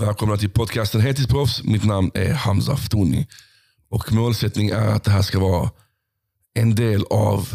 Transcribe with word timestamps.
Välkomna 0.00 0.36
till 0.36 0.50
podcasten 0.50 1.00
Heltidsproffs. 1.00 1.62
Mitt 1.62 1.84
namn 1.84 2.10
är 2.14 2.32
Hamza 2.32 2.76
Ftoni. 2.76 3.26
Och 3.90 4.12
målsättningen 4.12 4.76
är 4.76 4.88
att 4.88 5.04
det 5.04 5.10
här 5.10 5.22
ska 5.22 5.38
vara 5.38 5.70
en 6.54 6.74
del 6.74 7.04
av 7.10 7.48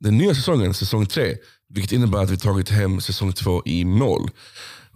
den 0.00 0.18
nya 0.18 0.34
säsongen, 0.34 0.74
säsong 0.74 1.06
tre. 1.06 1.36
Vilket 1.68 1.92
innebär 1.92 2.18
att 2.18 2.30
vi 2.30 2.36
tagit 2.36 2.68
hem 2.68 3.00
säsong 3.00 3.32
två 3.32 3.62
i 3.64 3.84
mål. 3.84 4.30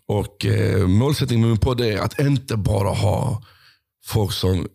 Och 0.07 0.47
eh, 0.47 0.87
Målsättningen 0.87 1.41
med 1.41 1.51
min 1.51 1.59
podd 1.59 1.81
är 1.81 1.99
att 1.99 2.21
inte 2.21 2.57
bara 2.57 2.89
ha 2.89 3.43
folk 4.07 4.33
som 4.33 4.69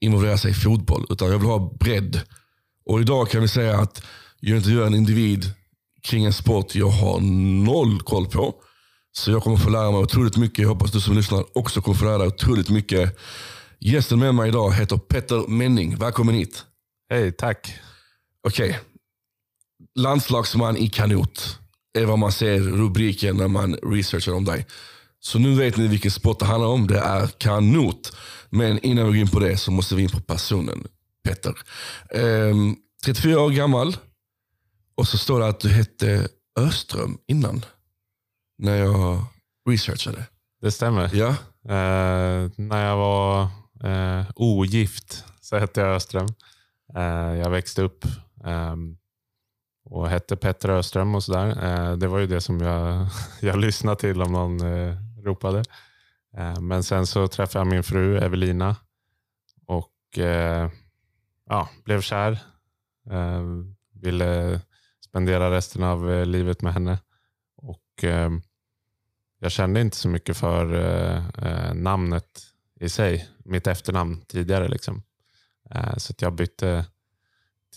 involverar 0.00 0.36
sig 0.36 0.50
i 0.50 0.54
fotboll, 0.54 1.06
utan 1.10 1.30
jag 1.30 1.38
vill 1.38 1.48
ha 1.48 1.76
bredd. 1.80 2.20
Och 2.86 3.00
idag 3.00 3.30
kan 3.30 3.42
vi 3.42 3.48
säga 3.48 3.78
att 3.78 4.02
jag 4.40 4.56
intervjuar 4.56 4.86
en 4.86 4.94
individ 4.94 5.44
kring 6.02 6.24
en 6.24 6.32
sport 6.32 6.74
jag 6.74 6.88
har 6.90 7.20
noll 7.64 8.00
koll 8.00 8.26
på. 8.26 8.54
Så 9.12 9.30
jag 9.30 9.42
kommer 9.42 9.56
få 9.56 9.70
lära 9.70 9.90
mig 9.90 10.00
otroligt 10.00 10.36
mycket. 10.36 10.58
Jag 10.58 10.68
hoppas 10.68 10.92
du 10.92 11.00
som 11.00 11.16
lyssnar 11.16 11.44
också 11.58 11.80
kommer 11.80 11.98
få 11.98 12.04
lära 12.04 12.18
dig 12.18 12.26
otroligt 12.26 12.70
mycket. 12.70 13.18
Gästen 13.78 14.18
med 14.18 14.34
mig 14.34 14.48
idag 14.48 14.72
heter 14.72 14.96
Petter 14.96 15.48
Menning. 15.48 15.96
Välkommen 15.96 16.34
hit. 16.34 16.64
Hej, 17.10 17.32
tack. 17.32 17.74
Okej. 18.48 18.68
Okay. 18.68 18.80
Landslagsman 19.94 20.76
i 20.76 20.88
kanot 20.88 21.58
är 21.98 22.04
vad 22.04 22.18
man 22.18 22.32
ser 22.32 22.60
rubriken 22.60 23.36
när 23.36 23.48
man 23.48 23.74
researchar 23.74 24.32
om 24.32 24.44
dig. 24.44 24.66
Så 25.20 25.38
nu 25.38 25.54
vet 25.54 25.76
ni 25.76 25.88
vilken 25.88 26.10
sport 26.10 26.38
det 26.38 26.44
handlar 26.44 26.68
om. 26.68 26.86
Det 26.86 26.98
är 26.98 27.26
kanot. 27.26 28.16
Men 28.50 28.78
innan 28.78 29.06
vi 29.06 29.12
går 29.12 29.20
in 29.20 29.28
på 29.28 29.40
det 29.40 29.56
så 29.56 29.70
måste 29.70 29.94
vi 29.94 30.02
in 30.02 30.10
på 30.10 30.20
personen. 30.20 30.86
Petter. 31.24 31.58
Ehm, 32.10 32.76
34 33.04 33.40
år 33.40 33.50
gammal. 33.50 33.96
Och 34.94 35.08
så 35.08 35.18
står 35.18 35.40
det 35.40 35.46
att 35.46 35.60
du 35.60 35.68
hette 35.68 36.28
Öström 36.58 37.18
innan 37.28 37.64
när 38.62 38.76
jag 38.76 39.24
researchade. 39.68 40.26
Det 40.60 40.70
stämmer. 40.70 41.10
Ja. 41.14 41.28
Eh, 41.64 42.50
när 42.56 42.86
jag 42.86 42.96
var 42.96 43.42
eh, 43.84 44.26
ogift 44.34 45.24
så 45.40 45.58
hette 45.58 45.80
jag 45.80 45.96
Öström. 45.96 46.26
Eh, 46.96 47.34
jag 47.38 47.50
växte 47.50 47.82
upp 47.82 48.04
ehm, 48.44 48.96
och 49.84 50.08
hette 50.08 50.36
Petter 50.36 50.68
Öström 50.68 51.14
och 51.14 51.24
sådär. 51.24 51.48
Eh, 51.64 51.96
det 51.96 52.08
var 52.08 52.18
ju 52.18 52.26
det 52.26 52.40
som 52.40 52.60
jag, 52.60 53.06
jag 53.40 53.58
lyssnade 53.60 53.96
till 53.96 54.22
om 54.22 54.32
någon 54.32 54.60
eh, 54.60 54.96
ropade. 55.22 55.64
Eh, 56.36 56.60
men 56.60 56.82
sen 56.82 57.06
så 57.06 57.28
träffade 57.28 57.60
jag 57.60 57.66
min 57.72 57.82
fru 57.82 58.18
Evelina 58.18 58.76
och 59.66 59.88
ja, 61.48 61.68
blev 61.84 62.00
kär. 62.00 62.38
ville 63.94 64.60
spendera 65.04 65.50
resten 65.50 65.82
av 65.82 66.26
livet 66.26 66.62
med 66.62 66.72
henne. 66.72 66.98
Och 67.56 68.04
jag 69.42 69.52
kände 69.52 69.80
inte 69.80 69.96
så 69.96 70.08
mycket 70.08 70.36
för 70.36 70.74
eh, 70.74 71.22
eh, 71.46 71.74
namnet 71.74 72.42
i 72.80 72.88
sig, 72.88 73.28
mitt 73.44 73.66
efternamn 73.66 74.20
tidigare. 74.28 74.68
Liksom. 74.68 75.02
Eh, 75.70 75.96
så 75.96 76.14
jag 76.18 76.32
bytte 76.32 76.84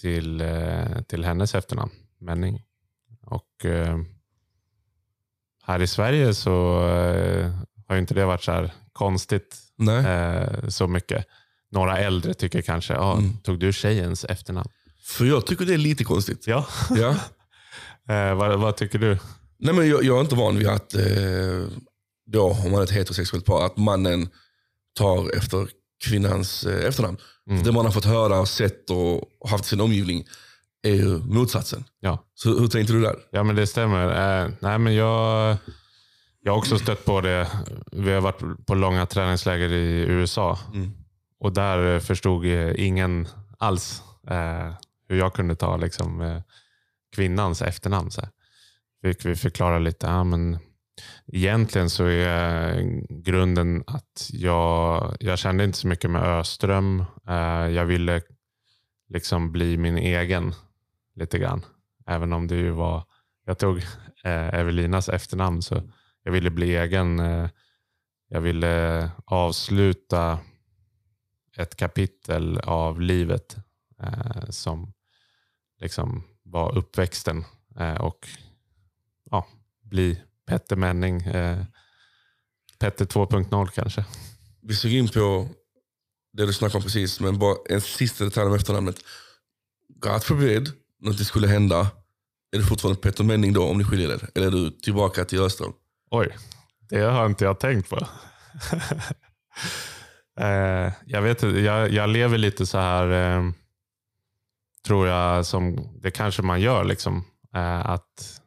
till, 0.02 0.42
eh, 0.42 1.02
till 1.08 1.24
hennes 1.24 1.56
efternamn, 1.56 1.92
Menning. 2.20 2.64
Och 3.22 3.66
eh, 3.66 4.00
här 5.64 5.82
i 5.82 5.88
Sverige 5.88 6.34
så 6.34 6.88
eh, 6.88 7.52
har 7.88 7.98
inte 7.98 8.14
det 8.14 8.26
varit 8.26 8.44
så 8.44 8.70
konstigt 8.94 9.58
så 10.68 10.88
mycket. 10.88 11.26
Några 11.72 11.98
äldre 11.98 12.34
tycker 12.34 12.62
kanske, 12.62 12.98
ah, 12.98 13.18
mm. 13.18 13.38
tog 13.38 13.60
du 13.60 13.74
tjejens 13.74 14.26
efternamn? 14.26 14.70
För 15.04 15.26
jag 15.26 15.48
tycker 15.48 15.66
det 15.66 15.74
är 15.74 15.78
lite 15.78 16.04
konstigt. 16.04 16.48
Ja. 16.48 16.68
ja. 16.90 17.16
vad, 18.36 18.60
vad 18.60 18.78
tycker 18.78 19.00
du? 19.00 19.20
Nej, 19.58 19.74
men 19.74 19.90
jag, 19.90 20.04
jag 20.04 20.18
är 20.18 20.22
inte 20.22 20.36
van 20.36 20.58
vid 20.58 20.68
att, 20.68 20.94
eh, 20.94 21.68
då, 22.26 22.50
om 22.50 22.72
man 22.72 22.80
är 22.80 22.84
ett 22.84 22.92
heterosexuellt 22.92 23.46
par, 23.46 23.66
att 23.66 23.78
mannen 23.78 24.30
tar 24.98 25.38
efter 25.38 25.68
kvinnans 26.04 26.66
eh, 26.66 26.88
efternamn. 26.88 27.18
Mm. 27.50 27.64
Det 27.64 27.72
man 27.72 27.86
har 27.86 27.92
fått 27.92 28.06
höra, 28.06 28.40
och 28.40 28.48
sett 28.48 28.90
och 28.90 29.50
haft 29.50 29.66
i 29.66 29.68
sin 29.68 29.82
omgivning 29.82 30.26
är 30.84 30.94
ju 30.94 31.18
motsatsen. 31.18 31.84
Ja. 32.00 32.24
Så 32.36 32.60
hur 32.60 32.68
tänkte 32.68 32.94
du 32.94 33.02
där? 33.02 33.16
Ja 33.32 33.44
men 33.44 33.56
det 33.56 33.68
stämmer. 33.68 34.08
Eh, 34.44 34.50
nej, 34.60 34.80
men 34.80 34.96
jag, 34.96 35.58
jag 36.42 36.52
har 36.52 36.58
också 36.58 36.80
stött 36.80 37.06
på 37.06 37.22
det. 37.22 37.48
Vi 37.92 38.12
har 38.12 38.22
varit 38.22 38.66
på 38.66 38.76
långa 38.76 39.06
träningsläger 39.06 39.72
i 39.72 40.02
USA. 40.02 40.60
Mm. 40.74 40.92
Och 41.40 41.54
där 41.54 42.00
förstod 42.00 42.46
ingen 42.76 43.28
alls 43.58 44.02
eh, 44.30 44.74
hur 45.10 45.18
jag 45.18 45.34
kunde 45.34 45.56
ta 45.56 45.78
liksom, 45.78 46.22
eh, 46.22 46.42
kvinnans 47.16 47.62
efternamn. 47.62 48.12
Så 48.12 48.22
här 48.22 48.30
fick 49.06 49.26
vi 49.26 49.36
förklara 49.36 49.80
lite. 49.80 50.08
Ja, 50.08 50.24
men 50.24 50.58
egentligen 51.28 51.90
så 51.90 52.06
är 52.06 52.82
grunden 53.10 53.84
att 53.88 54.30
jag, 54.34 55.18
jag 55.20 55.40
kände 55.40 55.64
inte 55.64 55.78
så 55.78 55.88
mycket 55.88 56.10
med 56.10 56.24
Öström. 56.24 57.06
Eh, 57.28 57.68
jag 57.68 57.86
ville 57.86 58.22
liksom 59.10 59.52
bli 59.52 59.78
min 59.78 59.98
egen 59.98 60.54
lite 61.16 61.40
grann. 61.40 61.66
Även 62.06 62.34
om 62.34 62.48
det 62.48 62.56
ju 62.56 62.70
var, 62.70 63.04
jag 63.46 63.58
tog 63.58 63.78
eh, 64.24 64.54
Evelinas 64.54 65.10
efternamn 65.10 65.62
så 65.62 65.82
jag 66.24 66.32
ville 66.32 66.50
bli 66.50 66.76
egen. 66.76 67.20
Eh, 67.20 67.50
jag 68.28 68.42
ville 68.42 69.10
avsluta 69.26 70.40
ett 71.58 71.76
kapitel 71.76 72.60
av 72.60 73.02
livet 73.02 73.56
som 74.50 74.94
liksom 75.82 76.24
var 76.44 76.78
uppväxten 76.78 77.44
och 78.00 78.28
bli 79.96 80.22
Petter 80.48 80.76
Menning. 80.76 81.22
Eh, 81.22 81.58
Petter 82.80 83.06
2.0 83.06 83.68
kanske. 83.76 84.06
Vi 84.62 84.76
såg 84.76 84.92
in 84.92 85.08
på 85.08 85.50
det 86.34 86.46
du 86.46 86.54
snackade 86.54 86.78
om 86.78 86.84
precis, 86.84 87.20
men 87.20 87.40
bara 87.40 87.56
en 87.70 87.82
sista 87.82 88.24
detalj 88.24 88.48
om 88.48 88.56
efternamnet. 88.56 88.96
God 90.02 90.24
forbid, 90.24 90.72
något 91.02 91.20
skulle 91.20 91.48
hända. 91.48 91.80
Är 92.52 92.58
du 92.58 92.66
fortfarande 92.66 93.02
Petter 93.02 93.24
Menning 93.24 93.54
då 93.54 93.64
om 93.64 93.78
ni 93.78 93.84
skiljer 93.84 94.10
er? 94.10 94.30
Eller 94.36 94.48
är 94.48 94.52
du 94.52 94.72
tillbaka 94.72 95.26
till 95.26 95.42
Öström? 95.42 95.74
Oj, 96.12 96.38
det 96.90 97.02
har 97.02 97.26
inte 97.26 97.44
jag 97.44 97.60
tänkt 97.60 97.90
på. 97.90 97.98
eh, 100.40 100.94
jag, 101.06 101.22
vet, 101.22 101.42
jag, 101.42 101.92
jag 101.92 102.10
lever 102.10 102.38
lite 102.38 102.66
så 102.66 102.78
här, 102.78 103.38
eh, 103.38 103.52
tror 104.86 105.08
jag, 105.08 105.46
som 105.46 105.90
det 106.02 106.12
kanske 106.12 106.42
man 106.42 106.62
gör. 106.62 106.84
Liksom, 106.84 107.26
eh, 107.56 107.90
att 107.90 108.42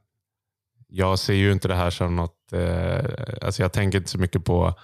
jag 0.88 1.18
ser 1.18 1.34
ju 1.34 1.52
inte 1.52 1.68
det 1.68 1.74
här 1.74 1.90
som 1.90 2.16
något... 2.16 2.52
Eh, 2.52 3.04
alltså 3.42 3.62
jag 3.62 3.72
tänker 3.72 3.98
inte 3.98 4.10
så 4.10 4.18
mycket 4.18 4.44
på 4.44 4.74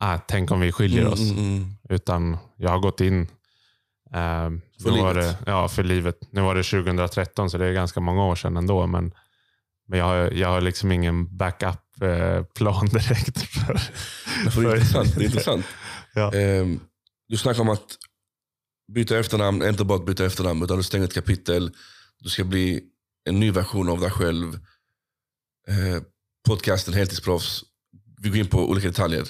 ah, 0.00 0.18
tänk 0.18 0.50
om 0.50 0.60
vi 0.60 0.72
skiljer 0.72 1.00
mm, 1.00 1.12
oss. 1.12 1.30
Mm, 1.30 1.38
mm. 1.38 1.68
Utan 1.88 2.38
jag 2.56 2.70
har 2.70 2.78
gått 2.78 3.00
in 3.00 3.22
eh, 4.14 4.50
för, 4.82 4.90
livet. 4.90 5.14
Det, 5.14 5.36
ja, 5.46 5.68
för 5.68 5.82
livet. 5.82 6.18
Nu 6.30 6.40
var 6.40 6.54
det 6.54 6.62
2013 6.62 7.50
så 7.50 7.58
det 7.58 7.66
är 7.66 7.72
ganska 7.72 8.00
många 8.00 8.24
år 8.24 8.34
sedan 8.34 8.56
ändå. 8.56 8.86
Men, 8.86 9.12
men 9.88 9.98
jag, 9.98 10.06
har, 10.06 10.16
jag 10.16 10.48
har 10.48 10.60
liksom 10.60 10.92
ingen 10.92 11.36
backup-plan 11.36 12.86
eh, 12.86 12.92
direkt. 12.92 13.42
För, 13.42 13.80
för 14.50 14.62
det 14.62 14.68
är 14.68 14.74
intressant. 14.74 15.16
Det 15.16 15.22
är 15.22 15.26
intressant. 15.26 15.66
ja. 16.14 16.34
eh, 16.34 16.66
du 17.28 17.36
snackar 17.36 17.60
om 17.60 17.68
att 17.68 17.96
byta 18.92 19.18
efternamn, 19.18 19.62
inte 19.62 19.84
bara 19.84 19.98
att 19.98 20.06
byta 20.06 20.24
efternamn 20.26 20.62
utan 20.62 20.76
du 20.76 20.82
stänger 20.82 21.04
ett 21.04 21.14
kapitel. 21.14 21.70
Du 22.18 22.28
ska 22.28 22.44
bli 22.44 22.80
en 23.24 23.40
ny 23.40 23.50
version 23.50 23.88
av 23.88 24.00
dig 24.00 24.10
själv 24.10 24.58
eh, 25.68 26.02
podcasten 26.46 26.94
Heltidsproffs. 26.94 27.64
Vi 28.18 28.28
går 28.28 28.38
in 28.38 28.48
på 28.48 28.70
olika 28.70 28.88
detaljer. 28.88 29.26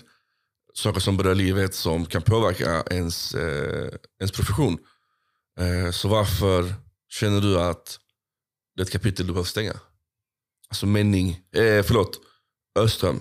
Saker 0.74 1.00
som 1.00 1.16
berör 1.16 1.34
livet 1.34 1.74
som 1.74 2.06
kan 2.06 2.22
påverka 2.22 2.84
ens, 2.90 3.34
eh, 3.34 3.88
ens 4.20 4.32
profession. 4.32 4.78
Eh, 5.58 5.90
så 5.90 6.08
varför 6.08 6.74
känner 7.08 7.40
du 7.40 7.60
att 7.60 7.98
det 8.76 8.82
är 8.82 8.84
ett 8.84 8.92
kapitel 8.92 9.26
du 9.26 9.32
behöver 9.32 9.48
stänga? 9.48 9.74
Alltså 10.68 10.86
Menning, 10.86 11.30
eh, 11.30 11.82
förlåt, 11.82 12.20
Öström. 12.78 13.20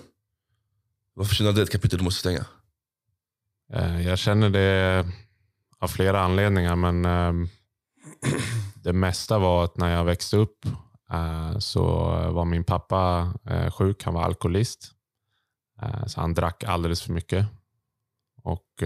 Varför 1.14 1.34
känner 1.34 1.48
du 1.48 1.50
att 1.50 1.56
det 1.56 1.62
är 1.62 1.66
ett 1.66 1.72
kapitel 1.72 1.98
du 1.98 2.04
måste 2.04 2.20
stänga? 2.20 2.46
Eh, 3.72 4.06
jag 4.06 4.18
känner 4.18 4.50
det 4.50 5.06
av 5.78 5.88
flera 5.88 6.20
anledningar. 6.20 6.76
Men 6.76 7.04
eh, 7.04 7.48
det 8.82 8.92
mesta 8.92 9.38
var 9.38 9.64
att 9.64 9.76
när 9.76 9.94
jag 9.94 10.04
växte 10.04 10.36
upp 10.36 10.66
Eh, 11.12 11.58
så 11.58 11.84
var 12.32 12.44
min 12.44 12.64
pappa 12.64 13.32
eh, 13.44 13.70
sjuk. 13.70 14.02
Han 14.02 14.14
var 14.14 14.22
alkoholist. 14.22 14.92
Eh, 15.82 16.06
så 16.06 16.20
han 16.20 16.34
drack 16.34 16.64
alldeles 16.64 17.02
för 17.02 17.12
mycket. 17.12 17.46
Och 18.42 18.82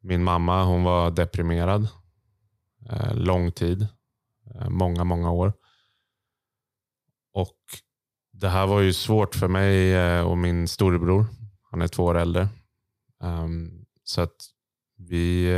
min 0.00 0.24
mamma 0.24 0.64
hon 0.64 0.84
var 0.84 1.10
deprimerad. 1.10 1.88
Lång 3.12 3.52
tid. 3.52 3.88
Många, 4.68 5.04
många 5.04 5.30
år. 5.30 5.52
Och 7.32 7.56
Det 8.32 8.48
här 8.48 8.66
var 8.66 8.80
ju 8.80 8.92
svårt 8.92 9.34
för 9.34 9.48
mig 9.48 10.00
och 10.22 10.38
min 10.38 10.68
storebror. 10.68 11.26
Han 11.70 11.82
är 11.82 11.88
två 11.88 12.04
år 12.04 12.14
äldre. 12.18 12.48
Ehm, 13.22 13.84
så 14.04 14.20
att 14.20 14.36
vi, 14.96 15.52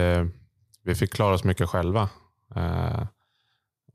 vi 0.83 0.95
fick 0.95 1.13
klara 1.13 1.35
oss 1.35 1.45
mycket 1.45 1.69
själva. 1.69 2.09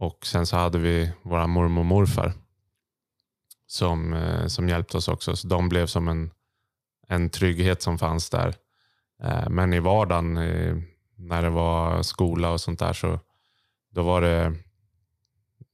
Och 0.03 0.25
sen 0.25 0.45
så 0.45 0.57
hade 0.57 0.77
vi 0.77 1.11
våra 1.21 1.47
mormor 1.47 1.81
och 1.81 1.85
morfar 1.85 2.33
som, 3.67 4.13
eh, 4.13 4.47
som 4.47 4.69
hjälpte 4.69 4.97
oss 4.97 5.07
också. 5.07 5.35
Så 5.35 5.47
de 5.47 5.69
blev 5.69 5.85
som 5.85 6.07
en 6.07 6.31
en 7.07 7.29
trygghet 7.29 7.81
som 7.81 7.97
fanns 7.97 8.29
där. 8.29 8.55
Eh, 9.23 9.49
men 9.49 9.73
i 9.73 9.79
vardagen, 9.79 10.33
när 11.15 11.41
det 11.41 11.49
var 11.49 12.03
skola 12.03 12.51
och 12.51 12.61
sånt 12.61 12.79
där, 12.79 12.93
så 12.93 13.19
då 13.91 14.03
var 14.03 14.21
det, 14.21 14.55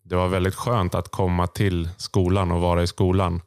det 0.04 0.16
var 0.16 0.28
väldigt 0.28 0.56
skönt 0.56 0.96
att 0.96 1.12
komma 1.12 1.48
till 1.48 1.90
skolan 1.98 2.52
och 2.52 2.62
vara 2.62 2.84
i 2.84 2.88
skolan. 2.88 3.42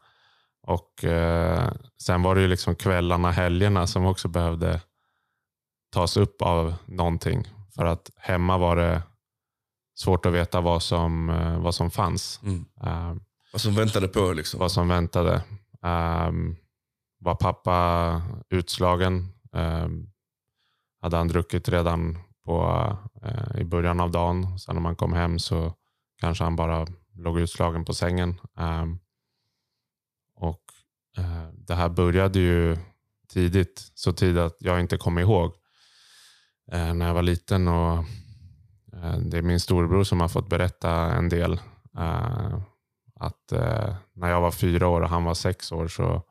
Och 0.63 1.05
eh, 1.05 1.73
Sen 2.03 2.23
var 2.23 2.35
det 2.35 2.41
ju 2.41 2.49
liksom 2.49 2.75
kvällarna, 2.75 3.31
helgerna 3.31 3.87
som 3.87 4.07
också 4.07 4.29
behövde 4.29 4.81
tas 5.93 6.17
upp 6.17 6.43
av 6.43 6.75
någonting. 6.87 7.49
För 7.75 7.85
att 7.85 8.11
hemma 8.17 8.59
var 8.59 8.77
det 8.77 9.03
svårt 9.95 10.27
att 10.27 10.33
veta 10.33 10.61
vad 10.61 10.83
som, 10.83 11.31
eh, 11.31 11.61
vad 11.61 11.75
som 11.75 11.91
fanns. 11.91 12.41
Mm. 12.43 12.65
Uh, 12.85 13.17
vad 13.53 13.61
som 13.61 13.75
väntade 13.75 14.09
på? 14.09 14.33
Liksom. 14.33 14.61
Vad 14.61 14.73
som 14.73 14.89
väntade. 14.89 15.43
Um, 15.83 16.57
var 17.19 17.35
pappa 17.35 18.23
utslagen? 18.51 19.29
Um, 19.53 20.11
hade 21.01 21.17
han 21.17 21.29
druckit 21.29 21.69
redan 21.69 22.19
på, 22.45 22.87
uh, 23.25 23.61
i 23.61 23.65
början 23.65 24.01
av 24.01 24.11
dagen? 24.11 24.59
Sen 24.59 24.75
när 24.75 24.83
man 24.83 24.97
kom 24.97 25.13
hem 25.13 25.39
så 25.39 25.75
kanske 26.21 26.45
han 26.45 26.57
bara 26.57 26.87
låg 27.15 27.41
utslagen 27.41 27.85
på 27.85 27.95
sängen. 27.95 28.41
Um, 28.59 28.99
och 30.35 30.63
uh, 31.19 31.49
Det 31.53 31.75
här 31.75 31.89
började 31.89 32.39
ju 32.39 32.77
tidigt, 33.29 33.91
så 33.95 34.13
tidigt 34.13 34.43
att 34.43 34.57
jag 34.59 34.81
inte 34.81 34.97
kommer 34.97 35.21
ihåg. 35.21 35.55
när 36.73 37.07
jag 37.07 37.15
var 37.15 37.23
liten 37.23 37.69
och 37.69 38.05
Eh, 39.03 39.19
det 39.19 39.39
är 39.39 39.43
min 39.43 39.61
storebror 39.61 40.05
som 40.05 40.21
har 40.21 40.29
fått 40.29 40.49
berätta 40.49 40.91
en 40.91 41.29
del. 41.29 41.53
Eh, 41.99 42.59
att 43.15 43.53
eh, 43.53 43.95
när 44.13 44.31
jag 44.31 44.41
var 44.41 44.51
fyra 44.51 44.89
år 44.89 45.01
och 45.01 45.09
han 45.09 45.25
var 45.25 45.35
sex 45.35 45.73
år 45.73 45.89
så, 45.89 46.23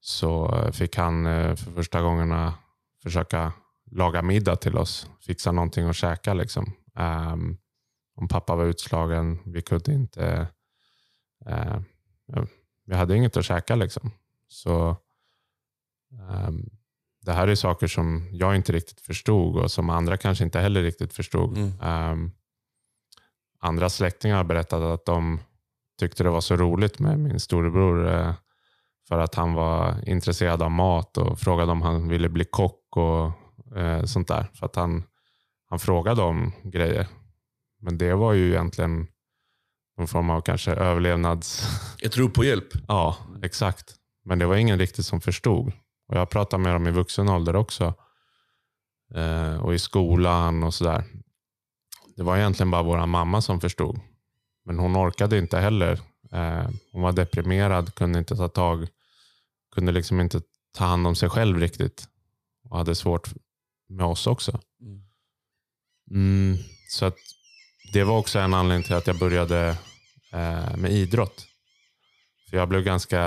så 0.00 0.52
fick 0.72 0.96
han 0.96 1.24
för 1.56 1.72
första 1.72 2.02
gångerna 2.02 2.54
försöka 3.02 3.52
laga 3.90 4.22
middag 4.22 4.56
till 4.56 4.76
oss. 4.76 5.10
Fixa 5.20 5.52
någonting 5.52 5.88
att 5.88 5.96
käka. 5.96 6.34
Liksom. 6.34 6.72
Ehm, 6.96 7.56
om 8.14 8.28
pappa 8.28 8.56
var 8.56 8.64
utslagen, 8.64 9.38
vi 9.44 9.62
kunde 9.62 9.92
inte... 9.92 10.46
Vi 12.86 12.94
hade 12.94 13.16
inget 13.16 13.36
att 13.36 13.44
käka. 13.44 13.74
Liksom. 13.74 14.10
Så 14.48 14.96
ehm, 16.30 16.77
det 17.20 17.32
här 17.32 17.48
är 17.48 17.54
saker 17.54 17.86
som 17.86 18.28
jag 18.32 18.56
inte 18.56 18.72
riktigt 18.72 19.00
förstod 19.00 19.56
och 19.56 19.70
som 19.70 19.90
andra 19.90 20.16
kanske 20.16 20.44
inte 20.44 20.60
heller 20.60 20.82
riktigt 20.82 21.12
förstod. 21.12 21.58
Mm. 21.58 22.12
Um, 22.12 22.32
andra 23.60 23.88
släktingar 23.88 24.36
har 24.36 24.44
berättat 24.44 24.82
att 24.82 25.06
de 25.06 25.40
tyckte 26.00 26.22
det 26.22 26.30
var 26.30 26.40
så 26.40 26.56
roligt 26.56 26.98
med 26.98 27.18
min 27.18 27.40
storebror 27.40 28.06
uh, 28.06 28.32
för 29.08 29.18
att 29.18 29.34
han 29.34 29.54
var 29.54 30.08
intresserad 30.08 30.62
av 30.62 30.70
mat 30.70 31.18
och 31.18 31.40
frågade 31.40 31.72
om 31.72 31.82
han 31.82 32.08
ville 32.08 32.28
bli 32.28 32.44
kock 32.44 32.96
och 32.96 33.30
uh, 33.76 34.04
sånt 34.04 34.28
där. 34.28 34.50
För 34.54 34.66
att 34.66 34.76
han, 34.76 35.04
han 35.70 35.78
frågade 35.78 36.22
om 36.22 36.52
grejer. 36.62 37.06
Men 37.80 37.98
det 37.98 38.14
var 38.14 38.32
ju 38.32 38.48
egentligen 38.48 39.06
någon 39.98 40.08
form 40.08 40.30
av 40.30 40.40
kanske 40.40 40.72
överlevnads... 40.72 41.68
Ett 42.02 42.16
rop 42.16 42.34
på 42.34 42.44
hjälp? 42.44 42.68
Ja, 42.88 43.16
exakt. 43.42 43.94
Men 44.24 44.38
det 44.38 44.46
var 44.46 44.56
ingen 44.56 44.78
riktigt 44.78 45.06
som 45.06 45.20
förstod. 45.20 45.72
Och 46.08 46.16
Jag 46.16 46.30
pratar 46.30 46.58
med 46.58 46.74
dem 46.74 46.86
i 46.86 46.90
vuxen 46.90 47.28
ålder 47.28 47.56
också. 47.56 47.94
Eh, 49.14 49.56
och 49.56 49.74
i 49.74 49.78
skolan 49.78 50.62
och 50.62 50.74
sådär. 50.74 51.04
Det 52.16 52.22
var 52.22 52.36
egentligen 52.36 52.70
bara 52.70 52.82
vår 52.82 53.06
mamma 53.06 53.42
som 53.42 53.60
förstod. 53.60 54.00
Men 54.64 54.78
hon 54.78 54.96
orkade 54.96 55.38
inte 55.38 55.58
heller. 55.58 56.00
Eh, 56.32 56.68
hon 56.92 57.02
var 57.02 57.12
deprimerad, 57.12 57.94
kunde 57.94 58.18
inte 58.18 58.36
ta 58.36 58.48
tag, 58.48 58.88
kunde 59.74 59.92
liksom 59.92 60.20
inte 60.20 60.40
ta 60.72 60.84
hand 60.84 61.06
om 61.06 61.14
sig 61.14 61.30
själv 61.30 61.58
riktigt. 61.58 62.08
Och 62.70 62.78
hade 62.78 62.94
svårt 62.94 63.28
med 63.88 64.06
oss 64.06 64.26
också. 64.26 64.60
Mm, 64.80 65.02
mm 66.10 66.58
så 66.88 67.04
att 67.04 67.16
Det 67.92 68.04
var 68.04 68.18
också 68.18 68.38
en 68.38 68.54
anledning 68.54 68.84
till 68.84 68.94
att 68.94 69.06
jag 69.06 69.18
började 69.18 69.68
eh, 70.32 70.76
med 70.76 70.92
idrott. 70.92 71.46
För 72.50 72.56
Jag 72.56 72.68
blev 72.68 72.82
ganska 72.82 73.18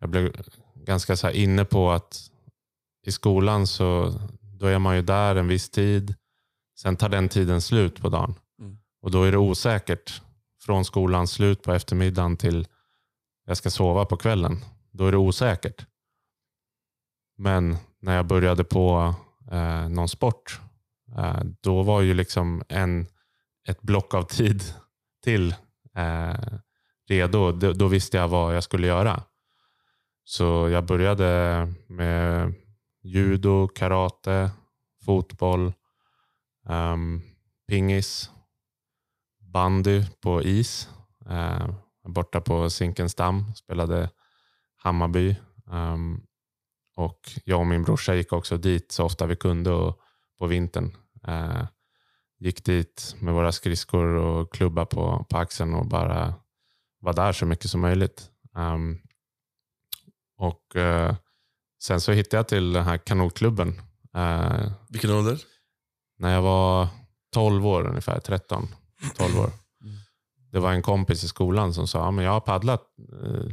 jag 0.00 0.10
blev 0.10 0.32
ganska 0.88 1.16
så 1.16 1.30
inne 1.30 1.64
på 1.64 1.90
att 1.90 2.30
i 3.06 3.12
skolan 3.12 3.66
så 3.66 4.14
då 4.40 4.66
är 4.66 4.78
man 4.78 4.96
ju 4.96 5.02
där 5.02 5.36
en 5.36 5.48
viss 5.48 5.70
tid. 5.70 6.14
Sen 6.80 6.96
tar 6.96 7.08
den 7.08 7.28
tiden 7.28 7.60
slut 7.60 8.00
på 8.02 8.08
dagen. 8.08 8.34
Mm. 8.60 8.78
Och 9.02 9.10
då 9.10 9.22
är 9.22 9.32
det 9.32 9.38
osäkert. 9.38 10.22
Från 10.60 10.84
skolans 10.84 11.30
slut 11.30 11.62
på 11.62 11.72
eftermiddagen 11.72 12.36
till 12.36 12.66
jag 13.46 13.56
ska 13.56 13.70
sova 13.70 14.04
på 14.04 14.16
kvällen. 14.16 14.64
Då 14.90 15.06
är 15.06 15.12
det 15.12 15.18
osäkert. 15.18 15.86
Men 17.36 17.76
när 18.00 18.16
jag 18.16 18.26
började 18.26 18.64
på 18.64 19.14
eh, 19.52 19.88
någon 19.88 20.08
sport, 20.08 20.60
eh, 21.16 21.40
då 21.60 21.82
var 21.82 22.00
ju 22.00 22.14
liksom 22.14 22.62
en, 22.68 23.06
ett 23.68 23.80
block 23.82 24.14
av 24.14 24.22
tid 24.22 24.62
till 25.24 25.54
eh, 25.96 26.58
redo. 27.08 27.52
Då, 27.52 27.72
då 27.72 27.86
visste 27.86 28.16
jag 28.16 28.28
vad 28.28 28.56
jag 28.56 28.64
skulle 28.64 28.86
göra. 28.86 29.22
Så 30.30 30.68
jag 30.68 30.84
började 30.84 31.28
med 31.86 32.54
judo, 33.02 33.68
karate, 33.68 34.50
fotboll, 35.04 35.72
um, 36.68 37.22
pingis, 37.68 38.30
bandy 39.40 40.04
på 40.20 40.42
is. 40.42 40.88
Uh, 41.30 41.70
borta 42.08 42.40
på 42.40 42.70
Zinkensdamm, 42.70 43.54
spelade 43.54 44.10
Hammarby. 44.76 45.36
Um, 45.66 46.26
och 46.96 47.20
jag 47.44 47.60
och 47.60 47.66
min 47.66 47.82
brorsa 47.82 48.14
gick 48.14 48.32
också 48.32 48.56
dit 48.56 48.92
så 48.92 49.04
ofta 49.04 49.26
vi 49.26 49.36
kunde 49.36 49.70
och, 49.70 50.00
på 50.38 50.46
vintern. 50.46 50.96
Uh, 51.28 51.64
gick 52.38 52.64
dit 52.64 53.16
med 53.20 53.34
våra 53.34 53.52
skridskor 53.52 54.06
och 54.06 54.52
klubba 54.52 54.86
på, 54.86 55.26
på 55.30 55.38
axeln 55.38 55.74
och 55.74 55.86
bara 55.86 56.34
var 57.00 57.12
där 57.12 57.32
så 57.32 57.46
mycket 57.46 57.70
som 57.70 57.80
möjligt. 57.80 58.30
Um, 58.54 59.00
och 60.38 60.76
eh, 60.76 61.14
Sen 61.82 62.00
så 62.00 62.12
hittade 62.12 62.38
jag 62.38 62.48
till 62.48 62.72
den 62.72 62.84
här 62.84 62.98
kanotklubben. 62.98 63.80
Eh, 64.14 64.72
Vilken 64.88 65.10
ålder? 65.10 65.40
När 66.18 66.34
jag 66.34 66.42
var 66.42 66.88
12 67.34 67.66
år 67.66 67.86
ungefär, 67.86 68.20
13, 68.20 68.68
12 69.16 69.38
år. 69.38 69.50
Det 70.52 70.58
var 70.58 70.72
en 70.72 70.82
kompis 70.82 71.24
i 71.24 71.28
skolan 71.28 71.74
som 71.74 71.88
sa, 71.88 72.10
men 72.10 72.24
jag 72.24 72.32
har 72.32 72.40
paddlat 72.40 72.82
eh, 73.22 73.52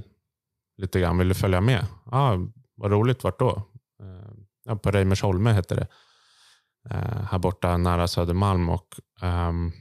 lite 0.77 0.99
grann, 0.99 1.17
vill 1.17 1.27
du 1.27 1.33
följa 1.33 1.61
med? 1.61 1.85
Ah, 2.05 2.37
vad 2.75 2.91
roligt, 2.91 3.23
vart 3.23 3.39
då? 3.39 3.61
Eh, 4.69 4.75
på 4.75 4.91
Reimersholme 4.91 5.51
hette 5.51 5.75
det. 5.75 5.87
Eh, 6.89 7.23
här 7.31 7.39
borta 7.39 7.77
nära 7.77 8.07
Södermalm. 8.07 8.69
Och, 8.69 8.87
ehm, 9.21 9.71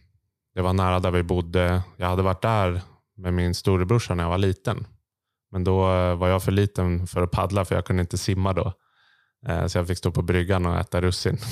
det 0.55 0.63
var 0.63 0.73
nära 0.73 1.01
där 1.01 1.11
vi 1.11 1.23
bodde. 1.23 1.83
Jag 1.97 2.07
hade 2.07 2.23
varit 2.23 2.43
där 2.43 2.83
med 3.17 3.35
min 3.35 3.55
storebrorsa 3.55 4.15
när 4.15 4.25
jag 4.25 4.31
var 4.31 4.39
liten. 4.39 4.87
Men 5.55 5.65
då 5.65 5.93
eh, 5.93 6.15
var 6.15 6.29
jag 6.29 6.43
för 6.43 6.53
liten 6.53 7.07
för 7.07 7.23
att 7.23 7.31
paddla 7.31 7.65
för 7.65 7.75
jag 7.75 7.85
kunde 7.85 8.01
inte 8.01 8.19
simma 8.19 8.53
då. 8.53 8.73
Eh, 9.49 9.67
så 9.67 9.79
jag 9.79 9.87
fick 9.87 9.99
stå 9.99 10.11
på 10.11 10.23
bryggan 10.23 10.67
och 10.67 10.77
äta 10.79 11.01
russin. 11.01 11.39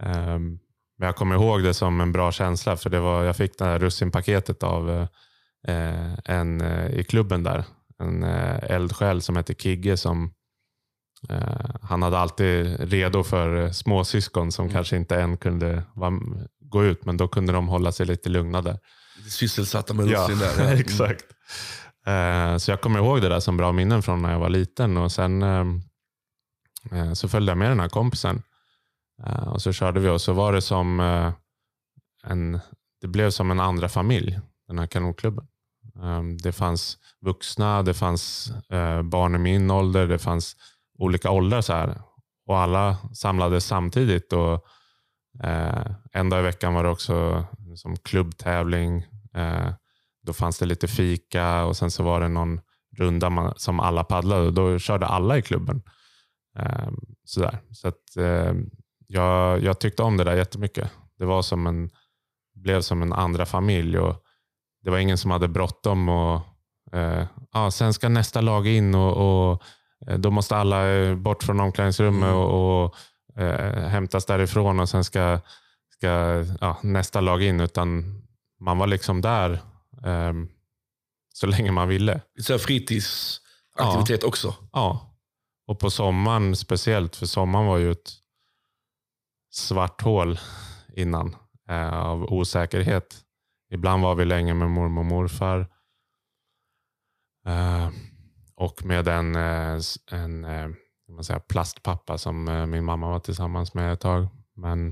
Ehm, 0.00 0.58
men 0.98 1.06
jag 1.06 1.16
kommer 1.16 1.34
ihåg 1.34 1.62
det 1.62 1.74
som 1.74 2.00
en 2.00 2.12
bra 2.12 2.32
känsla 2.32 2.76
för 2.76 2.90
det 2.90 3.00
var, 3.00 3.24
jag 3.24 3.36
fick 3.36 3.58
det 3.58 3.64
här 3.64 3.78
russinpaketet 3.78 4.62
av 4.62 5.06
eh, 5.68 6.14
en 6.24 6.62
i 6.90 7.04
klubben 7.04 7.42
där. 7.42 7.64
En 7.98 8.22
eldsjäl 8.22 9.22
som 9.22 9.36
hette 9.36 9.54
Kigge 9.54 9.96
som 9.96 10.32
han 11.82 12.02
hade 12.02 12.18
alltid 12.18 12.80
redo 12.90 13.24
för 13.24 13.70
småsyskon 13.70 14.52
som 14.52 14.64
mm. 14.64 14.74
kanske 14.74 14.96
inte 14.96 15.16
än 15.16 15.36
kunde 15.36 15.82
gå 16.60 16.84
ut, 16.84 17.04
men 17.04 17.16
då 17.16 17.28
kunde 17.28 17.52
de 17.52 17.68
hålla 17.68 17.92
sig 17.92 18.06
lite 18.06 18.28
lugna 18.28 18.62
där. 18.62 18.78
Sysselsatta 19.28 19.94
med 19.94 20.10
russin 20.10 20.38
ja, 20.40 20.52
där. 20.56 20.64
Ja. 20.64 20.74
exakt. 20.80 21.24
Eh, 22.06 22.56
så 22.56 22.70
jag 22.70 22.80
kommer 22.80 22.98
ihåg 22.98 23.20
det 23.22 23.28
där 23.28 23.40
som 23.40 23.56
bra 23.56 23.72
minnen 23.72 24.02
från 24.02 24.22
när 24.22 24.32
jag 24.32 24.38
var 24.38 24.48
liten. 24.48 24.96
Och 24.96 25.12
Sen 25.12 25.42
eh, 25.42 25.66
eh, 26.92 27.12
så 27.12 27.28
följde 27.28 27.50
jag 27.50 27.58
med 27.58 27.70
den 27.70 27.80
här 27.80 27.88
kompisen. 27.88 28.42
Och 29.46 29.62
Så 29.62 29.72
körde 29.72 30.00
vi 30.00 30.08
och 30.08 30.20
så 30.20 30.32
var 30.32 30.52
det 30.52 30.62
som 30.62 31.00
en, 32.24 32.60
det 33.00 33.06
blev 33.06 33.30
som 33.30 33.50
en 33.50 33.60
andra 33.60 33.88
familj, 33.88 34.40
den 34.68 34.78
här 34.78 34.86
kanotklubben. 34.86 35.46
Ehm, 36.02 36.38
det 36.38 36.52
fanns 36.52 36.98
vuxna, 37.20 37.82
det 37.82 37.94
fanns 37.94 38.52
barn 39.04 39.34
i 39.34 39.38
min 39.38 39.70
ålder, 39.70 40.06
det 40.06 40.18
fanns 40.18 40.56
olika 40.98 41.30
åldrar. 41.30 41.60
Så 41.60 41.72
här. 41.72 42.00
Och 42.46 42.58
alla 42.58 42.96
samlades 43.14 43.66
samtidigt. 43.66 44.32
Och, 44.32 44.66
en 46.12 46.30
dag 46.30 46.40
i 46.40 46.42
veckan 46.42 46.74
var 46.74 46.84
det 46.84 46.90
också 46.90 47.44
som 47.76 47.96
klubbtävling. 47.96 49.06
Då 50.26 50.32
fanns 50.32 50.58
det 50.58 50.66
lite 50.66 50.88
fika 50.88 51.64
och 51.64 51.76
sen 51.76 51.90
så 51.90 52.02
var 52.02 52.20
det 52.20 52.28
någon 52.28 52.60
runda 52.98 53.54
som 53.56 53.80
alla 53.80 54.04
paddlade. 54.04 54.50
Då 54.50 54.78
körde 54.78 55.06
alla 55.06 55.38
i 55.38 55.42
klubben. 55.42 55.82
Eh, 56.58 56.88
sådär. 57.24 57.58
Så 57.70 57.88
att, 57.88 58.16
eh, 58.16 58.52
jag, 59.06 59.62
jag 59.62 59.78
tyckte 59.78 60.02
om 60.02 60.16
det 60.16 60.24
där 60.24 60.36
jättemycket. 60.36 60.90
Det 61.18 61.24
var 61.24 61.42
som 61.42 61.66
en, 61.66 61.90
blev 62.54 62.80
som 62.80 63.02
en 63.02 63.12
andra 63.12 63.46
familj. 63.46 63.98
Och 63.98 64.22
det 64.82 64.90
var 64.90 64.98
ingen 64.98 65.18
som 65.18 65.30
hade 65.30 65.48
bråttom 65.48 66.08
att 66.08 66.42
eh, 66.92 67.24
ja, 67.52 67.70
sen 67.70 67.94
ska 67.94 68.08
nästa 68.08 68.40
lag 68.40 68.66
in 68.66 68.94
och, 68.94 69.16
och 69.52 69.62
eh, 70.06 70.18
då 70.18 70.30
måste 70.30 70.56
alla 70.56 70.88
eh, 70.88 71.14
bort 71.14 71.42
från 71.42 71.60
omklädningsrummet 71.60 72.28
Mm. 72.28 72.36
och, 72.36 72.84
och 72.84 72.94
eh, 73.42 73.88
hämtas 73.88 74.26
därifrån 74.26 74.80
och 74.80 74.88
sen 74.88 75.04
ska, 75.04 75.40
ska 75.98 76.08
ja, 76.60 76.76
nästa 76.82 77.20
lag 77.20 77.42
in. 77.42 77.60
Utan 77.60 78.04
man 78.60 78.78
var 78.78 78.86
liksom 78.86 79.20
där 79.20 79.60
eh, 80.04 80.32
så 81.34 81.46
länge 81.46 81.72
man 81.72 81.88
ville. 81.88 82.20
Så 82.40 82.58
fritidsaktivitet 82.58 84.24
också. 84.24 84.54
Ja, 84.72 85.16
och 85.66 85.78
på 85.78 85.90
sommaren 85.90 86.56
speciellt, 86.56 87.16
för 87.16 87.26
sommaren 87.26 87.66
var 87.66 87.78
ju 87.78 87.90
ett 87.92 88.12
svart 89.50 90.02
hål 90.02 90.38
innan 90.96 91.36
eh, 91.68 91.94
av 91.94 92.24
osäkerhet. 92.24 93.22
Ibland 93.70 94.02
var 94.02 94.14
vi 94.14 94.24
länge 94.24 94.54
med 94.54 94.70
mormor 94.70 95.00
och 95.00 95.06
morfar. 95.06 95.60
Eh, 97.46 97.90
och 98.54 98.84
med 98.84 99.08
en, 99.08 99.36
eh, 99.36 99.80
en 100.12 100.44
eh, 100.44 100.68
man 101.08 101.24
säga, 101.24 101.40
plastpappa 101.40 102.18
som 102.18 102.48
eh, 102.48 102.66
min 102.66 102.84
mamma 102.84 103.08
var 103.10 103.20
tillsammans 103.20 103.74
med 103.74 103.92
ett 103.92 104.00
tag. 104.00 104.28
Men 104.54 104.88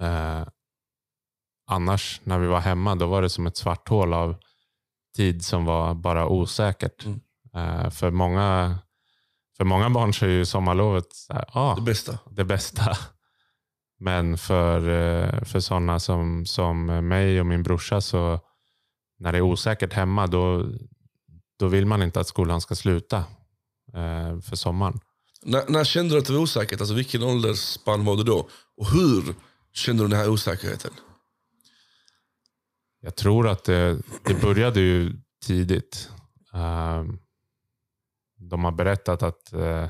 eh, 0.00 0.48
annars 1.66 2.20
när 2.24 2.38
vi 2.38 2.46
var 2.46 2.60
hemma 2.60 2.94
då 2.94 3.06
var 3.06 3.22
det 3.22 3.30
som 3.30 3.46
ett 3.46 3.56
svart 3.56 3.88
hål 3.88 4.12
av 4.12 4.36
tid 5.16 5.44
som 5.44 5.64
var 5.64 5.94
bara 5.94 6.28
osäkert. 6.28 7.04
Mm. 7.04 7.20
Eh, 7.54 7.90
för, 7.90 8.10
många, 8.10 8.78
för 9.56 9.64
många 9.64 9.90
barn 9.90 10.14
så 10.14 10.24
är 10.24 10.28
ju 10.30 10.44
sommarlovet 10.44 11.06
här, 11.28 11.44
ah, 11.52 11.74
Det 11.74 11.82
bästa. 11.82 12.18
det 12.30 12.44
bästa. 12.44 12.96
Men 14.00 14.38
för, 14.38 14.88
eh, 14.88 15.44
för 15.44 15.60
sådana 15.60 16.00
som, 16.00 16.46
som 16.46 16.86
mig 17.08 17.40
och 17.40 17.46
min 17.46 17.62
brorsa 17.62 18.00
så 18.00 18.40
när 19.18 19.32
det 19.32 19.38
är 19.38 19.42
osäkert 19.42 19.92
hemma 19.92 20.26
då, 20.26 20.66
då 21.58 21.68
vill 21.68 21.86
man 21.86 22.02
inte 22.02 22.20
att 22.20 22.28
skolan 22.28 22.60
ska 22.60 22.74
sluta 22.74 23.16
eh, 23.94 24.40
för 24.40 24.56
sommaren. 24.56 25.00
När, 25.42 25.64
när 25.68 25.84
kände 25.84 26.14
du 26.14 26.18
att 26.18 26.26
det 26.26 26.32
var 26.32 26.40
osäkert? 26.40 26.80
Alltså 26.80 26.94
vilken 26.94 27.22
åldersspann 27.22 28.04
var 28.04 28.16
du 28.16 28.22
då? 28.22 28.48
Och 28.76 28.86
hur 28.90 29.34
kände 29.72 30.04
du 30.04 30.08
den 30.08 30.18
här 30.18 30.28
osäkerheten? 30.28 30.90
Jag 33.04 33.16
tror 33.16 33.48
att 33.48 33.64
det, 33.64 33.98
det 34.24 34.34
började 34.42 34.80
ju 34.80 35.12
tidigt. 35.46 36.10
Eh, 36.54 37.04
de 38.36 38.64
har 38.64 38.72
berättat 38.72 39.22
att 39.22 39.52
eh, 39.52 39.88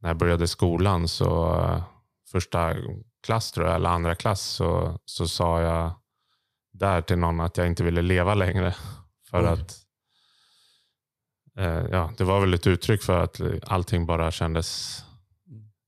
när 0.00 0.08
jag 0.08 0.16
började 0.16 0.48
skolan 0.48 1.08
så 1.08 1.60
eh, 1.60 1.82
första 2.30 2.74
klass 3.22 3.52
tror 3.52 3.66
jag, 3.66 3.76
eller 3.76 3.88
andra 3.88 4.14
klass 4.14 4.42
så, 4.42 4.98
så 5.04 5.28
sa 5.28 5.60
jag 5.60 5.92
där 6.72 7.02
till 7.02 7.18
någon 7.18 7.40
att 7.40 7.56
jag 7.56 7.66
inte 7.66 7.84
ville 7.84 8.02
leva 8.02 8.34
längre. 8.34 8.74
För 9.30 9.44
att 9.44 9.76
eh, 11.56 11.86
ja, 11.90 12.12
det 12.18 12.24
var 12.24 12.40
väl 12.40 12.54
ett 12.54 12.66
uttryck 12.66 13.02
för 13.02 13.18
att 13.18 13.40
allting 13.62 14.06
bara 14.06 14.30
kändes 14.30 14.98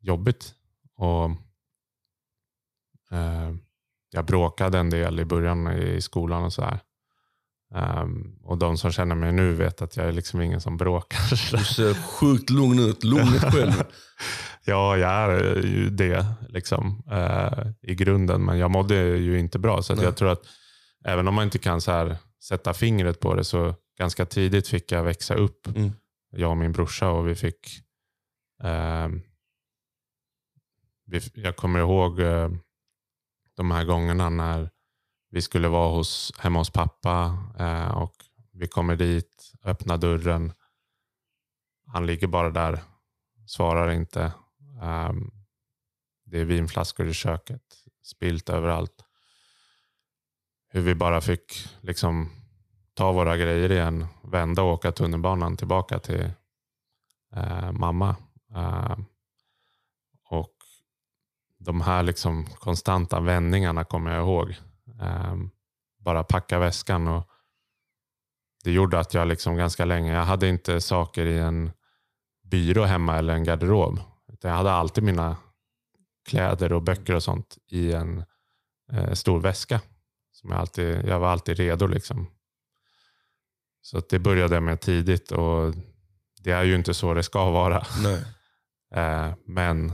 jobbigt. 0.00 0.54
Och 0.96 1.24
eh, 3.10 3.54
Jag 4.10 4.24
bråkade 4.24 4.78
en 4.78 4.90
del 4.90 5.20
i 5.20 5.24
början 5.24 5.72
i 5.72 6.00
skolan 6.00 6.44
och 6.44 6.52
så 6.52 6.62
här. 6.62 6.80
Ehm, 7.74 8.38
och 8.42 8.58
de 8.58 8.78
som 8.78 8.92
känner 8.92 9.14
mig 9.14 9.32
nu 9.32 9.52
vet 9.52 9.82
att 9.82 9.96
jag 9.96 10.06
är 10.06 10.12
liksom 10.12 10.40
ingen 10.40 10.60
som 10.60 10.76
bråkar. 10.76 11.30
Du 11.58 11.64
ser 11.64 11.94
sjukt 11.94 12.50
lugn 12.50 12.78
ut. 12.78 13.04
Lugnet 13.04 13.52
själv. 13.52 13.72
Ja, 14.64 14.96
jag 14.96 15.10
är 15.10 15.66
ju 15.66 15.90
det 15.90 16.26
liksom, 16.48 17.02
eh, 17.10 17.66
i 17.82 17.94
grunden. 17.94 18.44
Men 18.44 18.58
jag 18.58 18.70
mådde 18.70 18.94
ju 18.96 19.38
inte 19.38 19.58
bra. 19.58 19.82
Så 19.82 19.94
jag 20.02 20.16
tror 20.16 20.28
att 20.28 20.42
även 21.04 21.28
om 21.28 21.34
man 21.34 21.44
inte 21.44 21.58
kan 21.58 21.80
så 21.80 21.92
här, 21.92 22.16
sätta 22.44 22.74
fingret 22.74 23.20
på 23.20 23.34
det 23.34 23.44
så 23.44 23.74
ganska 23.98 24.26
tidigt 24.26 24.68
fick 24.68 24.92
jag 24.92 25.02
växa 25.02 25.34
upp. 25.34 25.66
Mm. 25.66 25.92
Jag 26.30 26.50
och 26.50 26.56
min 26.56 26.72
brorsa. 26.72 27.10
Och 27.10 27.28
vi 27.28 27.34
fick, 27.34 27.80
eh, 28.62 29.08
vi, 31.06 31.20
jag 31.34 31.56
kommer 31.56 31.80
ihåg 31.80 32.20
eh, 32.20 32.48
de 33.60 33.70
här 33.70 33.84
gångerna 33.84 34.28
när 34.28 34.70
vi 35.30 35.42
skulle 35.42 35.68
vara 35.68 35.90
hos, 35.90 36.32
hemma 36.38 36.58
hos 36.58 36.70
pappa 36.70 37.38
eh, 37.58 37.90
och 37.90 38.14
vi 38.52 38.68
kommer 38.68 38.96
dit, 38.96 39.52
öppnar 39.64 39.98
dörren. 39.98 40.52
Han 41.86 42.06
ligger 42.06 42.26
bara 42.26 42.50
där, 42.50 42.82
svarar 43.46 43.90
inte. 43.90 44.32
Um, 44.82 45.30
det 46.24 46.40
är 46.40 46.44
vinflaskor 46.44 47.08
i 47.08 47.14
köket, 47.14 47.62
spilt 48.02 48.48
överallt. 48.48 49.04
Hur 50.68 50.80
vi 50.80 50.94
bara 50.94 51.20
fick 51.20 51.68
liksom 51.80 52.30
ta 52.94 53.12
våra 53.12 53.36
grejer 53.36 53.72
igen, 53.72 54.06
vända 54.22 54.62
och 54.62 54.72
åka 54.72 54.92
tunnelbanan 54.92 55.56
tillbaka 55.56 55.98
till 55.98 56.30
eh, 57.36 57.72
mamma. 57.72 58.16
Ehm, 58.54 59.04
de 61.60 61.80
här 61.80 62.02
liksom 62.02 62.46
konstanta 62.46 63.20
vändningarna 63.20 63.84
kommer 63.84 64.14
jag 64.14 64.22
ihåg. 64.22 64.56
Ehm, 65.00 65.50
bara 65.98 66.24
packa 66.24 66.58
väskan 66.58 67.08
och 67.08 67.28
det 68.64 68.72
gjorde 68.72 68.98
att 68.98 69.14
jag 69.14 69.28
liksom 69.28 69.56
ganska 69.56 69.84
länge, 69.84 70.14
jag 70.14 70.24
hade 70.24 70.48
inte 70.48 70.80
saker 70.80 71.26
i 71.26 71.38
en 71.38 71.70
byrå 72.42 72.84
hemma 72.84 73.18
eller 73.18 73.34
en 73.34 73.44
garderob. 73.44 74.00
Jag 74.42 74.50
hade 74.50 74.72
alltid 74.72 75.04
mina 75.04 75.36
kläder 76.28 76.72
och 76.72 76.82
böcker 76.82 77.14
och 77.14 77.22
sånt 77.22 77.58
i 77.70 77.92
en 77.92 78.24
eh, 78.92 79.12
stor 79.12 79.40
väska. 79.40 79.80
Som 80.32 80.50
jag, 80.50 80.60
alltid, 80.60 81.08
jag 81.08 81.18
var 81.18 81.28
alltid 81.28 81.56
redo. 81.56 81.86
liksom. 81.86 82.26
Så 83.82 83.98
att 83.98 84.08
det 84.08 84.18
började 84.18 84.54
jag 84.54 84.62
med 84.62 84.80
tidigt 84.80 85.32
och 85.32 85.74
det 86.38 86.50
är 86.50 86.64
ju 86.64 86.74
inte 86.74 86.94
så 86.94 87.14
det 87.14 87.22
ska 87.22 87.50
vara. 87.50 87.86
Eh, 88.94 89.32
men 89.46 89.92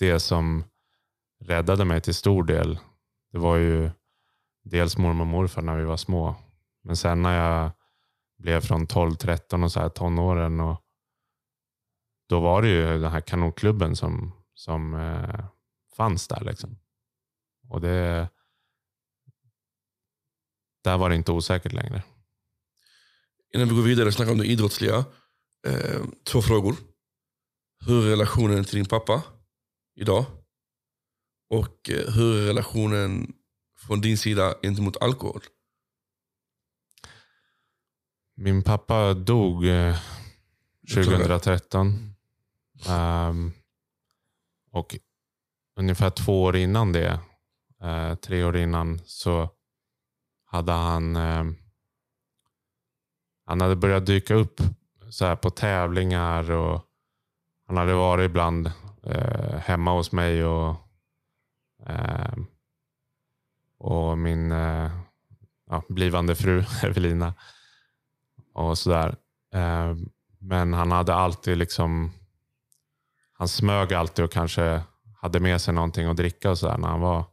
det 0.00 0.20
som 0.20 0.64
räddade 1.40 1.84
mig 1.84 2.00
till 2.00 2.14
stor 2.14 2.44
del, 2.44 2.78
det 3.32 3.38
var 3.38 3.56
ju 3.56 3.90
dels 4.64 4.96
mormor 4.96 5.20
och 5.20 5.26
morfar 5.26 5.62
när 5.62 5.76
vi 5.76 5.84
var 5.84 5.96
små. 5.96 6.36
Men 6.82 6.96
sen 6.96 7.22
när 7.22 7.38
jag 7.38 7.70
blev 8.38 8.60
från 8.60 8.86
12-13 8.86 9.64
och 9.64 9.72
så 9.72 9.80
här 9.80 9.88
tonåren 9.88 10.60
och 10.60 10.84
då 12.28 12.40
var 12.40 12.62
det 12.62 12.68
ju 12.68 12.82
den 12.82 13.12
här 13.12 13.20
kanonklubben 13.20 13.96
som, 13.96 14.32
som 14.54 14.94
eh, 14.94 15.44
fanns 15.96 16.28
där. 16.28 16.44
Liksom. 16.44 16.78
Och 17.68 17.80
det, 17.80 18.28
där 20.84 20.98
var 20.98 21.08
det 21.08 21.16
inte 21.16 21.32
osäkert 21.32 21.72
längre. 21.72 22.02
Innan 23.54 23.68
vi 23.68 23.74
går 23.74 23.82
vidare 23.82 24.06
och 24.06 24.14
snackar 24.14 24.32
om 24.32 24.38
det 24.38 24.46
idrottsliga. 24.46 25.04
Eh, 25.66 26.00
två 26.24 26.42
frågor. 26.42 26.76
Hur 27.86 28.06
är 28.06 28.10
relationen 28.10 28.64
till 28.64 28.76
din 28.76 28.86
pappa 28.86 29.22
idag? 30.00 30.24
Och 31.50 31.90
eh, 31.90 32.12
hur 32.14 32.42
är 32.42 32.46
relationen 32.46 33.32
från 33.86 34.00
din 34.00 34.18
sida 34.18 34.54
gentemot 34.62 35.02
alkohol? 35.02 35.40
Min 38.36 38.62
pappa 38.62 39.14
dog 39.14 39.66
eh, 39.66 39.96
2013. 40.94 42.14
Ehm, 42.88 43.52
och 44.70 44.96
ungefär 45.76 46.10
två 46.10 46.42
år 46.42 46.56
innan 46.56 46.92
det, 46.92 47.20
eh, 47.82 48.14
tre 48.14 48.44
år 48.44 48.56
innan, 48.56 49.00
så 49.04 49.50
hade 50.44 50.72
han 50.72 51.16
eh, 51.16 51.44
han 53.46 53.60
hade 53.60 53.76
börjat 53.76 54.06
dyka 54.06 54.34
upp 54.34 54.60
så 55.10 55.24
här 55.24 55.36
på 55.36 55.50
tävlingar 55.50 56.50
och 56.50 56.84
han 57.66 57.76
hade 57.76 57.94
varit 57.94 58.30
ibland 58.30 58.72
eh, 59.02 59.58
hemma 59.58 59.92
hos 59.92 60.12
mig 60.12 60.44
och, 60.44 60.76
eh, 61.86 62.34
och 63.78 64.18
min 64.18 64.52
eh, 64.52 64.90
ja, 65.70 65.82
blivande 65.88 66.34
fru 66.34 66.64
Evelina 66.82 67.34
och 68.54 68.78
sådär. 68.78 69.16
Eh, 69.54 69.94
men 70.38 70.72
han 70.72 70.92
hade 70.92 71.14
alltid 71.14 71.58
liksom, 71.58 72.12
han 73.32 73.48
smög 73.48 73.94
alltid 73.94 74.24
och 74.24 74.32
kanske 74.32 74.82
hade 75.20 75.40
med 75.40 75.60
sig 75.60 75.74
någonting 75.74 76.06
att 76.06 76.16
dricka 76.16 76.50
och 76.50 76.58
sådär 76.58 76.78
när 76.78 76.88
han 76.88 77.00
var 77.00 77.24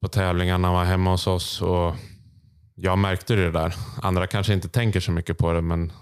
på 0.00 0.08
tävlingarna 0.08 0.68
han 0.68 0.74
var 0.74 0.84
hemma 0.84 1.10
hos 1.10 1.26
oss. 1.26 1.62
Och 1.62 1.94
jag 2.74 2.98
märkte 2.98 3.34
det 3.34 3.50
där. 3.50 3.74
Andra 4.02 4.26
kanske 4.26 4.52
inte 4.52 4.68
tänker 4.68 5.00
så 5.00 5.12
mycket 5.12 5.38
på 5.38 5.52
det, 5.52 5.62
men 5.62 5.92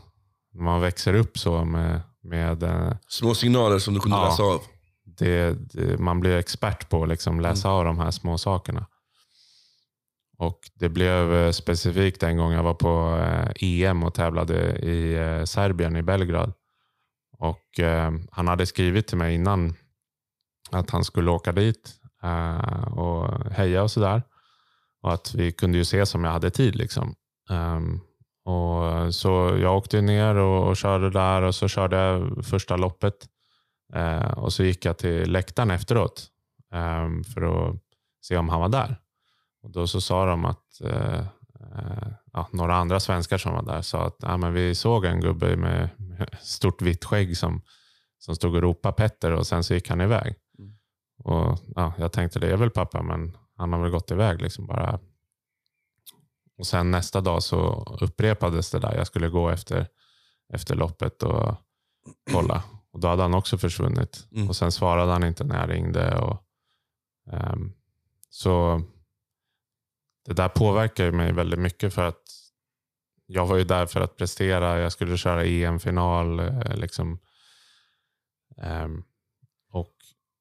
när 0.53 0.63
man 0.63 0.81
växer 0.81 1.15
upp 1.15 1.39
så 1.39 1.65
med, 1.65 2.01
med 2.29 2.63
eh, 2.63 2.93
Små 3.09 3.35
signaler 3.35 3.79
som 3.79 3.95
du 3.95 4.01
kunde 4.01 4.17
Ja. 4.17 4.25
läsa 4.29 4.43
av. 4.43 4.61
det, 5.05 5.53
det, 5.73 5.99
man 5.99 6.21
blir 6.21 6.37
expert 6.37 6.89
på 6.89 7.03
att 7.03 7.09
liksom 7.09 7.41
läsa 7.41 7.69
av 7.71 7.85
de 7.85 7.99
här 7.99 8.11
små 8.11 8.39
sakerna. 8.39 8.87
Och 10.39 10.59
Det 10.75 10.89
blev 10.89 11.35
eh, 11.35 11.51
specifikt 11.51 12.23
en 12.23 12.37
gång 12.37 12.53
jag 12.53 12.63
var 12.63 12.75
på 12.75 13.17
eh, 13.19 13.51
EM 13.61 14.03
och 14.03 14.15
tävlade 14.15 14.79
i 14.79 15.17
Serbien, 15.47 15.97
i 15.97 16.03
Belgrad. 16.03 16.53
Och 17.39 17.81
Han 18.31 18.49
hade 18.49 18.67
skrivit 18.67 19.07
till 19.07 19.19
mig 19.19 19.35
innan 19.35 19.75
att 20.71 20.91
han 20.91 21.05
skulle 21.05 21.31
åka 21.31 21.53
dit 21.53 21.95
och 22.91 23.51
heja 23.53 23.83
och 23.83 23.91
sådär. 23.91 24.23
Och 25.03 25.13
att 25.13 25.35
vi 25.35 25.53
kunde 25.53 25.79
ju 25.79 25.85
se 25.85 26.05
om 26.15 26.25
jag 26.25 26.33
hade 26.33 26.51
tid. 26.51 26.77
Liksom. 26.77 27.15
Och 28.49 29.15
så 29.15 29.59
jag 29.61 29.77
åkte 29.77 30.01
ner 30.01 30.35
och, 30.35 30.69
och, 30.69 30.77
körde 30.77 31.11
där 31.11 31.43
och 31.43 31.55
så 31.55 31.69
körde 31.69 31.97
jag 31.97 32.45
första 32.45 32.77
loppet. 32.77 33.15
Uh, 33.97 34.31
och 34.31 34.53
så 34.53 34.65
gick 34.65 34.85
jag 34.85 34.99
till 34.99 35.33
läktaren 35.33 35.71
efteråt 35.71 36.27
um, 36.75 37.25
för 37.25 37.43
att 37.43 37.77
se 38.21 38.37
om 38.37 38.49
han 38.49 38.61
var 38.61 38.69
där. 38.69 39.01
Och 39.63 39.71
Då 39.71 39.87
så 39.87 40.01
sa 40.01 40.27
de 40.27 40.45
att 40.45 40.81
uh, 40.85 41.21
uh, 41.61 42.09
ja, 42.33 42.49
några 42.53 42.75
andra 42.77 43.01
svenskar 43.01 43.39
som 43.39 43.53
var 43.53 43.63
där 43.63 43.83
sa 43.83 44.07
att 44.07 44.17
ja, 44.19 44.37
men 44.37 44.53
vi 44.53 44.75
såg 44.75 45.05
en 45.05 45.21
gubbe 45.21 45.57
med, 45.57 45.89
med 45.97 46.37
stort 46.41 46.83
vitt 46.83 47.05
skägg 47.05 47.37
som, 47.37 47.63
som 48.19 48.37
stod 48.37 48.55
och 48.55 48.63
ropade 48.63 48.95
Petter 48.95 49.33
och 49.33 49.47
sen 49.47 49.65
så 49.65 49.75
gick 49.75 49.89
han 49.89 50.01
iväg. 50.01 50.35
Mm. 50.59 50.73
Och 51.25 51.59
ja, 51.77 51.93
Jag 51.99 52.13
tänkte 52.13 52.39
det 52.39 52.53
är 52.53 52.57
väl 52.57 52.71
pappa 52.71 53.03
men 53.03 53.37
han 53.57 53.73
har 53.73 53.81
väl 53.81 53.91
gått 53.91 54.11
iväg. 54.11 54.43
Liksom 54.43 54.67
bara. 54.67 54.99
Och 56.59 56.67
Sen 56.67 56.91
nästa 56.91 57.21
dag 57.21 57.43
så 57.43 57.87
upprepades 58.01 58.71
det 58.71 58.79
där. 58.79 58.95
Jag 58.95 59.07
skulle 59.07 59.29
gå 59.29 59.51
efter, 59.51 59.87
efter 60.53 60.75
loppet 60.75 61.23
och 61.23 61.55
kolla. 62.33 62.63
Och 62.93 63.01
Då 63.01 63.09
hade 63.09 63.23
han 63.23 63.35
också 63.35 63.59
försvunnit. 63.59 64.27
Mm. 64.33 64.49
Och 64.49 64.57
Sen 64.57 64.73
svarade 64.73 65.13
han 65.13 65.25
inte 65.25 65.45
när 65.45 65.61
jag 65.61 65.71
ringde. 65.71 66.19
Och, 66.19 66.43
um, 67.33 67.75
så 68.31 68.83
det 70.25 70.35
där 70.35 70.49
påverkar 70.49 71.11
mig 71.11 71.33
väldigt 71.33 71.61
mycket 71.61 71.95
för 71.95 72.05
att 72.05 72.23
jag 73.27 73.47
var 73.47 73.57
ju 73.57 73.65
där 73.65 73.87
för 73.87 74.01
att 74.01 74.17
prestera. 74.17 74.79
Jag 74.79 74.93
skulle 74.93 75.17
köra 75.17 75.45
EM-final. 75.45 76.39
Eh, 76.41 76.77
liksom. 76.77 77.19
Um, 78.57 79.05
och 79.71 79.95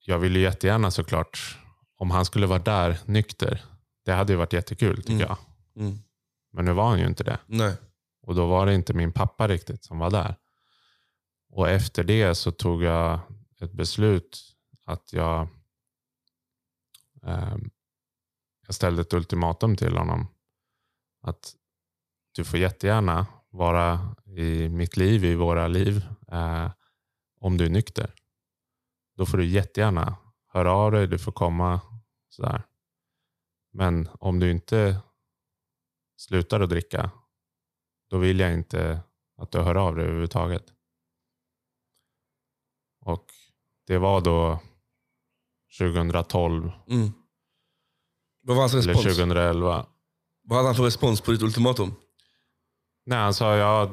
jag 0.05 0.19
ville 0.19 0.39
jättegärna 0.39 0.91
såklart, 0.91 1.57
om 1.97 2.11
han 2.11 2.25
skulle 2.25 2.47
vara 2.47 2.59
där 2.59 2.99
nykter, 3.05 3.61
det 4.05 4.11
hade 4.11 4.33
ju 4.33 4.37
varit 4.37 4.53
jättekul 4.53 4.97
tycker 4.97 5.13
mm. 5.13 5.27
jag. 5.27 5.37
Mm. 5.75 5.97
Men 6.57 6.65
nu 6.65 6.73
var 6.73 6.89
han 6.89 6.99
ju 6.99 7.05
inte 7.05 7.23
det. 7.23 7.39
Nej. 7.45 7.75
Och 8.21 8.35
då 8.35 8.47
var 8.47 8.65
det 8.65 8.73
inte 8.73 8.93
min 8.93 9.11
pappa 9.11 9.47
riktigt 9.47 9.83
som 9.83 9.99
var 9.99 10.11
där. 10.11 10.35
Och 11.49 11.69
efter 11.69 12.03
det 12.03 12.35
så 12.35 12.51
tog 12.51 12.83
jag 12.83 13.19
ett 13.59 13.71
beslut 13.71 14.55
att 14.85 15.13
jag, 15.13 15.47
um, 17.21 17.69
jag 18.65 18.75
ställde 18.75 19.01
ett 19.01 19.13
ultimatum 19.13 19.75
till 19.75 19.97
honom. 19.97 20.27
Att 21.21 21.55
du 22.31 22.45
får 22.45 22.59
jättegärna 22.59 23.27
vara 23.49 24.15
i 24.25 24.69
mitt 24.69 24.97
liv, 24.97 25.25
i 25.25 25.35
våra 25.35 25.67
liv, 25.67 26.05
eh, 26.31 26.71
om 27.39 27.57
du 27.57 27.65
är 27.65 27.69
nykter. 27.69 28.13
Då 29.17 29.25
får 29.25 29.37
du 29.37 29.45
jättegärna 29.45 30.15
höra 30.47 30.71
av 30.71 30.91
dig, 30.91 31.07
du 31.07 31.19
får 31.19 31.31
komma. 31.31 31.81
Sådär. 32.29 32.63
Men 33.73 34.09
om 34.19 34.39
du 34.39 34.51
inte 34.51 35.01
slutar 36.17 36.59
att 36.59 36.69
dricka, 36.69 37.11
då 38.09 38.17
vill 38.17 38.39
jag 38.39 38.53
inte 38.53 39.01
att 39.37 39.51
du 39.51 39.59
hör 39.59 39.75
av 39.75 39.95
dig 39.95 40.05
överhuvudtaget. 40.05 40.73
Och 42.99 43.25
det 43.87 43.97
var 43.97 44.21
då 44.21 44.59
2012. 45.79 46.71
Mm. 46.87 47.11
Vad 48.41 48.55
var 48.55 48.63
hans 48.63 48.73
respons? 48.73 49.05
Eller 49.05 49.13
2011. 49.13 49.85
Vad 50.43 50.57
hade 50.57 50.67
han 50.67 50.75
för 50.75 50.83
respons 50.83 51.21
på 51.21 51.31
ditt 51.31 51.41
ultimatum? 51.41 51.95
Nej, 53.05 53.17
han 53.17 53.33
sa 53.33 53.55
ja, 53.55 53.89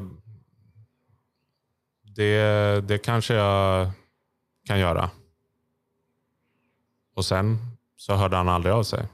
det, 2.03 2.81
det 2.81 2.99
kanske 2.99 3.35
jag 3.35 3.91
kan 4.65 4.79
göra. 4.79 5.11
Och 7.15 7.25
sen 7.25 7.59
så 7.97 8.15
hörde 8.15 8.37
han 8.37 8.49
aldrig 8.49 8.75
av 8.75 8.83
sig. 8.83 9.09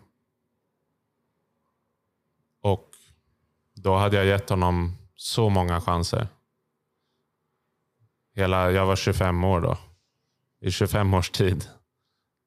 Och 2.60 2.90
då 3.82 3.96
hade 3.96 4.16
jag 4.16 4.26
gett 4.26 4.50
honom 4.50 4.96
så 5.14 5.48
många 5.48 5.80
chanser. 5.80 6.28
Hela, 8.34 8.70
jag 8.70 8.86
var 8.86 8.96
25 8.96 9.44
år 9.44 9.60
då. 9.60 9.76
I 10.60 10.70
25 10.70 11.14
års 11.14 11.30
tid 11.30 11.68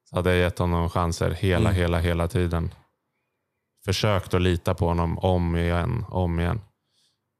så 0.10 0.15
hade 0.15 0.30
jag 0.30 0.39
gett 0.39 0.60
honom 0.60 0.89
chanser 0.89 1.32
hela, 1.32 1.69
mm. 1.69 1.82
hela, 1.82 2.00
hela 2.00 2.28
tiden. 2.28 2.74
Försökt 3.86 4.34
att 4.34 4.41
lita 4.41 4.74
på 4.74 4.88
honom 4.88 5.19
om 5.19 5.56
igen, 5.56 6.06
om 6.10 6.39
igen. 6.39 6.62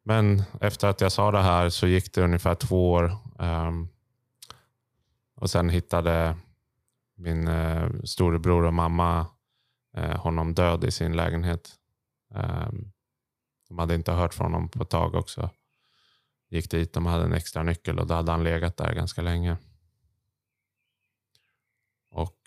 Men 0.06 0.44
efter 0.62 0.88
att 0.88 1.02
jag 1.02 1.12
sa 1.12 1.32
det 1.32 1.42
här 1.42 1.70
så 1.70 1.88
gick 1.88 2.14
det 2.14 2.22
ungefär 2.24 2.56
två 2.56 2.92
år. 2.92 3.18
Um, 3.40 3.90
och 5.36 5.50
sen 5.50 5.70
hittade 5.70 6.36
min 7.18 7.48
uh, 7.48 7.90
storebror 8.04 8.66
och 8.66 8.74
mamma 8.74 9.28
uh, 9.98 10.18
honom 10.18 10.54
död 10.54 10.84
i 10.84 10.92
sin 10.92 11.16
lägenhet. 11.16 11.70
Um, 12.36 12.93
de 13.68 13.78
hade 13.78 13.96
inte 13.96 14.12
hört 14.12 14.34
från 14.34 14.54
honom 14.54 14.70
på 14.70 14.84
ett 14.84 14.90
tag 14.90 15.16
också. 15.16 15.50
Gick 16.50 16.72
dit, 16.72 16.94
de 16.94 17.06
hade 17.06 17.24
en 17.24 17.34
extra 17.34 17.64
nyckel 17.64 18.00
och 18.00 18.08
då 18.08 18.14
hade 18.14 18.32
han 18.32 18.44
legat 18.44 18.78
där 18.78 18.94
ganska 18.94 19.22
länge. 19.22 19.58
Och 22.12 22.44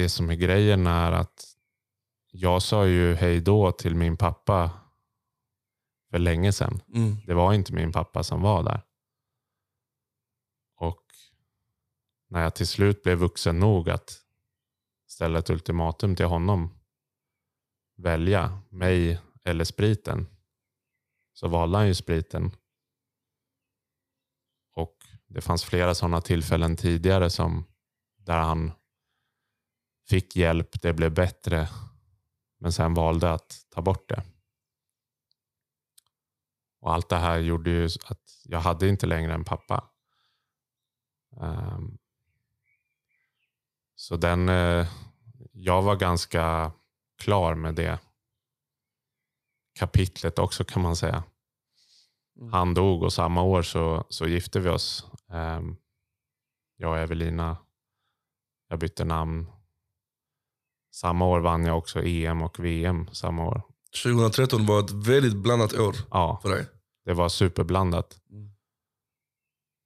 Det 0.00 0.08
som 0.08 0.30
är 0.30 0.34
grejen 0.34 0.86
är 0.86 1.12
att 1.12 1.56
jag 2.30 2.62
sa 2.62 2.86
ju 2.86 3.14
hej 3.14 3.40
då 3.40 3.72
till 3.72 3.94
min 3.94 4.16
pappa 4.16 4.70
för 6.10 6.18
länge 6.18 6.52
sedan. 6.52 6.82
Mm. 6.94 7.16
Det 7.26 7.34
var 7.34 7.54
inte 7.54 7.72
min 7.72 7.92
pappa 7.92 8.22
som 8.22 8.42
var 8.42 8.62
där. 8.62 8.82
Och 10.76 11.04
när 12.28 12.42
jag 12.42 12.54
till 12.54 12.66
slut 12.66 13.02
blev 13.02 13.18
vuxen 13.18 13.58
nog 13.58 13.90
att 13.90 14.20
ställa 15.06 15.38
ett 15.38 15.50
ultimatum 15.50 16.16
till 16.16 16.26
honom, 16.26 16.79
välja 18.02 18.58
mig 18.68 19.20
eller 19.44 19.64
spriten, 19.64 20.26
så 21.32 21.48
valde 21.48 21.78
han 21.78 21.86
ju 21.86 21.94
spriten. 21.94 22.50
Och 24.72 24.96
det 25.26 25.40
fanns 25.40 25.64
flera 25.64 25.94
sådana 25.94 26.20
tillfällen 26.20 26.76
tidigare 26.76 27.30
som 27.30 27.64
där 28.16 28.38
han 28.38 28.72
fick 30.08 30.36
hjälp, 30.36 30.82
det 30.82 30.92
blev 30.92 31.14
bättre 31.14 31.68
men 32.60 32.72
sen 32.72 32.94
valde 32.94 33.32
att 33.32 33.66
ta 33.70 33.82
bort 33.82 34.08
det. 34.08 34.22
Och 36.80 36.92
Allt 36.92 37.08
det 37.08 37.16
här 37.16 37.38
gjorde 37.38 37.70
ju 37.70 37.84
att 37.84 38.42
jag 38.44 38.60
hade 38.60 38.88
inte 38.88 39.06
längre 39.06 39.34
en 39.34 39.44
pappa. 39.44 39.90
Um, 41.30 41.98
så 43.94 44.16
den, 44.16 44.48
eh, 44.48 44.86
jag 45.52 45.82
var 45.82 45.96
ganska 45.96 46.72
klar 47.20 47.54
med 47.54 47.74
det 47.74 47.98
kapitlet 49.78 50.38
också 50.38 50.64
kan 50.64 50.82
man 50.82 50.96
säga. 50.96 51.22
Mm. 52.40 52.52
Han 52.52 52.74
dog 52.74 53.02
och 53.02 53.12
samma 53.12 53.42
år 53.42 53.62
så, 53.62 54.04
så 54.08 54.26
gifte 54.26 54.60
vi 54.60 54.68
oss. 54.68 55.06
Um, 55.28 55.76
jag 56.76 56.90
och 56.90 56.98
Evelina. 56.98 57.56
Jag 58.68 58.78
bytte 58.78 59.04
namn 59.04 59.46
samma 60.94 61.26
år 61.26 61.40
vann 61.40 61.64
jag 61.64 61.78
också 61.78 62.02
EM 62.02 62.42
och 62.42 62.60
VM. 62.60 63.08
samma 63.12 63.46
år. 63.46 63.62
2013 64.04 64.66
var 64.66 64.80
ett 64.80 64.90
väldigt 64.90 65.36
blandat 65.36 65.74
år 65.74 65.96
ja, 66.10 66.38
för 66.42 66.48
dig. 66.48 66.66
Det 67.04 67.14
var 67.14 67.28
superblandat. 67.28 68.20
Mm. 68.30 68.50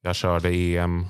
Jag 0.00 0.16
körde 0.16 0.54
EM 0.54 1.00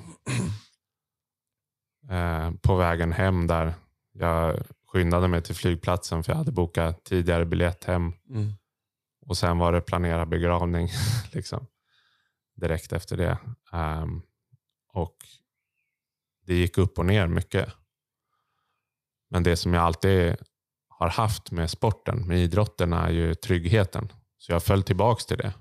eh, 2.11 2.51
på 2.63 2.77
vägen 2.77 3.13
hem 3.13 3.47
där. 3.47 3.75
Jag 4.13 4.63
skyndade 4.95 5.29
mig 5.29 5.43
till 5.43 5.55
flygplatsen 5.55 6.25
för 6.25 6.33
jag 6.33 6.37
hade 6.37 6.53
bokat 6.53 7.05
tidigare 7.05 7.45
biljett 7.45 7.85
hem. 7.85 8.13
Mm. 8.31 8.53
Och 9.27 9.37
sen 9.37 9.59
var 9.59 9.73
det 9.73 9.81
planerad 9.81 10.29
begravning 10.29 10.89
liksom, 11.33 11.67
direkt 12.57 12.93
efter 12.93 13.17
det. 13.17 13.39
Um, 13.73 14.23
och 14.93 15.17
Det 16.47 16.55
gick 16.55 16.79
upp 16.79 16.99
och 16.99 17.07
ner 17.07 17.27
mycket. 17.27 17.69
Men 19.31 19.43
det 19.43 19.57
som 19.57 19.75
jag 19.75 19.83
alltid 19.83 20.37
har 20.89 21.09
haft 21.09 21.51
med 21.51 21.71
sporten, 21.71 22.27
med 22.27 22.39
idrotten, 22.39 22.93
är 22.93 23.11
ju 23.11 23.35
tryggheten. 23.35 24.13
Så 24.39 24.53
jag 24.53 24.63
föll 24.63 24.83
tillbaka 24.83 25.23
till 25.25 25.39
det. 25.39 25.55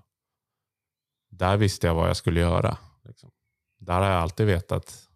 Där 1.30 1.58
visste 1.58 1.88
jag 1.88 1.96
vad 1.96 2.10
jag 2.10 2.18
skulle 2.18 2.40
göra. 2.40 2.78
Liksom. 3.04 3.32
Där 3.80 4.02
har 4.02 4.10
jag 4.10 4.22
alltid 4.22 4.46
vetat. 4.46 5.10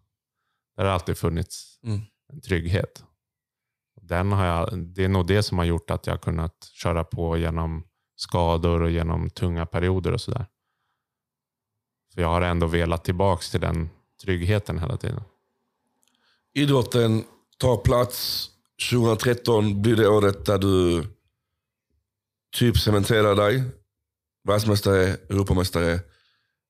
Där 0.76 0.84
har 0.84 0.90
alltid 0.90 1.18
funnits 1.18 1.78
mm. 1.82 2.00
en 2.32 2.40
trygghet. 2.40 3.04
Den 4.08 4.32
har 4.32 4.46
jag, 4.46 4.78
det 4.78 5.04
är 5.04 5.08
nog 5.08 5.26
det 5.26 5.42
som 5.42 5.58
har 5.58 5.64
gjort 5.64 5.90
att 5.90 6.06
jag 6.06 6.14
har 6.14 6.18
kunnat 6.18 6.70
köra 6.72 7.04
på 7.04 7.38
genom 7.38 7.84
skador 8.16 8.82
och 8.82 8.90
genom 8.90 9.30
tunga 9.30 9.66
perioder 9.66 10.12
och 10.12 10.20
sådär. 10.20 10.46
För 12.14 12.22
jag 12.22 12.28
har 12.28 12.40
ändå 12.42 12.66
velat 12.66 13.04
tillbaka 13.04 13.42
till 13.50 13.60
den 13.60 13.90
tryggheten 14.22 14.78
hela 14.78 14.96
tiden. 14.96 15.20
Idrotten 16.54 17.24
tar 17.58 17.76
plats. 17.76 18.50
2013 18.90 19.82
blir 19.82 19.96
det 19.96 20.08
året 20.08 20.46
där 20.46 20.58
du 20.58 21.04
typ 22.56 22.78
cementerar 22.78 23.34
dig. 23.34 23.64
Världsmästare, 24.44 25.04
Europamästare. 25.04 25.92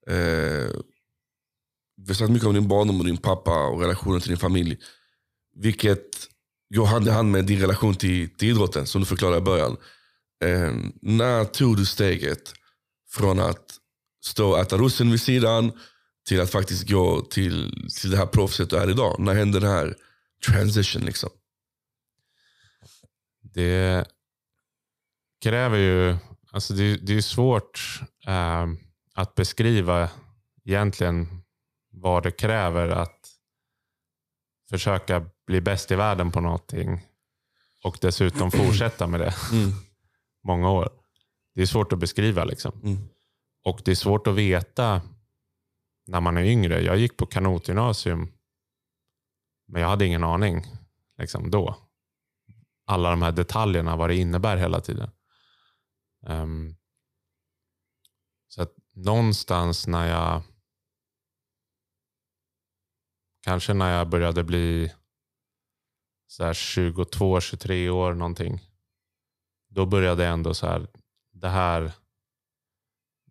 Eh, 0.06 0.70
vi 1.96 2.06
har 2.06 2.14
sagt 2.14 2.30
mycket 2.30 2.48
om 2.48 2.54
din 2.54 2.68
barndom 2.68 3.00
och 3.00 3.06
din 3.06 3.16
pappa 3.16 3.66
och 3.66 3.80
relationen 3.80 4.20
till 4.20 4.28
din 4.28 4.38
familj. 4.38 4.78
Vilket 5.54 6.28
går 6.74 6.86
hand 6.86 7.08
i 7.08 7.10
hand 7.10 7.30
med 7.30 7.44
din 7.44 7.60
relation 7.60 7.94
till, 7.94 8.36
till 8.36 8.48
idrotten, 8.48 8.86
som 8.86 9.00
du 9.00 9.06
förklarade 9.06 9.38
i 9.38 9.40
början. 9.40 9.76
Eh, 10.44 10.72
när 11.02 11.44
tog 11.44 11.76
du 11.76 11.86
steget 11.86 12.54
från 13.10 13.40
att 13.40 13.74
stå 14.24 14.50
och 14.50 14.58
äta 14.58 14.76
russin 14.76 15.10
vid 15.10 15.20
sidan 15.20 15.72
till 16.28 16.40
att 16.40 16.50
faktiskt 16.50 16.88
gå 16.88 17.20
till, 17.20 17.88
till 18.00 18.10
det 18.10 18.16
här 18.16 18.26
proffset 18.26 18.70
du 18.70 18.76
är 18.76 18.90
idag? 18.90 19.16
När 19.18 19.34
hände 19.34 19.60
den 19.60 19.70
här 19.70 19.96
transition? 20.46 21.02
liksom? 21.02 21.30
Det 23.42 24.08
kräver 25.42 25.78
ju... 25.78 26.16
Alltså 26.50 26.74
det, 26.74 26.96
det 26.96 27.16
är 27.16 27.20
svårt 27.20 28.00
eh, 28.26 28.66
att 29.14 29.34
beskriva 29.34 30.10
egentligen 30.64 31.42
vad 31.92 32.22
det 32.22 32.30
kräver 32.30 32.88
att 32.88 33.28
försöka 34.70 35.30
bli 35.48 35.60
bäst 35.60 35.90
i 35.90 35.94
världen 35.94 36.32
på 36.32 36.40
någonting 36.40 37.06
och 37.84 37.98
dessutom 38.00 38.50
fortsätta 38.50 39.06
med 39.06 39.20
det 39.20 39.34
mm. 39.52 39.70
många 40.44 40.70
år. 40.70 40.88
Det 41.54 41.62
är 41.62 41.66
svårt 41.66 41.92
att 41.92 41.98
beskriva. 41.98 42.44
liksom. 42.44 42.80
Mm. 42.82 43.08
Och 43.64 43.80
det 43.84 43.90
är 43.90 43.94
svårt 43.94 44.26
att 44.26 44.34
veta 44.34 45.02
när 46.06 46.20
man 46.20 46.36
är 46.36 46.44
yngre. 46.44 46.80
Jag 46.80 46.96
gick 46.96 47.16
på 47.16 47.26
kanotgymnasium, 47.26 48.32
men 49.66 49.82
jag 49.82 49.88
hade 49.88 50.06
ingen 50.06 50.24
aning 50.24 50.64
liksom, 51.18 51.50
då. 51.50 51.76
Alla 52.86 53.10
de 53.10 53.22
här 53.22 53.32
detaljerna, 53.32 53.96
vad 53.96 54.10
det 54.10 54.16
innebär 54.16 54.56
hela 54.56 54.80
tiden. 54.80 55.10
Um, 56.26 56.76
så 58.48 58.62
att 58.62 58.72
någonstans 58.94 59.86
när 59.86 60.08
jag 60.08 60.42
kanske 63.40 63.74
när 63.74 63.98
jag 63.98 64.08
började 64.08 64.44
bli 64.44 64.92
så 66.28 66.44
här 66.44 66.54
22, 66.54 67.40
23 67.40 67.90
år 67.90 68.14
någonting. 68.14 68.60
Då 69.68 69.86
började 69.86 70.24
jag 70.24 70.32
ändå 70.32 70.54
så 70.54 70.66
här, 70.66 70.86
det 71.32 71.48
här, 71.48 71.92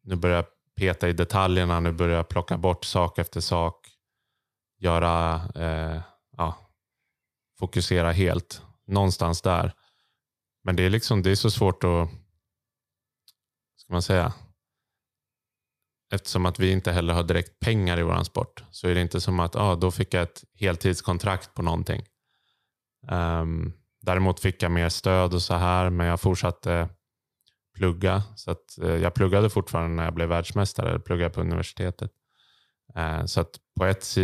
nu 0.03 0.15
börjar 0.15 0.35
jag 0.35 0.45
peta 0.75 1.09
i 1.09 1.13
detaljerna, 1.13 1.79
nu 1.79 1.91
börjar 1.91 2.17
jag 2.17 2.29
plocka 2.29 2.57
bort 2.57 2.85
sak 2.85 3.17
efter 3.17 3.41
sak. 3.41 3.87
Göra, 4.79 5.41
eh, 5.55 6.01
ja, 6.37 6.57
fokusera 7.59 8.11
helt. 8.11 8.61
Någonstans 8.87 9.41
där. 9.41 9.73
Men 10.63 10.75
det 10.75 10.83
är, 10.83 10.89
liksom, 10.89 11.23
det 11.23 11.31
är 11.31 11.35
så 11.35 11.51
svårt 11.51 11.83
att, 11.83 12.09
ska 13.75 13.93
man 13.93 14.01
säga, 14.01 14.33
eftersom 16.13 16.45
att 16.45 16.59
vi 16.59 16.71
inte 16.71 16.91
heller 16.91 17.13
har 17.13 17.23
direkt 17.23 17.59
pengar 17.59 17.99
i 17.99 18.03
vår 18.03 18.23
sport 18.23 18.63
så 18.71 18.87
är 18.87 18.95
det 18.95 19.01
inte 19.01 19.21
som 19.21 19.39
att 19.39 19.55
ah, 19.55 19.75
då 19.75 19.91
fick 19.91 20.13
jag 20.13 20.23
ett 20.23 20.43
heltidskontrakt 20.53 21.53
på 21.53 21.61
någonting. 21.61 22.05
Um, 23.11 23.73
däremot 24.01 24.39
fick 24.39 24.63
jag 24.63 24.71
mer 24.71 24.89
stöd 24.89 25.33
och 25.33 25.41
så 25.41 25.53
här, 25.53 25.89
men 25.89 26.07
jag 26.07 26.21
fortsatte 26.21 26.89
plugga. 27.75 28.23
Så 28.35 28.51
att, 28.51 28.77
uh, 28.81 28.95
jag 28.95 29.13
pluggade 29.13 29.49
fortfarande 29.49 29.95
när 29.95 30.03
jag 30.03 30.13
blev 30.13 30.29
världsmästare, 30.29 30.91
Jag 30.91 31.05
pluggade 31.05 31.29
på 31.29 31.41
universitetet. 31.41 32.11
Uh, 32.97 33.25
så 33.25 33.41
att 33.41 33.59
på 33.79 33.85
ett 33.85 34.15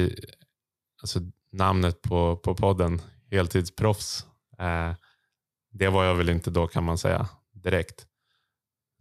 alltså 1.01 1.19
namnet 1.51 2.01
på, 2.01 2.37
på 2.37 2.55
podden, 2.55 3.01
heltidsproffs, 3.31 4.25
uh, 4.61 4.93
det 5.71 5.89
var 5.89 6.03
jag 6.03 6.15
väl 6.15 6.29
inte 6.29 6.51
då 6.51 6.67
kan 6.67 6.83
man 6.83 6.97
säga 6.97 7.29
direkt. 7.53 8.07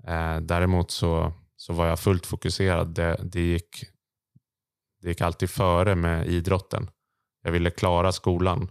Ehm, 0.06 0.46
däremot 0.46 0.90
så 0.90 1.32
så 1.56 1.72
var 1.72 1.86
jag 1.86 2.00
fullt 2.00 2.26
fokuserad. 2.26 2.88
Det, 2.88 3.20
det, 3.22 3.40
gick, 3.40 3.84
det 5.02 5.08
gick 5.08 5.20
alltid 5.20 5.50
före 5.50 5.94
med 5.94 6.26
idrotten. 6.26 6.90
Jag 7.42 7.52
ville 7.52 7.70
klara 7.70 8.12
skolan 8.12 8.70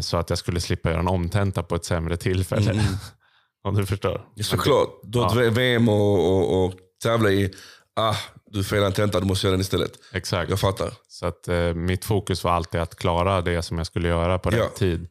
så 0.00 0.16
att 0.16 0.30
jag 0.30 0.38
skulle 0.38 0.60
slippa 0.60 0.90
göra 0.90 1.00
en 1.00 1.08
omtenta 1.08 1.62
på 1.62 1.74
ett 1.74 1.84
sämre 1.84 2.16
tillfälle. 2.16 2.70
Mm. 2.70 2.84
Om 3.64 3.74
du 3.74 3.86
förstår. 3.86 4.28
Såklart. 4.42 4.88
Du 5.02 5.18
har 5.18 5.42
ja. 5.42 5.50
VM 5.50 5.88
och, 5.88 6.28
och, 6.28 6.64
och 6.64 6.74
tävla 7.02 7.30
i. 7.30 7.54
Ah, 7.96 8.16
du 8.46 8.64
felar 8.64 8.86
en 8.86 8.92
tenta, 8.92 9.20
du 9.20 9.26
måste 9.26 9.46
göra 9.46 9.52
den 9.52 9.60
istället. 9.60 9.92
Exakt. 10.12 10.50
Jag 10.50 10.60
fattar. 10.60 10.92
Så 11.08 11.26
att, 11.26 11.48
eh, 11.48 11.74
mitt 11.74 12.04
fokus 12.04 12.44
var 12.44 12.52
alltid 12.52 12.80
att 12.80 12.96
klara 12.96 13.40
det 13.40 13.62
som 13.62 13.78
jag 13.78 13.86
skulle 13.86 14.08
göra 14.08 14.38
på 14.38 14.50
rätt 14.50 14.58
ja. 14.58 14.68
tid. 14.78 15.08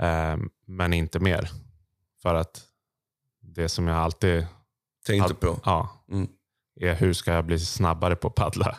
Eh, 0.00 0.36
men 0.66 0.92
inte 0.92 1.18
mer. 1.18 1.50
För 2.22 2.34
att 2.34 2.62
det 3.40 3.68
som 3.68 3.88
jag 3.88 3.96
alltid 3.98 4.46
Tänkte 5.06 5.34
på. 5.34 5.60
Ja. 5.64 6.04
Mm. 6.10 6.28
Är 6.80 6.94
hur 6.94 7.12
ska 7.12 7.32
jag 7.32 7.44
bli 7.44 7.58
snabbare 7.58 8.16
på 8.16 8.28
att 8.28 8.34
paddla? 8.34 8.76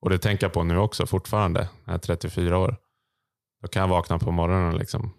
Och 0.00 0.10
det 0.10 0.18
tänker 0.18 0.46
jag 0.46 0.52
på 0.52 0.62
nu 0.62 0.78
också 0.78 1.06
fortfarande. 1.06 1.68
Jag 1.84 1.94
är 1.94 1.98
34 1.98 2.58
år. 2.58 2.76
Då 3.62 3.68
kan 3.68 3.80
jag 3.80 3.88
vakna 3.88 4.18
på 4.18 4.30
morgonen 4.30 4.72
och 4.72 4.78
liksom, 4.78 5.14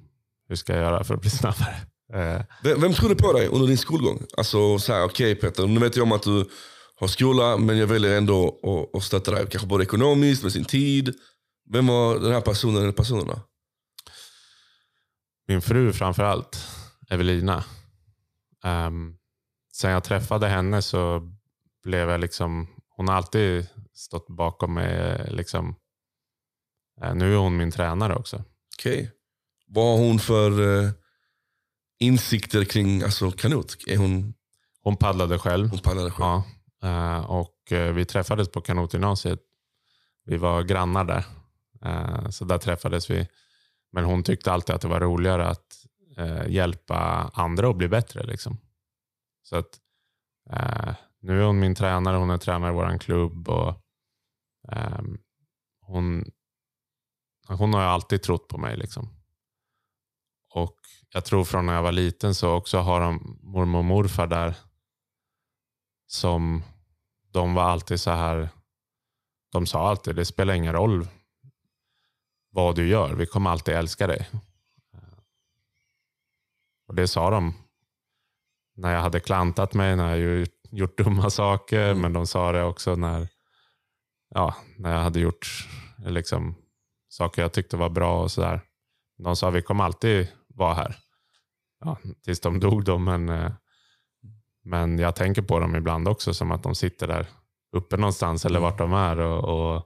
hur 0.48 0.56
ska 0.56 0.74
jag 0.74 0.82
göra 0.82 1.04
för 1.04 1.14
att 1.14 1.22
bli 1.22 1.30
snabbare? 1.30 1.76
Eh. 2.14 2.42
Vem, 2.64 2.82
vem 2.82 2.94
trodde 2.94 3.16
på 3.16 3.34
dig 3.34 3.48
under 3.48 3.68
din 3.68 3.78
skolgång? 3.78 4.26
Alltså 4.38 4.80
så 4.80 4.94
här, 4.94 5.04
okej 5.04 5.32
okay, 5.32 5.50
Peter, 5.50 5.68
nu 5.68 5.80
vet 5.80 5.96
jag 5.96 6.04
om 6.04 6.12
att 6.12 6.24
du 6.24 6.50
har 6.96 7.08
skola, 7.08 7.58
men 7.58 7.78
jag 7.78 7.88
väljer 7.88 8.18
ändå 8.18 8.60
att, 8.64 8.98
att 8.98 9.04
stötta 9.04 9.32
dig. 9.32 9.48
Kanske 9.50 9.68
både 9.68 9.84
ekonomiskt, 9.84 10.44
med 10.44 10.52
sin 10.52 10.66
tid. 10.66 11.16
Vem 11.72 11.88
var 11.88 12.20
den 12.20 12.32
här 12.34 12.42
personen 12.42 12.82
eller 12.82 12.92
personerna? 12.92 13.42
Min 15.48 15.62
fru 15.62 15.94
framför 15.94 16.24
allt, 16.24 16.68
Evelina. 17.10 17.64
Um, 18.64 19.18
sen 19.74 19.92
jag 19.92 20.04
träffade 20.04 20.48
henne 20.48 20.82
så 20.82 21.22
blev 21.84 22.10
jag 22.10 22.22
liksom, 22.22 22.68
hon 22.90 23.08
har 23.08 23.16
alltid 23.16 23.68
stått 23.94 24.28
bakom 24.28 24.74
mig. 24.74 25.28
Liksom, 25.32 25.76
nu 27.14 27.34
är 27.34 27.38
hon 27.38 27.58
min 27.58 27.72
tränare 27.72 28.16
också. 28.16 28.44
Okej. 28.80 28.94
Okay. 28.94 29.08
Vad 29.68 29.86
har 29.86 30.06
hon 30.06 30.20
för 30.20 30.60
uh, 30.60 30.90
insikter 32.00 32.66
kring 32.66 33.04
alltså, 33.04 33.32
kanot? 33.32 33.78
Är 33.88 33.98
hon... 33.98 34.34
hon 34.82 34.98
paddlade 34.98 35.40
själv. 35.40 35.70
Hon 35.70 35.80
paddlade 35.80 36.12
själv. 36.12 36.42
Ja. 36.82 37.18
Uh, 37.18 37.32
och 37.32 37.56
uh, 37.72 37.92
vi 37.92 38.06
träffades 38.06 38.52
på 38.52 38.62
kanotgymnasiet. 38.62 39.40
Vi 40.26 40.38
var 40.38 40.64
grannar 40.64 41.04
där. 41.04 41.26
så 42.32 42.46
där 42.46 42.58
träffades 42.58 43.10
vi. 43.10 43.28
Men 43.92 44.04
hon 44.04 44.24
tyckte 44.24 44.52
alltid 44.52 44.76
att 44.76 44.82
det 44.82 44.88
var 44.88 45.00
roligare 45.00 45.48
att 45.48 45.86
hjälpa 46.48 47.32
andra 47.34 47.70
att 47.70 47.76
bli 47.76 47.88
bättre. 47.88 48.24
Liksom. 48.24 48.58
Så 49.50 49.56
att, 49.56 49.80
eh, 50.50 50.94
nu 51.22 51.42
är 51.42 51.46
hon 51.46 51.60
min 51.60 51.76
tränare, 51.76 52.18
hon 52.18 52.30
är 52.30 52.38
tränare 52.38 52.72
i 52.72 52.76
vår 52.76 52.98
klubb. 52.98 53.50
Och, 53.50 53.70
eh, 54.72 55.02
hon, 55.82 56.32
hon 57.58 57.74
har 57.74 57.82
alltid 57.82 58.22
trott 58.22 58.48
på 58.48 58.58
mig. 58.58 58.78
Liksom. 58.78 59.10
Och 60.50 60.76
jag 61.10 61.26
tror 61.26 61.44
från 61.44 61.66
när 61.66 61.74
jag 61.74 61.84
var 61.84 61.92
liten 61.92 62.36
så 62.36 62.52
också 62.52 62.78
har 62.78 63.02
de 63.02 63.40
mormor 63.44 63.80
och 63.80 63.86
morfar 63.86 64.28
där 64.28 64.56
som 66.08 66.64
de 67.32 67.54
var 67.54 67.64
alltid 67.64 68.00
så 68.00 68.12
här. 68.12 68.50
De 69.52 69.66
sa 69.66 69.90
alltid, 69.90 70.16
det 70.16 70.26
spelar 70.26 70.54
ingen 70.54 70.74
roll 70.74 71.08
vad 72.52 72.76
du 72.76 72.88
gör. 72.88 73.14
Vi 73.14 73.26
kommer 73.26 73.50
alltid 73.50 73.74
älska 73.74 74.08
dig. 74.08 74.30
Och 76.88 76.96
Det 76.96 77.08
sa 77.08 77.30
de 77.30 77.54
när 78.76 78.94
jag 78.94 79.02
hade 79.02 79.20
klantat 79.20 79.74
mig, 79.74 79.96
när 79.96 80.16
jag 80.16 80.48
gjort 80.72 80.98
dumma 80.98 81.30
saker. 81.30 81.90
Mm. 81.90 82.02
Men 82.02 82.14
de 82.14 82.28
sa 82.28 82.52
det 82.52 82.64
också 82.64 82.96
när, 82.96 83.28
ja, 84.30 84.56
när 84.78 84.94
jag 84.94 85.00
hade 85.00 85.20
gjort 85.20 85.68
liksom, 86.06 86.56
saker 87.10 87.42
jag 87.42 87.54
tyckte 87.54 87.78
var 87.78 87.90
bra 87.90 88.22
och 88.24 88.32
sådär. 88.32 88.62
De 89.18 89.36
sa 89.36 89.50
vi 89.50 89.62
kommer 89.62 89.84
alltid 89.84 90.28
vara 90.48 90.74
här. 90.74 90.96
Ja, 91.80 91.98
tills 92.24 92.40
de 92.40 92.60
dog 92.60 92.84
då, 92.84 92.98
men, 92.98 93.30
eh, 93.30 93.52
men 94.64 95.00
jag 95.00 95.16
tänker 95.16 95.42
på 95.42 95.60
dem 95.60 95.76
ibland 95.76 96.08
också 96.08 96.34
som 96.34 96.52
att 96.52 96.64
de 96.64 96.76
sitter 96.76 97.08
där 97.08 97.28
uppe 97.72 97.98
någonstans 97.98 98.46
eller 98.46 98.60
mm. 98.60 98.72
vart 98.72 98.78
de 98.78 98.94
är. 98.94 99.20
Och, 99.20 99.76
och 99.76 99.86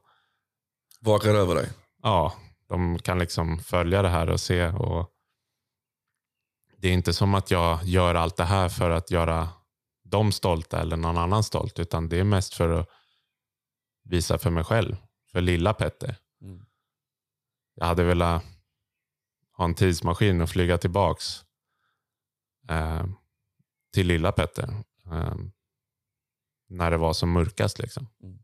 Vakar 0.99 1.33
över 1.33 1.55
dig? 1.55 1.69
Ja, 2.03 2.33
de 2.69 2.99
kan 2.99 3.19
liksom 3.19 3.59
följa 3.59 4.01
det 4.01 4.09
här 4.09 4.29
och 4.29 4.39
se. 4.39 4.67
Och, 4.67 5.09
det 6.77 6.87
är 6.87 6.93
inte 6.93 7.13
som 7.13 7.35
att 7.35 7.51
jag 7.51 7.83
gör 7.83 8.15
allt 8.15 8.37
det 8.37 8.43
här 8.43 8.69
för 8.69 8.89
att 8.89 9.11
göra 9.11 9.49
dem 10.03 10.31
stolta 10.31 10.81
eller 10.81 10.97
någon 10.97 11.17
annan 11.17 11.43
stolt. 11.43 11.79
Utan 11.79 12.09
det 12.09 12.19
är 12.19 12.23
mest 12.23 12.53
för 12.53 12.69
att 12.69 12.89
visa 14.03 14.37
för 14.37 14.49
mig 14.49 14.63
själv. 14.63 14.95
För 15.31 15.41
lilla 15.41 15.73
Petter. 15.73 16.15
Jag 17.73 17.85
hade 17.85 18.03
velat 18.03 18.43
ha 19.57 19.65
en 19.65 19.75
tidsmaskin 19.75 20.41
och 20.41 20.49
flyga 20.49 20.77
tillbaks 20.77 21.45
eh, 22.69 23.05
till 23.93 24.07
lilla 24.07 24.31
Petter. 24.31 24.83
Eh, 25.11 25.35
när 26.69 26.91
det 26.91 26.97
var 26.97 27.13
som 27.13 27.31
mörkast. 27.31 27.79
Liksom. 27.79 28.07
Mm. 28.23 28.39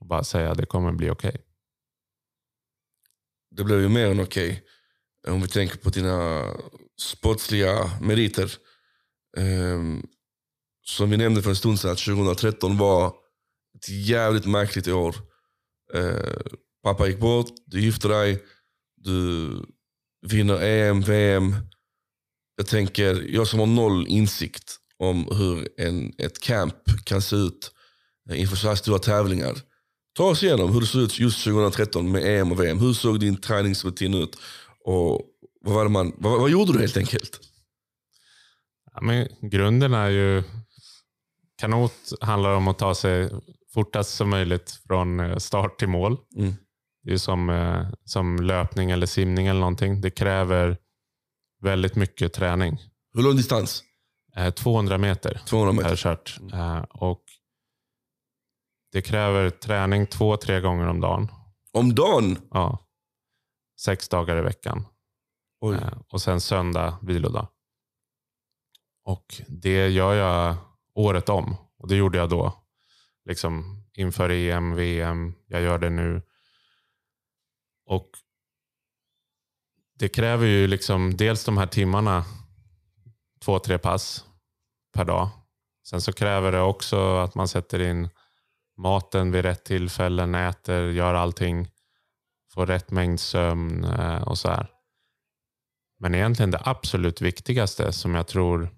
Och 0.00 0.06
bara 0.06 0.24
säga 0.24 0.50
att 0.50 0.58
det 0.58 0.66
kommer 0.66 0.92
bli 0.92 1.10
okej. 1.10 1.28
Okay. 1.28 1.42
Det 3.50 3.64
blev 3.64 3.80
ju 3.80 3.88
mer 3.88 4.06
än 4.06 4.20
okej. 4.20 4.50
Okay 4.50 4.62
om 5.28 5.40
vi 5.40 5.48
tänker 5.48 5.76
på 5.76 5.90
dina 5.90 6.44
sportsliga 7.00 7.90
meriter. 8.00 8.52
Um, 9.36 10.06
som 10.82 11.10
vi 11.10 11.16
nämnde 11.16 11.42
för 11.42 11.50
en 11.50 11.56
stund 11.56 11.80
sedan, 11.80 11.96
2013 11.96 12.76
var 12.76 13.14
ett 13.76 13.88
jävligt 13.88 14.46
märkligt 14.46 14.88
år. 14.88 15.16
Uh, 15.94 16.38
pappa 16.84 17.06
gick 17.06 17.20
bort, 17.20 17.46
du 17.66 17.80
gifte 17.80 18.08
dig, 18.08 18.42
du 18.96 19.50
vinner 20.26 20.62
EM, 20.62 21.00
VM. 21.00 21.54
jag 22.56 22.66
tänker, 22.66 23.26
jag 23.28 23.46
som 23.46 23.58
har 23.58 23.66
noll 23.66 24.06
insikt 24.06 24.76
om 24.98 25.28
hur 25.30 25.68
en, 25.76 26.12
ett 26.18 26.40
camp 26.40 26.74
kan 27.04 27.22
se 27.22 27.36
ut 27.36 27.70
eh, 28.30 28.40
inför 28.40 28.56
så 28.56 28.68
här 28.68 28.74
stora 28.74 28.98
tävlingar. 28.98 29.54
Ta 30.16 30.24
oss 30.24 30.42
igenom 30.42 30.72
hur 30.72 30.80
det 30.80 30.86
såg 30.86 31.02
ut 31.02 31.18
just 31.18 31.44
2013 31.44 32.12
med 32.12 32.40
EM 32.40 32.52
och 32.52 32.60
VM. 32.60 32.78
Hur 32.78 32.92
såg 32.92 33.20
din 33.20 33.36
träningsrutin 33.36 34.14
ut? 34.14 34.38
Och 34.84 35.20
vad, 35.60 35.74
var 35.74 35.88
man, 35.88 36.12
vad, 36.16 36.40
vad 36.40 36.50
gjorde 36.50 36.72
du 36.72 36.78
helt 36.78 36.96
enkelt? 36.96 37.40
Ja, 38.94 39.00
men 39.00 39.28
grunden 39.42 39.94
är 39.94 40.10
ju... 40.10 40.42
Kanot 41.58 41.92
handlar 42.20 42.54
om 42.54 42.68
att 42.68 42.78
ta 42.78 42.94
sig 42.94 43.30
fortast 43.74 44.14
som 44.14 44.30
möjligt 44.30 44.80
från 44.86 45.20
eh, 45.20 45.36
start 45.36 45.78
till 45.78 45.88
mål. 45.88 46.16
Mm. 46.36 46.54
Det 47.04 47.12
är 47.12 47.16
som, 47.16 47.50
eh, 47.50 47.86
som 48.04 48.36
löpning 48.36 48.90
eller 48.90 49.06
simning 49.06 49.46
eller 49.46 49.60
någonting. 49.60 50.00
Det 50.00 50.10
kräver 50.10 50.78
väldigt 51.62 51.96
mycket 51.96 52.32
träning. 52.32 52.78
Hur 53.14 53.22
lång 53.22 53.36
distans? 53.36 53.84
Eh, 54.36 54.50
200 54.50 54.98
meter 54.98 55.40
200 55.46 55.72
har 55.72 55.90
jag 55.90 55.90
meter. 55.90 55.96
kört. 55.96 56.38
Eh, 56.52 56.78
och 56.78 57.22
det 58.92 59.02
kräver 59.02 59.50
träning 59.50 60.06
två, 60.06 60.36
tre 60.36 60.60
gånger 60.60 60.86
om 60.86 61.00
dagen. 61.00 61.28
Om 61.72 61.94
dagen? 61.94 62.38
Ja. 62.50 62.78
Sex 63.80 64.08
dagar 64.08 64.36
i 64.38 64.40
veckan. 64.42 64.86
Oj. 65.60 65.74
Eh, 65.74 65.98
och 66.08 66.22
sen 66.22 66.40
söndag 66.40 66.98
vilodag. 67.02 67.48
Och 69.04 69.34
det 69.48 69.88
gör 69.88 70.14
jag 70.14 70.56
året 70.94 71.28
om. 71.28 71.56
Och 71.78 71.88
det 71.88 71.96
gjorde 71.96 72.18
jag 72.18 72.28
då. 72.28 72.52
Liksom 73.24 73.82
inför 73.94 74.30
EM, 74.30 74.74
VM. 74.74 75.34
Jag 75.46 75.62
gör 75.62 75.78
det 75.78 75.90
nu. 75.90 76.22
Och 77.86 78.10
det 79.98 80.08
kräver 80.08 80.46
ju 80.46 80.66
liksom 80.66 81.16
dels 81.16 81.44
de 81.44 81.58
här 81.58 81.66
timmarna. 81.66 82.24
Två, 83.40 83.58
tre 83.58 83.78
pass 83.78 84.24
per 84.92 85.04
dag. 85.04 85.28
Sen 85.86 86.00
så 86.00 86.12
kräver 86.12 86.52
det 86.52 86.60
också 86.60 87.16
att 87.16 87.34
man 87.34 87.48
sätter 87.48 87.80
in 87.80 88.08
maten 88.76 89.32
vid 89.32 89.42
rätt 89.44 89.64
tillfällen, 89.64 90.34
äter, 90.34 90.90
gör 90.90 91.14
allting. 91.14 91.70
Får 92.52 92.66
rätt 92.66 92.90
mängd 92.90 93.20
sömn 93.20 93.84
eh, 93.84 94.22
och 94.22 94.38
så 94.38 94.48
här. 94.48 94.70
Men 95.98 96.14
egentligen 96.14 96.50
det 96.50 96.62
absolut 96.64 97.20
viktigaste 97.20 97.92
som 97.92 98.14
jag 98.14 98.26
tror 98.26 98.68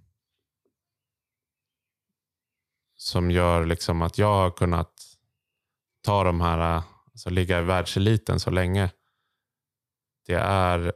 som 2.97 3.31
gör 3.31 3.67
liksom 3.67 4.03
att 4.03 4.19
jag 4.19 4.35
har 4.35 4.51
kunnat 4.51 4.93
ta 6.03 6.25
de 6.25 6.41
här, 6.41 6.77
eh, 6.77 6.85
alltså 7.13 7.31
ligga 7.31 7.59
i 7.59 7.63
världseliten 7.63 8.41
så 8.41 8.51
länge. 8.51 8.91
Det 10.27 10.35
är 10.35 10.93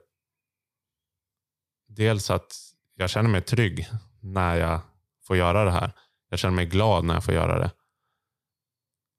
dels 1.89 2.31
att 2.31 2.53
jag 2.95 3.11
känner 3.11 3.31
mig 3.31 3.43
trygg 3.43 3.89
när 4.21 4.57
jag 4.57 4.81
får 5.27 5.37
göra 5.37 5.65
det 5.65 5.71
här. 5.71 5.93
Jag 6.29 6.39
känner 6.39 6.57
mig 6.57 6.67
glad 6.67 7.05
när 7.05 7.15
jag 7.15 7.25
får 7.25 7.35
göra 7.35 7.59
det. 7.59 7.71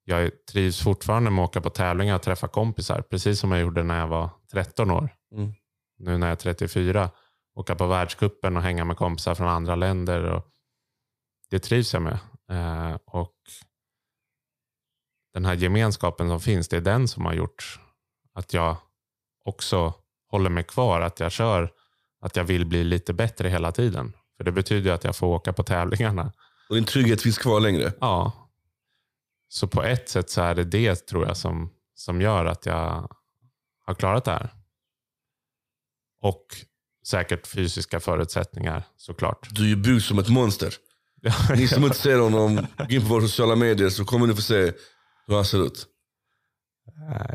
Jag 0.03 0.45
trivs 0.45 0.83
fortfarande 0.83 1.31
med 1.31 1.43
att 1.43 1.49
åka 1.49 1.61
på 1.61 1.69
tävlingar 1.69 2.15
och 2.15 2.21
träffa 2.21 2.47
kompisar. 2.47 3.01
Precis 3.01 3.39
som 3.39 3.51
jag 3.51 3.61
gjorde 3.61 3.83
när 3.83 3.99
jag 3.99 4.07
var 4.07 4.29
13 4.51 4.91
år. 4.91 5.09
Mm. 5.35 5.53
Nu 5.97 6.17
när 6.17 6.27
jag 6.27 6.31
är 6.31 6.35
34. 6.35 7.09
Åka 7.55 7.75
på 7.75 7.87
världskuppen 7.87 8.57
och 8.57 8.63
hänga 8.63 8.85
med 8.85 8.97
kompisar 8.97 9.35
från 9.35 9.47
andra 9.47 9.75
länder. 9.75 10.23
Och 10.23 10.47
det 11.49 11.59
trivs 11.59 11.93
jag 11.93 12.01
med. 12.03 12.19
Eh, 12.49 12.97
och 13.05 13.35
Den 15.33 15.45
här 15.45 15.53
gemenskapen 15.53 16.29
som 16.29 16.39
finns, 16.39 16.67
det 16.67 16.77
är 16.77 16.81
den 16.81 17.07
som 17.07 17.25
har 17.25 17.33
gjort 17.33 17.79
att 18.33 18.53
jag 18.53 18.77
också 19.45 19.93
håller 20.31 20.49
mig 20.49 20.63
kvar. 20.63 21.01
Att 21.01 21.19
jag 21.19 21.31
kör, 21.31 21.71
att 22.21 22.35
jag 22.35 22.43
vill 22.43 22.65
bli 22.65 22.83
lite 22.83 23.13
bättre 23.13 23.49
hela 23.49 23.71
tiden. 23.71 24.13
För 24.37 24.43
det 24.43 24.51
betyder 24.51 24.89
ju 24.89 24.95
att 24.95 25.03
jag 25.03 25.15
får 25.15 25.27
åka 25.27 25.53
på 25.53 25.63
tävlingarna. 25.63 26.31
Och 26.69 26.75
din 26.75 26.85
trygghet 26.85 27.21
finns 27.21 27.37
kvar 27.37 27.59
längre? 27.59 27.93
Ja. 27.99 28.49
Så 29.49 29.67
på 29.67 29.83
ett 29.83 30.09
sätt 30.09 30.29
så 30.29 30.41
är 30.41 30.55
det 30.55 30.63
det 30.63 30.95
tror 30.95 31.27
jag 31.27 31.37
som, 31.37 31.69
som 31.95 32.21
gör 32.21 32.45
att 32.45 32.65
jag 32.65 33.09
har 33.85 33.93
klarat 33.95 34.25
det 34.25 34.31
här. 34.31 34.49
Och 36.21 36.45
säkert 37.07 37.47
fysiska 37.47 37.99
förutsättningar 37.99 38.83
såklart. 38.97 39.47
Du 39.51 39.63
är 39.63 39.67
ju 39.67 39.75
byggd 39.75 40.01
som 40.01 40.19
ett 40.19 40.29
monster. 40.29 40.73
Ni 41.55 41.67
som 41.67 41.83
inte 41.83 41.97
ser 41.97 42.19
honom, 42.19 42.67
gå 42.77 42.85
in 42.89 43.01
på 43.01 43.07
våra 43.07 43.21
sociala 43.21 43.55
medier 43.55 43.89
så 43.89 44.05
kommer 44.05 44.27
ni 44.27 44.35
få 44.35 44.41
se 44.41 44.73
hur 45.27 45.35
han 45.35 45.45
ser 45.45 45.65
ut. 45.65 45.87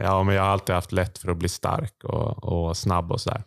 Ja, 0.00 0.22
men 0.22 0.34
jag 0.34 0.42
har 0.42 0.50
alltid 0.50 0.74
haft 0.74 0.92
lätt 0.92 1.18
för 1.18 1.28
att 1.30 1.36
bli 1.36 1.48
stark 1.48 2.04
och, 2.04 2.44
och 2.44 2.76
snabb 2.76 3.12
och 3.12 3.20
sådär. 3.20 3.44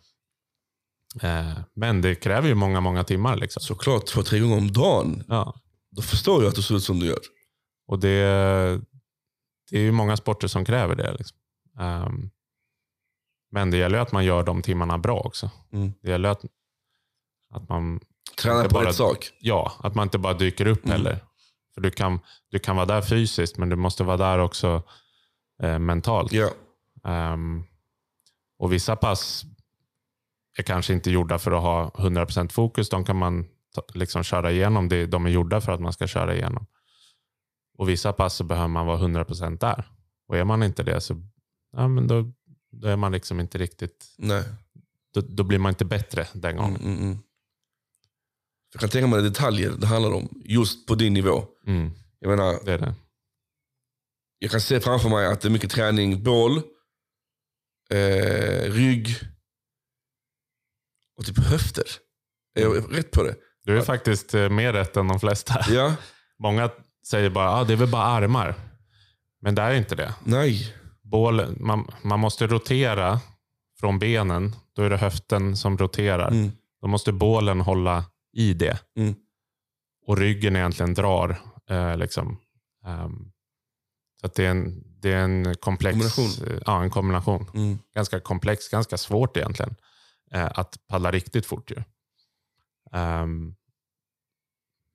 Eh, 1.22 1.58
Men 1.74 2.02
det 2.02 2.14
kräver 2.14 2.48
ju 2.48 2.54
många, 2.54 2.80
många 2.80 3.04
timmar. 3.04 3.36
Liksom. 3.36 3.60
Såklart, 3.62 4.06
två, 4.06 4.22
tre 4.22 4.38
gånger 4.38 4.58
om 4.58 4.72
dagen. 4.72 5.24
Ja. 5.28 5.54
Då 5.90 6.02
förstår 6.02 6.42
jag 6.42 6.48
att 6.50 6.54
du 6.56 6.62
ser 6.62 6.74
ut 6.74 6.82
som 6.84 6.98
du 7.00 7.06
gör. 7.06 7.18
Och 7.86 7.98
det, 7.98 8.22
det 9.70 9.76
är 9.76 9.80
ju 9.82 9.92
många 9.92 10.16
sporter 10.16 10.48
som 10.48 10.64
kräver 10.64 10.94
det. 10.94 11.12
Liksom. 11.12 11.38
Ehm, 11.80 12.30
men 13.52 13.70
det 13.70 13.76
gäller 13.76 13.96
ju 13.98 14.02
att 14.02 14.12
man 14.12 14.24
gör 14.24 14.42
de 14.42 14.62
timmarna 14.62 14.98
bra 14.98 15.18
också. 15.20 15.50
Mm. 15.72 15.92
Det 16.02 16.10
gäller 16.10 16.28
att, 16.28 16.44
att 17.54 17.68
man 17.68 18.00
Träna 18.38 18.56
Inte 18.56 18.68
på 18.68 18.74
bara- 18.74 18.88
rätt 18.88 18.94
sak. 18.96 19.30
Ja, 19.40 19.72
att 19.78 19.94
man 19.94 20.02
inte 20.06 20.18
bara 20.18 20.34
dyker 20.34 20.66
upp 20.66 20.84
Mm. 20.84 20.90
heller. 20.96 21.24
För 21.74 21.80
du 21.80 21.90
kan, 21.90 22.20
du 22.50 22.58
kan 22.58 22.76
vara 22.76 22.86
där 22.86 23.02
fysiskt, 23.02 23.58
men 23.58 23.68
du 23.68 23.76
måste 23.76 24.04
vara 24.04 24.16
där 24.16 24.38
också 24.38 24.82
eh, 25.62 25.78
mentalt. 25.78 26.32
Ja. 26.32 26.50
Ehm, 27.04 27.62
och 28.58 28.72
vissa 28.72 28.96
pass 28.96 29.44
är 30.58 30.62
kanske 30.62 30.92
inte 30.92 31.10
gjorda 31.10 31.38
för 31.38 31.52
att 31.52 31.62
ha 31.62 31.90
100% 31.90 32.52
fokus. 32.52 32.88
De 32.88 33.04
kan 33.04 33.16
man 33.16 33.46
ta, 33.74 33.82
liksom 33.94 34.22
köra 34.22 34.52
igenom. 34.52 34.88
Det, 34.88 35.06
de 35.06 35.26
är 35.26 35.30
gjorda 35.30 35.60
för 35.60 35.72
att 35.72 35.80
man 35.80 35.92
ska 35.92 36.06
köra 36.06 36.34
igenom. 36.34 36.66
Och 37.78 37.88
vissa 37.88 38.12
pass 38.12 38.34
så 38.34 38.44
behöver 38.44 38.68
man 38.68 38.86
vara 38.86 38.98
100% 38.98 39.58
där. 39.58 39.84
Och 40.28 40.36
är 40.36 40.44
man 40.44 40.62
inte 40.62 40.82
det 40.82 41.00
så 41.00 41.22
ja, 41.72 41.88
men 41.88 42.06
då, 42.06 42.32
då 42.72 42.88
är 42.88 42.96
man 42.96 43.12
liksom 43.12 43.40
inte 43.40 43.58
riktigt... 43.58 44.14
Nej. 44.18 44.44
Då, 45.14 45.20
då 45.20 45.44
blir 45.44 45.58
man 45.58 45.70
inte 45.70 45.84
bättre 45.84 46.26
den 46.32 46.56
gången. 46.56 46.76
Mm, 46.76 46.92
mm, 46.92 47.04
mm. 47.04 47.18
Jag 48.72 48.80
kan 48.80 48.90
tänka 48.90 49.06
mig 49.06 49.22
detaljer 49.22 49.72
det 49.78 49.86
handlar 49.86 50.12
om. 50.12 50.28
Just 50.44 50.86
på 50.86 50.94
din 50.94 51.12
nivå. 51.14 51.44
Mm, 51.66 51.90
Jag 52.18 52.30
menar, 52.30 52.58
det 52.64 52.72
är 52.72 52.78
det. 52.78 52.94
Jag 54.42 54.50
kan 54.50 54.60
se 54.60 54.80
framför 54.80 55.08
mig 55.08 55.26
att 55.26 55.40
det 55.40 55.48
är 55.48 55.50
mycket 55.50 55.70
träning, 55.70 56.22
bål, 56.22 56.62
eh, 57.90 58.72
rygg 58.72 59.08
och 61.16 61.26
typ 61.26 61.38
höfter. 61.38 61.84
Är 62.54 62.62
jag 62.62 62.96
rätt 62.98 63.10
på 63.10 63.22
det? 63.22 63.34
Du 63.64 63.78
är 63.78 63.82
faktiskt 63.82 64.34
eh, 64.34 64.48
mer 64.48 64.72
rätt 64.72 64.96
än 64.96 65.08
de 65.08 65.20
flesta. 65.20 65.60
Ja? 65.70 65.94
Många 66.38 66.70
säger 67.06 67.30
bara 67.30 67.48
att 67.48 67.54
ah, 67.60 67.64
det 67.64 67.72
är 67.72 67.76
väl 67.76 67.88
bara 67.88 68.02
armar. 68.02 68.54
Men 69.40 69.54
det 69.54 69.62
är 69.62 69.74
inte 69.74 69.94
det. 69.94 70.14
Nej. 70.24 70.74
Bål, 71.02 71.56
man, 71.56 71.90
man 72.02 72.20
måste 72.20 72.46
rotera 72.46 73.20
från 73.80 73.98
benen. 73.98 74.56
Då 74.76 74.82
är 74.82 74.90
det 74.90 74.96
höften 74.96 75.56
som 75.56 75.78
roterar. 75.78 76.28
Mm. 76.28 76.52
Då 76.80 76.88
måste 76.88 77.12
bålen 77.12 77.60
hålla 77.60 78.04
i 78.32 78.54
det. 78.54 78.78
Mm. 78.96 79.14
Och 80.06 80.18
ryggen 80.18 80.56
egentligen 80.56 80.94
drar. 80.94 81.40
Eh, 81.70 81.96
liksom. 81.96 82.38
Ehm, 82.86 83.32
så 84.20 84.28
det 84.34 84.46
är 84.46 84.50
en, 84.50 84.82
det 85.00 85.12
är 85.12 85.18
en 85.24 85.54
komplex 85.54 86.14
Kombination. 86.14 86.48
eh, 86.48 86.62
Ja, 86.66 86.82
en 86.82 86.90
kombination. 86.90 87.50
Mm. 87.54 87.78
Ganska 87.94 88.20
komplex, 88.20 88.68
ganska 88.68 88.98
svårt 88.98 89.36
egentligen. 89.36 89.74
Eh, 90.32 90.50
att 90.54 90.78
paddla 90.88 91.10
riktigt 91.10 91.46
fort 91.46 91.70
ju. 91.70 91.82
Ehm, 92.92 93.54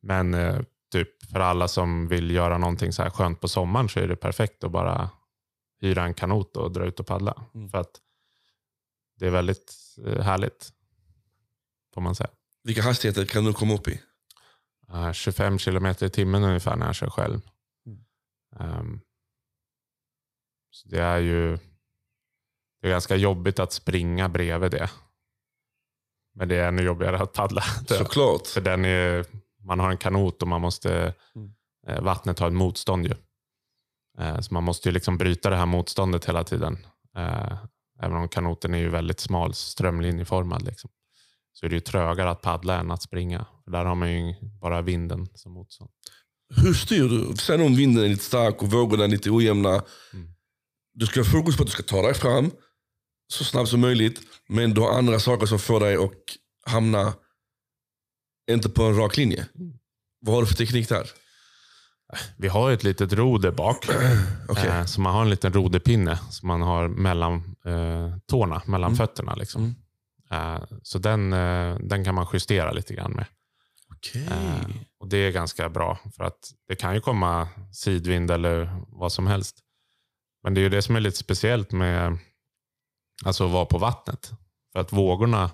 men 0.02 0.34
eh, 0.34 0.62
typ 0.92 1.26
för 1.32 1.40
alla 1.40 1.68
som 1.68 2.08
vill 2.08 2.32
göra 2.32 2.58
någonting 2.58 2.94
så 2.94 3.04
här 3.04 3.10
skönt 3.10 3.42
på 3.42 3.48
sommaren 3.48 3.90
så 3.90 4.00
är 4.00 4.08
det 4.08 4.16
perfekt 4.16 4.64
att 4.64 4.72
bara 4.72 5.10
hyra 5.82 6.04
en 6.04 6.14
kanot 6.14 6.58
och 6.58 6.72
dra 6.72 6.86
ut 6.86 7.00
och 7.00 7.08
paddla. 7.08 7.44
Mm. 7.56 7.70
För 7.70 7.78
att 7.78 8.02
det 9.20 9.28
är 9.28 9.32
väldigt 9.32 9.74
eh, 10.06 10.22
härligt. 10.22 10.70
Får 11.94 12.02
man 12.02 12.16
säga. 12.16 12.30
Vilka 12.64 12.82
hastigheter 12.82 13.26
kan 13.26 13.46
du 13.46 13.54
komma 13.54 13.74
upp 13.74 13.88
i? 13.88 14.02
Eh, 14.94 15.12
25 15.12 15.60
kilometer 15.60 16.06
i 16.06 16.10
timmen 16.10 16.44
ungefär 16.44 16.76
när 16.76 16.86
jag 16.86 16.96
kör 16.96 17.10
själv. 17.10 17.42
Mm. 17.86 18.00
Ehm, 18.60 19.00
så 20.76 20.88
det 20.90 21.02
är 21.02 21.18
ju 21.20 21.58
det 22.82 22.88
är 22.88 22.92
ganska 22.92 23.16
jobbigt 23.16 23.60
att 23.60 23.74
springa 23.74 24.30
bredvid 24.30 24.72
det. 24.72 24.90
Men 26.36 26.48
det 26.48 26.56
är 26.56 26.68
ännu 26.68 26.82
jobbigare 26.84 27.18
att 27.20 27.34
paddla. 27.34 27.62
Såklart. 27.88 28.48
För 28.48 28.62
den 28.62 28.86
är, 28.86 29.26
man 29.64 29.80
har 29.80 29.92
en 29.92 29.98
kanot 29.98 30.42
och 30.42 30.48
man 30.48 30.62
måste, 30.62 31.14
Mm. 31.36 31.52
eh, 31.88 32.02
vattnet 32.02 32.40
har 32.40 32.48
ett 32.48 32.54
motstånd. 32.54 33.06
Ju. 33.06 33.14
Eh, 34.20 34.40
så 34.40 34.54
man 34.54 34.64
måste 34.64 34.90
ju 34.90 34.94
liksom 34.94 35.18
bryta 35.18 35.50
det 35.50 35.56
här 35.56 35.66
motståndet 35.66 36.26
hela 36.26 36.44
tiden. 36.44 36.78
Eh, 37.18 37.58
även 38.02 38.18
om 38.18 38.30
kanoten 38.30 38.74
är 38.74 38.78
ju 38.78 38.90
väldigt 38.90 39.20
smal, 39.20 39.54
strömlinjeformad. 39.54 40.62
Liksom. 40.66 40.90
Så 41.54 41.66
är 41.66 41.70
det 41.70 41.76
ju 41.76 41.82
trögare 41.82 42.30
att 42.30 42.42
paddla 42.42 42.80
än 42.80 42.92
att 42.92 43.02
springa. 43.02 43.46
För 43.64 43.72
där 43.72 43.86
har 43.86 43.96
man 43.96 44.14
ju 44.14 44.36
bara 44.62 44.82
vinden 44.82 45.28
som 45.36 45.52
motstånd. 45.52 45.90
Hur 46.56 46.74
styr 46.74 47.10
du? 47.10 47.36
Säg 47.38 47.66
om 47.66 47.76
vinden 47.76 48.04
är 48.04 48.08
lite 48.10 48.24
stark 48.24 48.62
och 48.64 48.72
vågorna 48.72 49.04
är 49.04 49.08
lite 49.08 49.30
ojämna. 49.32 49.84
Mm. 50.14 50.35
Du 50.96 51.06
ska 51.06 51.20
ha 51.20 51.26
fokus 51.26 51.58
på 51.58 51.64
att 51.64 51.68
du 51.68 51.72
ska 51.74 51.84
ta 51.84 52.02
dig 52.02 52.14
fram 52.14 52.52
så 53.28 53.44
snabbt 53.44 53.70
som 53.70 53.80
möjligt. 53.82 54.22
Men 54.50 54.74
du 54.74 54.82
har 54.82 54.98
andra 54.98 55.20
saker 55.20 55.46
som 55.46 55.60
får 55.60 55.80
dig 55.80 55.96
att 55.96 56.12
hamna 56.66 57.14
inte 58.52 58.70
på 58.70 58.84
en 58.84 58.96
rak 58.96 59.18
linje. 59.18 59.46
Vad 60.20 60.36
har 60.36 60.42
du 60.42 60.48
för 60.48 60.56
teknik 60.56 60.90
där? 60.90 61.10
Vi 62.38 62.48
har 62.48 62.72
ett 62.72 62.84
litet 62.84 63.14
roder 63.14 63.52
bak. 63.52 63.86
Okej. 64.50 64.68
Eh, 64.70 64.86
så 64.86 65.02
man 65.02 65.14
har 65.14 65.22
en 65.22 65.30
liten 65.30 65.54
roderpinne 65.54 66.20
som 66.30 66.48
man 66.48 66.62
har 66.62 66.88
mellan 66.88 67.36
eh, 67.66 68.18
tårna, 68.28 68.62
mellan 68.66 68.90
Mm. 68.92 68.98
fötterna. 68.98 69.36
Liksom. 69.36 69.76
Eh, 70.32 70.64
så 70.84 71.00
den, 71.00 71.34
eh, 71.34 71.78
den 71.80 72.04
kan 72.06 72.16
man 72.16 72.28
justera 72.34 72.72
lite 72.72 72.94
grann 72.94 73.12
med. 73.12 73.26
Eh, 74.16 74.68
och 75.00 75.10
Det 75.10 75.18
är 75.18 75.32
ganska 75.32 75.70
bra 75.70 76.00
för 76.18 76.24
att 76.24 76.40
det 76.68 76.76
kan 76.76 76.94
ju 76.94 77.02
komma 77.02 77.48
sidvind 77.72 78.32
eller 78.32 78.82
vad 78.88 79.12
som 79.12 79.28
helst. 79.28 79.60
Men 80.46 80.54
det 80.54 80.60
är 80.60 80.64
ju 80.64 80.70
det 80.70 80.82
som 80.82 80.96
är 80.96 81.00
lite 81.00 81.18
speciellt 81.18 81.72
med 81.72 82.18
alltså 83.26 83.46
att 83.46 83.52
vara 83.52 83.66
på 83.66 83.78
vattnet. 83.78 84.32
För 84.72 84.80
att 84.80 84.94
vågorna, 84.94 85.52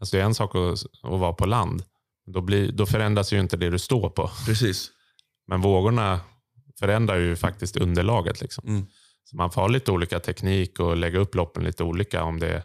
alltså 0.00 0.16
det 0.16 0.22
är 0.22 0.26
en 0.26 0.34
sak 0.34 0.54
att, 0.54 0.84
att 1.02 1.20
vara 1.20 1.32
på 1.32 1.46
land. 1.46 1.84
Då, 2.26 2.40
blir, 2.40 2.72
då 2.72 2.86
förändras 2.86 3.32
ju 3.32 3.40
inte 3.40 3.56
det 3.56 3.70
du 3.70 3.78
står 3.78 4.10
på. 4.10 4.30
Precis. 4.46 4.90
Men 5.46 5.60
vågorna 5.60 6.20
förändrar 6.78 7.16
ju 7.16 7.36
faktiskt 7.36 7.76
underlaget. 7.76 8.40
Liksom. 8.40 8.68
Mm. 8.68 8.86
Så 9.24 9.36
man 9.36 9.50
får 9.50 9.60
ha 9.60 9.68
lite 9.68 9.92
olika 9.92 10.20
teknik 10.20 10.80
och 10.80 10.96
lägga 10.96 11.18
upp 11.18 11.34
loppen 11.34 11.64
lite 11.64 11.84
olika 11.84 12.24
om 12.24 12.40
det 12.40 12.64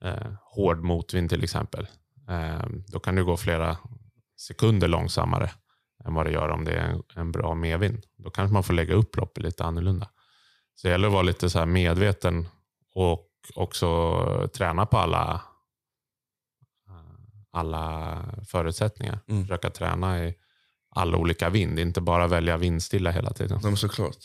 är 0.00 0.16
eh, 0.16 0.32
hård 0.42 0.82
motvind 0.82 1.30
till 1.30 1.44
exempel. 1.44 1.86
Eh, 2.28 2.66
då 2.86 3.00
kan 3.00 3.14
det 3.14 3.22
gå 3.22 3.36
flera 3.36 3.76
sekunder 4.40 4.88
långsammare 4.88 5.50
än 6.04 6.14
vad 6.14 6.26
det 6.26 6.32
gör 6.32 6.48
om 6.48 6.64
det 6.64 6.72
är 6.72 6.88
en, 6.88 7.02
en 7.14 7.32
bra 7.32 7.54
medvind. 7.54 8.04
Då 8.16 8.30
kanske 8.30 8.52
man 8.52 8.62
får 8.62 8.74
lägga 8.74 8.94
upp 8.94 9.16
loppet 9.16 9.42
lite 9.42 9.64
annorlunda. 9.64 10.08
Så 10.76 10.86
det 10.88 10.92
gäller 10.92 11.06
att 11.08 11.12
vara 11.12 11.22
lite 11.22 11.50
så 11.50 11.58
här 11.58 11.66
medveten 11.66 12.48
och 12.94 13.28
också 13.54 14.48
träna 14.54 14.86
på 14.86 14.98
alla, 14.98 15.42
alla 17.50 18.24
förutsättningar. 18.48 19.18
Mm. 19.28 19.42
Försöka 19.44 19.70
träna 19.70 20.24
i 20.24 20.34
alla 20.90 21.16
olika 21.16 21.50
vind, 21.50 21.78
inte 21.78 22.00
bara 22.00 22.26
välja 22.26 22.56
vindstilla 22.56 23.10
hela 23.10 23.32
tiden. 23.32 23.58
Nej, 23.62 23.70
men 23.70 23.76
såklart. 23.76 24.16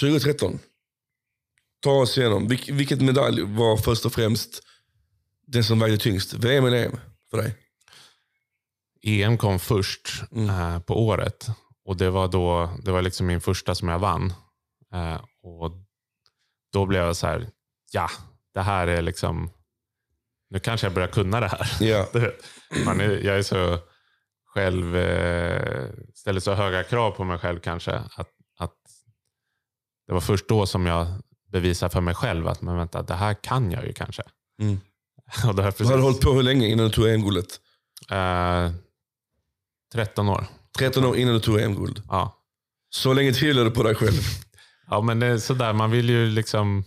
2013. 0.00 0.58
Ta 1.82 1.90
oss 1.90 2.18
igenom. 2.18 2.48
Vilk, 2.48 2.68
vilket 2.68 3.00
medalj 3.02 3.42
var 3.42 3.76
först 3.76 4.06
och 4.06 4.12
främst 4.12 4.62
den 5.46 5.64
som 5.64 5.78
vägde 5.78 5.96
tyngst? 5.98 6.34
VM 6.34 6.64
eller 6.64 6.86
EM 6.86 6.96
för 7.30 7.36
dig? 7.36 7.54
EM 9.02 9.38
kom 9.38 9.58
först 9.58 10.08
Mm. 10.32 10.50
eh, 10.50 10.80
på 10.80 11.06
året. 11.06 11.46
Och 11.84 11.96
Det 11.96 12.10
var 12.10 12.28
då 12.28 12.70
det 12.84 12.90
var 12.92 13.02
liksom 13.02 13.26
min 13.26 13.40
första 13.40 13.74
som 13.74 13.88
jag 13.88 13.98
vann. 13.98 14.32
Eh, 14.92 15.20
och 15.42 15.72
Då 16.72 16.86
blev 16.86 17.02
jag 17.02 17.16
så 17.16 17.26
här, 17.26 17.50
ja, 17.92 18.08
det 18.54 18.60
här 18.60 18.86
är 18.86 19.02
liksom... 19.02 19.50
Nu 20.50 20.58
kanske 20.58 20.86
jag 20.86 20.94
börjar 20.94 21.08
kunna 21.08 21.40
det 21.40 21.48
här. 21.48 21.78
Vet, 22.12 22.44
Man 22.84 23.00
är, 23.00 23.10
jag 23.10 23.38
är 23.38 23.42
så 23.42 23.78
själv, 24.46 24.96
eh, 24.96 25.90
ställer 26.14 26.40
så 26.40 26.54
höga 26.54 26.82
krav 26.84 27.10
på 27.10 27.24
mig 27.24 27.38
själv 27.38 27.60
kanske. 27.60 27.92
Att, 27.92 28.30
att 28.58 28.76
Det 30.06 30.12
var 30.12 30.20
först 30.20 30.48
då 30.48 30.66
som 30.66 30.86
jag 30.86 31.06
bevisade 31.48 31.90
för 31.92 32.00
mig 32.00 32.14
själv 32.14 32.46
att 32.48 32.62
men 32.62 32.76
vänta, 32.76 33.02
det 33.02 33.14
här 33.14 33.34
kan 33.34 33.70
jag 33.72 33.86
ju 33.86 33.92
kanske. 33.92 34.22
Mm. 34.62 34.80
Och 35.48 35.54
det 35.54 35.62
har 35.62 35.74
Du 35.78 35.84
hade 35.84 36.02
hållit 36.02 36.20
på 36.20 36.32
hur 36.32 36.42
länge 36.42 36.66
innan 36.66 36.86
du 36.86 36.92
tog 36.92 37.08
EM-guldet? 37.08 37.60
eh, 38.10 38.70
13 39.92 40.28
år. 40.28 40.46
13 40.78 41.04
år 41.04 41.16
innan 41.16 41.34
du 41.34 41.40
tog 41.40 41.60
EM-guld. 41.60 42.02
Ja. 42.08 42.36
Så 42.90 43.12
länge 43.12 43.32
tvivlade 43.32 43.68
du 43.68 43.74
på 43.74 43.82
dig 43.82 43.94
själv? 43.94 44.20
Ja, 44.90 45.00
men 45.00 45.20
det 45.20 45.26
är 45.26 45.38
sådär. 45.38 45.72
Man 45.72 45.90
vill 45.90 46.08
ju 46.10 46.26
liksom... 46.26 46.84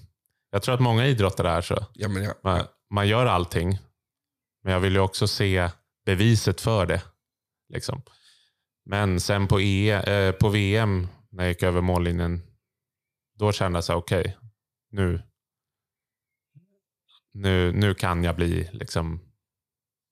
Jag 0.52 0.64
tror 0.64 0.76
att 0.76 0.82
många 0.82 1.08
idrottare 1.08 1.50
är 1.50 1.62
så. 1.62 1.86
Ja, 1.94 2.08
men 2.08 2.24
ja. 2.24 2.34
Man, 2.44 2.66
man 2.90 3.08
gör 3.08 3.26
allting, 3.26 3.80
men 4.64 4.74
jag 4.74 4.80
vill 4.80 4.94
ju 4.94 5.00
också 5.00 5.28
se 5.28 5.70
beviset 6.06 6.62
för 6.62 6.86
det. 6.86 7.04
Liksom. 7.74 8.02
Men 8.86 9.20
sen 9.20 9.48
på, 9.48 9.62
e, 9.62 9.92
eh, 9.92 10.32
på 10.32 10.50
VM, 10.50 11.08
när 11.32 11.44
jag 11.44 11.52
gick 11.52 11.64
över 11.64 11.82
mållinjen, 11.82 12.42
då 13.40 13.52
kände 13.52 13.78
jag 13.78 13.84
så 13.84 13.94
okej, 13.94 14.38
nu, 14.92 15.22
nu, 17.34 17.72
nu 17.72 17.94
kan 17.94 18.24
jag 18.24 18.36
bli 18.36 18.70
liksom 18.74 19.20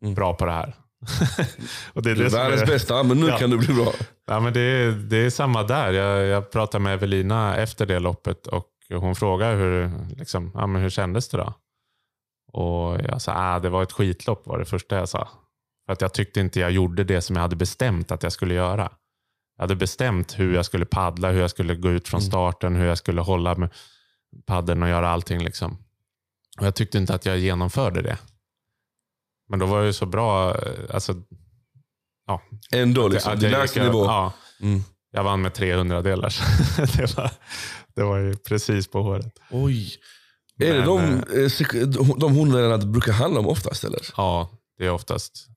Mm. 0.02 0.14
bra 0.16 0.34
på 0.34 0.46
det 0.46 0.52
här. 0.52 0.74
och 1.94 2.02
det 2.02 2.12
är 2.12 2.16
det 2.16 2.30
världens 2.30 2.62
är, 2.62 2.66
bästa, 2.66 3.04
men 3.04 3.18
nu 3.20 3.28
Ja. 3.28 3.38
kan 3.38 3.50
du 3.50 3.58
bli 3.58 3.74
bra. 3.74 3.94
Ja, 4.28 4.40
men 4.40 4.54
det, 4.54 4.60
är, 4.62 4.92
det 4.92 5.18
är 5.18 5.30
samma 5.30 5.64
där. 5.64 5.92
Jag, 5.94 6.26
jag 6.28 6.52
pratade 6.52 6.84
med 6.84 6.94
Evelina 6.94 7.58
efter 7.58 7.86
det 7.86 8.00
loppet 8.00 8.48
och 8.48 8.68
hon 8.94 9.16
frågade 9.16 9.56
hur, 9.56 9.92
liksom, 10.18 10.52
ja, 10.54 10.68
men 10.68 10.82
hur 10.82 10.90
kändes 10.90 11.30
det 11.30 11.38
då? 11.38 11.54
Och 12.54 13.00
jag 13.08 13.22
sa 13.22 13.34
ah, 13.36 13.60
det 13.60 13.70
var 13.70 13.84
ett 13.84 13.92
skitlopp 13.92 14.48
var 14.48 14.60
det 14.60 14.66
första 14.66 14.96
jag 14.96 15.10
sa. 15.10 15.30
För 15.86 15.94
att 15.94 16.02
jag 16.02 16.14
tyckte 16.14 16.40
inte 16.40 16.60
jag 16.60 16.72
gjorde 16.72 17.04
det 17.04 17.22
som 17.22 17.36
jag 17.36 17.42
hade 17.44 17.56
bestämt 17.56 18.12
att 18.12 18.24
jag 18.24 18.32
skulle 18.32 18.54
göra. 18.54 18.90
Jag 19.58 19.64
hade 19.64 19.76
bestämt 19.76 20.40
hur 20.40 20.56
jag 20.56 20.66
skulle 20.66 20.86
paddla, 20.86 21.32
hur 21.32 21.42
jag 21.42 21.50
skulle 21.50 21.76
gå 21.76 21.90
ut 21.90 22.08
från 22.08 22.20
Mm. 22.20 22.30
starten, 22.32 22.76
hur 22.76 22.86
jag 22.86 22.98
skulle 22.98 23.22
hålla 23.22 23.56
med 23.56 23.70
paddeln 24.46 24.84
och 24.84 24.90
göra 24.90 25.10
allting. 25.10 25.44
Liksom. 25.44 25.78
Och 26.60 26.66
Jag 26.66 26.76
tyckte 26.76 26.98
inte 26.98 27.16
att 27.16 27.26
jag 27.26 27.38
genomförde 27.38 28.02
det. 28.02 28.18
Men 29.52 29.60
då 29.60 29.66
var 29.66 29.80
det 29.82 29.88
ju 29.88 29.94
så 29.94 30.06
bra. 30.06 30.56
eh, 30.56 30.72
Alltså, 30.94 31.16
ja, 32.28 32.42
Ändå 32.74 33.06
att 33.06 33.12
liksom. 33.14 33.30
jag 33.32 33.40
Din 33.40 33.50
gick 33.50 33.58
lägsta 33.58 33.84
nivå. 33.84 34.06
Ja, 34.06 34.34
Mm. 34.62 34.82
jag 35.12 35.24
vann 35.24 35.42
med 35.42 35.54
300 35.54 36.02
delar. 36.02 36.34
det, 36.98 37.18
var, 37.18 37.32
det 37.96 38.04
var 38.04 38.18
ju 38.18 38.36
precis 38.36 38.88
på 38.88 39.02
håret. 39.02 39.40
Oj. 39.52 39.96
Är 40.60 40.74
det 40.74 40.78
Men, 40.80 40.88
de, 40.88 41.00
eh, 41.00 41.14
eh, 41.44 41.48
sek- 41.50 41.86
de 42.20 42.36
hundradelarna 42.36 42.78
det 42.78 42.86
brukar 42.88 43.12
handla 43.12 43.40
om 43.40 43.48
oftast 43.48 43.84
eller? 43.84 44.00
Ja, 44.18 44.50
det 44.78 44.86
är 44.86 44.92
oftast. 44.92 45.48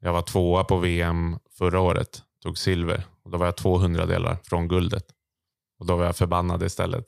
Jag 0.00 0.12
var 0.12 0.22
tvåa 0.22 0.64
på 0.64 0.76
VM 0.78 1.38
förra 1.58 1.80
året. 1.80 2.22
Tog 2.42 2.58
silver. 2.58 3.04
Och 3.24 3.30
då 3.30 3.38
var 3.38 3.46
jag 3.46 3.56
200 3.56 4.06
delar 4.06 4.36
från 4.44 4.68
guldet. 4.68 5.04
Och 5.78 5.86
Då 5.86 5.96
var 5.96 6.04
jag 6.04 6.16
förbannad 6.16 6.62
istället. 6.62 7.06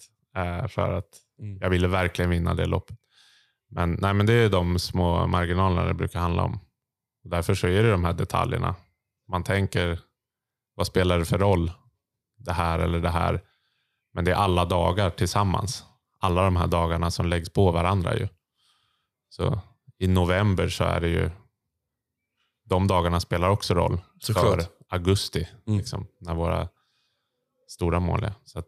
för 0.69 0.93
att 0.93 1.09
Mm. 1.43 1.59
jag 1.61 1.71
ville 1.71 1.89
verkligen 1.89 2.31
vinna 2.31 2.55
det 2.55 2.67
loppet. 2.67 2.97
Men, 3.71 3.97
nej, 4.01 4.15
men 4.15 4.27
det 4.27 4.33
är 4.33 4.49
de 4.49 4.79
små 4.79 5.27
marginalerna 5.27 5.85
det 5.85 5.95
brukar 5.95 6.21
handla 6.21 6.43
om. 6.43 6.61
Därför 7.25 7.55
så 7.55 7.67
är 7.67 7.83
det 7.83 7.91
de 7.91 8.05
här 8.05 8.13
detaljerna. 8.13 8.75
Man 9.29 9.45
tänker, 9.45 10.01
vad 10.75 10.87
spelar 10.87 11.19
det 11.19 11.25
för 11.25 11.39
roll? 11.39 11.73
Det 12.37 12.53
här 12.53 12.79
eller 12.79 13.01
det 13.01 13.11
här. 13.11 13.43
Men 14.13 14.25
det 14.25 14.31
är 14.31 14.35
alla 14.37 14.65
dagar 14.65 15.11
tillsammans. 15.11 15.85
Alla 16.21 16.43
de 16.45 16.57
här 16.57 16.67
dagarna 16.67 17.11
som 17.11 17.27
läggs 17.27 17.51
på 17.51 17.71
varandra. 17.71 18.17
ju. 18.17 18.29
Så 19.29 19.61
i 19.99 20.09
november 20.09 20.69
så 20.69 20.85
är 20.85 21.01
det 21.01 21.09
ju, 21.09 21.31
de 22.65 22.87
dagarna 22.87 23.21
spelar 23.21 23.49
också 23.49 23.75
roll 23.75 24.01
Såklart. 24.21 24.45
för 24.45 24.65
augusti. 24.89 25.49
Mm. 25.67 25.79
Liksom, 25.79 26.07
när 26.21 26.35
våra 26.35 26.69
stora 27.69 28.01
mål 28.01 28.25
är. 28.25 28.33
Så 28.45 28.63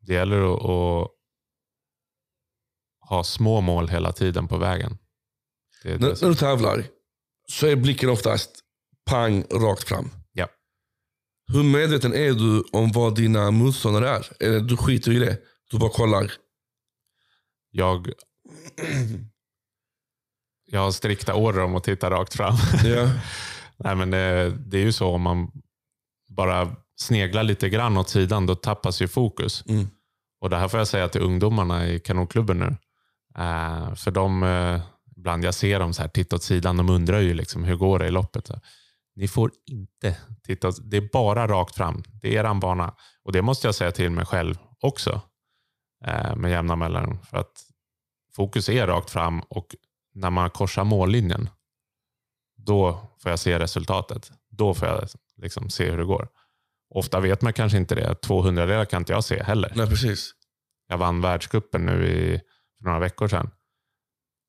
det 0.00 0.14
gäller 0.14 0.54
att, 0.54 0.62
att 0.62 1.10
ha 3.08 3.24
små 3.24 3.60
mål 3.60 3.88
hela 3.88 4.12
tiden 4.12 4.48
på 4.48 4.58
vägen. 4.58 4.98
Det 5.82 6.00
När, 6.00 6.08
det 6.08 6.22
när 6.22 6.28
du 6.28 6.34
tävlar 6.34 6.84
så 7.48 7.66
är 7.66 7.76
blicken 7.76 8.10
oftast 8.10 8.50
pang 9.06 9.44
rakt 9.50 9.88
fram. 9.88 10.10
Ja. 10.32 10.48
Hur 11.52 11.62
medveten 11.62 12.14
är 12.14 12.32
du 12.32 12.64
om 12.72 12.92
vad 12.92 13.16
dina 13.16 13.50
motståndare 13.50 14.08
är? 14.08 14.26
Eller 14.40 14.60
du 14.60 14.76
skiter 14.76 15.12
i 15.12 15.18
det? 15.18 15.38
Du 15.70 15.78
bara 15.78 15.90
kollar? 15.90 16.32
jag, 17.72 18.12
jag 20.70 20.80
har 20.80 20.90
strikta 20.90 21.34
order 21.34 21.60
om 21.60 21.76
att 21.76 21.84
titta 21.84 22.10
rakt 22.10 22.34
fram. 22.34 22.54
Ja. 22.84 23.10
Nej, 23.76 23.96
men 23.96 24.10
det, 24.10 24.50
det 24.50 24.78
är 24.78 24.82
ju 24.82 24.92
så 24.92 25.08
om 25.08 25.22
man 25.22 25.50
bara 26.28 26.76
sneglar 26.96 27.42
lite 27.42 27.68
grann 27.68 27.96
åt 27.96 28.08
sidan, 28.08 28.46
då 28.46 28.54
tappas 28.54 29.02
ju 29.02 29.08
fokus. 29.08 29.64
Mm. 29.68 29.86
Och 30.40 30.50
Det 30.50 30.56
här 30.56 30.68
får 30.68 30.80
jag 30.80 30.88
säga 30.88 31.08
till 31.08 31.20
ungdomarna 31.20 31.88
i 31.88 32.00
kanonklubben 32.00 32.58
nu. 32.58 32.76
Eh, 33.38 33.94
för 33.94 34.10
de, 34.10 34.42
eh, 34.42 34.80
ibland 35.16 35.44
jag 35.44 35.54
ser 35.54 35.78
dem 35.78 35.92
så 35.94 36.02
här, 36.02 36.08
titta 36.08 36.36
åt 36.36 36.42
sidan, 36.42 36.76
de 36.76 36.90
undrar 36.90 37.20
ju 37.20 37.34
liksom, 37.34 37.64
hur 37.64 37.76
går 37.76 37.98
det 37.98 38.06
i 38.06 38.10
loppet. 38.10 38.46
Så, 38.46 38.60
Ni 39.16 39.28
får 39.28 39.50
inte 39.66 40.16
titta 40.42 40.68
åt, 40.68 40.90
Det 40.90 40.96
är 40.96 41.08
bara 41.12 41.48
rakt 41.48 41.74
fram. 41.74 42.02
Det 42.22 42.28
är 42.28 42.40
eran 42.40 42.60
bana. 42.60 42.94
Och 43.24 43.32
det 43.32 43.42
måste 43.42 43.68
jag 43.68 43.74
säga 43.74 43.92
till 43.92 44.10
mig 44.10 44.26
själv 44.26 44.54
också. 44.80 45.20
Eh, 46.04 46.36
med 46.36 46.50
jämna 46.50 46.76
mellanrum. 46.76 47.18
För 47.22 47.36
att 47.38 47.62
fokus 48.36 48.68
är 48.68 48.86
rakt 48.86 49.10
fram 49.10 49.40
och 49.40 49.66
när 50.14 50.30
man 50.30 50.50
korsar 50.50 50.84
mållinjen, 50.84 51.48
då 52.56 52.92
får 53.22 53.30
jag 53.30 53.38
se 53.38 53.58
resultatet. 53.58 54.30
Då 54.50 54.74
får 54.74 54.88
jag 54.88 55.08
liksom 55.36 55.70
se 55.70 55.90
hur 55.90 55.98
det 55.98 56.04
går. 56.04 56.28
Ofta 56.94 57.20
vet 57.20 57.42
man 57.42 57.52
kanske 57.52 57.78
inte 57.78 57.94
det. 57.94 58.14
200 58.14 58.66
delar 58.66 58.84
kan 58.84 59.02
inte 59.02 59.12
jag 59.12 59.24
se 59.24 59.42
heller. 59.42 59.72
Nej, 59.74 59.86
precis. 59.86 60.32
Jag 60.88 60.98
vann 60.98 61.20
världscupen 61.20 61.86
nu 61.86 62.06
i, 62.06 62.40
för 62.82 62.88
några 62.88 63.00
veckor 63.00 63.28
sedan. 63.28 63.50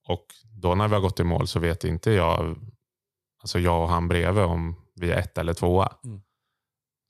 Och 0.08 0.26
då 0.62 0.76
när 0.76 0.88
vi 0.88 0.94
har 0.94 1.02
gått 1.02 1.20
i 1.20 1.24
mål 1.24 1.48
så 1.48 1.60
vet 1.60 1.84
inte 1.84 2.12
jag, 2.12 2.56
alltså 3.42 3.60
jag 3.60 3.82
och 3.82 3.90
han 3.90 4.08
bredvid 4.08 4.44
om 4.44 4.76
vi 4.96 5.12
är 5.12 5.18
ett 5.18 5.38
eller 5.38 5.54
tvåa. 5.54 5.94
Mm. 6.04 6.22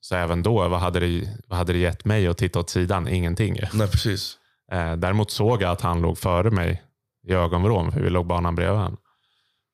Så 0.01 0.15
även 0.15 0.43
då, 0.43 0.67
vad 0.69 0.79
hade, 0.79 0.99
det, 0.99 1.37
vad 1.47 1.57
hade 1.57 1.73
det 1.73 1.79
gett 1.79 2.05
mig 2.05 2.27
att 2.27 2.37
titta 2.37 2.59
åt 2.59 2.69
sidan? 2.69 3.07
Ingenting. 3.07 3.59
Nej, 3.73 3.87
precis. 3.87 4.37
Eh, 4.71 4.93
däremot 4.93 5.31
såg 5.31 5.61
jag 5.61 5.71
att 5.71 5.81
han 5.81 6.01
låg 6.01 6.17
före 6.17 6.51
mig 6.51 6.83
i 7.27 7.33
ögonvrån, 7.33 7.91
för 7.91 7.99
vi 7.99 8.09
låg 8.09 8.25
banan 8.25 8.55
bredvid 8.55 8.77
honom. 8.77 8.97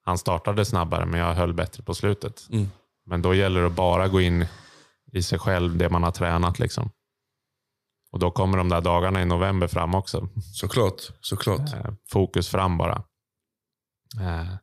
han 0.05 0.17
startade 0.17 0.65
snabbare 0.65 1.05
men 1.05 1.19
jag 1.19 1.33
höll 1.33 1.53
bättre 1.53 1.83
på 1.83 1.93
slutet. 1.93 2.47
Mm. 2.51 2.67
Men 3.05 3.21
då 3.21 3.33
gäller 3.33 3.61
det 3.61 3.67
att 3.67 3.73
bara 3.73 4.07
gå 4.07 4.21
in 4.21 4.45
i 5.11 5.23
sig 5.23 5.39
själv, 5.39 5.77
det 5.77 5.89
man 5.89 6.03
har 6.03 6.11
tränat. 6.11 6.59
Liksom. 6.59 6.89
Och 8.11 8.19
då 8.19 8.31
kommer 8.31 8.57
de 8.57 8.69
där 8.69 8.81
dagarna 8.81 9.21
i 9.21 9.25
november 9.25 9.67
fram 9.67 9.95
också. 9.95 10.29
Såklart, 10.53 11.01
såklart. 11.21 11.73
Eh, 11.73 11.93
fokus 12.09 12.49
fram 12.49 12.77
bara. 12.77 13.03
Eh, 14.19 14.55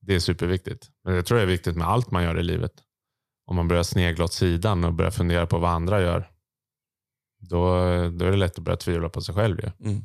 det 0.00 0.14
är 0.14 0.20
superviktigt. 0.20 0.90
Men 1.04 1.14
jag 1.14 1.26
tror 1.26 1.38
det 1.38 1.44
är 1.44 1.46
viktigt 1.46 1.76
med 1.76 1.88
allt 1.88 2.10
man 2.10 2.22
gör 2.22 2.38
i 2.38 2.42
livet. 2.42 2.72
Om 3.46 3.56
man 3.56 3.68
börjar 3.68 3.82
snegla 3.82 4.24
åt 4.24 4.32
sidan 4.32 4.84
och 4.84 4.92
börjar 4.92 5.10
fundera 5.10 5.46
på 5.46 5.58
vad 5.58 5.70
andra 5.70 6.00
gör, 6.00 6.30
då, 7.38 7.74
då 8.10 8.24
är 8.24 8.30
det 8.30 8.36
lätt 8.36 8.58
att 8.58 8.64
börja 8.64 8.76
tvivla 8.76 9.08
på 9.08 9.20
sig 9.20 9.34
själv. 9.34 9.60
Ju. 9.60 9.90
Mm. 9.90 10.04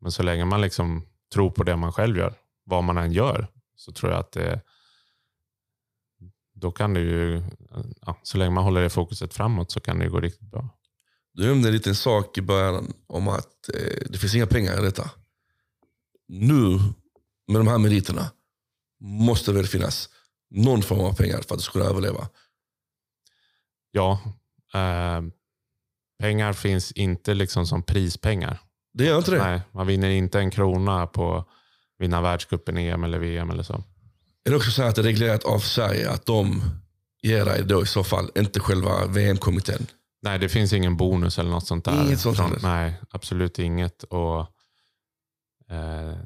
Men 0.00 0.12
så 0.12 0.22
länge 0.22 0.44
man 0.44 0.60
liksom 0.60 1.06
tror 1.34 1.50
på 1.50 1.62
det 1.62 1.76
man 1.76 1.92
själv 1.92 2.16
gör, 2.16 2.34
vad 2.64 2.84
man 2.84 2.98
än 2.98 3.12
gör, 3.12 3.48
så 3.76 3.92
tror 3.92 4.12
jag 4.12 4.20
att 4.20 4.32
det, 4.32 4.60
då 6.54 6.72
kan 6.72 6.94
det 6.94 7.00
ju, 7.00 7.42
ja, 8.00 8.20
så 8.22 8.38
länge 8.38 8.50
man 8.50 8.64
håller 8.64 8.82
det 8.82 8.90
fokuset 8.90 9.34
framåt 9.34 9.70
så 9.70 9.80
kan 9.80 9.98
det 9.98 10.08
gå 10.08 10.20
riktigt 10.20 10.50
bra. 10.50 10.68
Du 11.36 11.46
nämnde 11.46 11.68
en 11.68 11.74
liten 11.74 11.94
sak 11.94 12.38
i 12.38 12.42
början 12.42 12.92
om 13.06 13.28
att 13.28 13.68
eh, 13.74 14.08
det 14.10 14.18
finns 14.18 14.34
inga 14.34 14.46
pengar 14.46 14.78
i 14.78 14.82
detta. 14.82 15.10
Nu, 16.28 16.78
med 17.48 17.60
de 17.60 17.68
här 17.68 17.78
meriterna, 17.78 18.30
måste 19.00 19.50
det 19.50 19.56
väl 19.56 19.66
finnas 19.66 20.08
någon 20.50 20.82
form 20.82 21.00
av 21.00 21.12
pengar 21.12 21.40
för 21.40 21.54
att 21.54 21.58
du 21.58 21.62
ska 21.62 21.72
kunna 21.72 21.84
överleva? 21.84 22.28
Ja, 23.90 24.20
eh, 24.74 25.22
pengar 26.18 26.52
finns 26.52 26.92
inte 26.92 27.34
liksom 27.34 27.66
som 27.66 27.82
prispengar. 27.82 28.60
Det 28.94 29.04
gör 29.04 29.18
inte 29.18 29.30
det? 29.30 29.38
Nej, 29.38 29.60
man 29.72 29.86
vinner 29.86 30.10
inte 30.10 30.38
en 30.38 30.50
krona 30.50 31.06
på 31.06 31.36
att 31.36 31.48
vinna 31.98 32.20
världscupen, 32.20 32.76
EM 32.76 33.04
eller 33.04 33.18
VM 33.18 33.50
eller 33.50 33.62
så. 33.62 33.84
Är 34.44 34.50
det 34.50 34.56
också 34.56 34.70
så 34.70 34.82
att 34.82 34.94
det 34.94 35.00
är 35.00 35.02
reglerat 35.02 35.44
av 35.44 35.58
Sverige 35.58 36.10
att 36.10 36.26
de 36.26 36.62
ger 37.22 37.44
dig 37.44 37.64
då 37.64 37.82
i 37.82 37.86
så 37.86 38.04
fall, 38.04 38.30
inte 38.34 38.60
själva 38.60 39.06
VM-kommittén? 39.06 39.86
Nej, 40.22 40.38
det 40.38 40.48
finns 40.48 40.72
ingen 40.72 40.96
bonus 40.96 41.38
eller 41.38 41.50
något 41.50 41.66
sånt 41.66 41.84
där. 41.84 42.06
Inget 42.06 42.20
sånt 42.20 42.36
Från, 42.36 42.58
nej, 42.62 43.00
absolut 43.10 43.58
inget. 43.58 44.02
Och, 44.02 44.40
eh, 45.68 46.16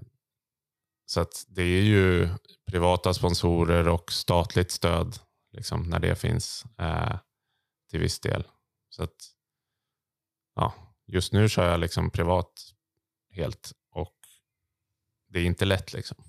så 1.07 1.21
att 1.21 1.45
det 1.49 1.63
är 1.63 1.83
ju 1.83 2.29
privata 2.67 3.15
sponsorer 3.15 3.89
och 3.89 4.13
statligt 4.13 4.71
stöd 4.71 5.19
liksom, 5.53 5.83
när 5.83 5.99
det 5.99 6.17
finns 6.17 6.65
eh, 6.79 7.19
till 7.91 8.01
viss 8.01 8.21
del. 8.21 8.45
Så 8.89 9.03
att, 9.03 9.17
ja, 10.55 10.75
just 11.07 11.33
nu 11.33 11.49
kör 11.49 11.71
jag 11.71 11.81
liksom 11.81 12.11
privat 12.11 12.53
helt 13.31 13.73
och 13.91 14.17
det 15.29 15.41
är 15.41 15.45
inte 15.45 15.65
lätt. 15.65 15.93
liksom. 15.93 16.25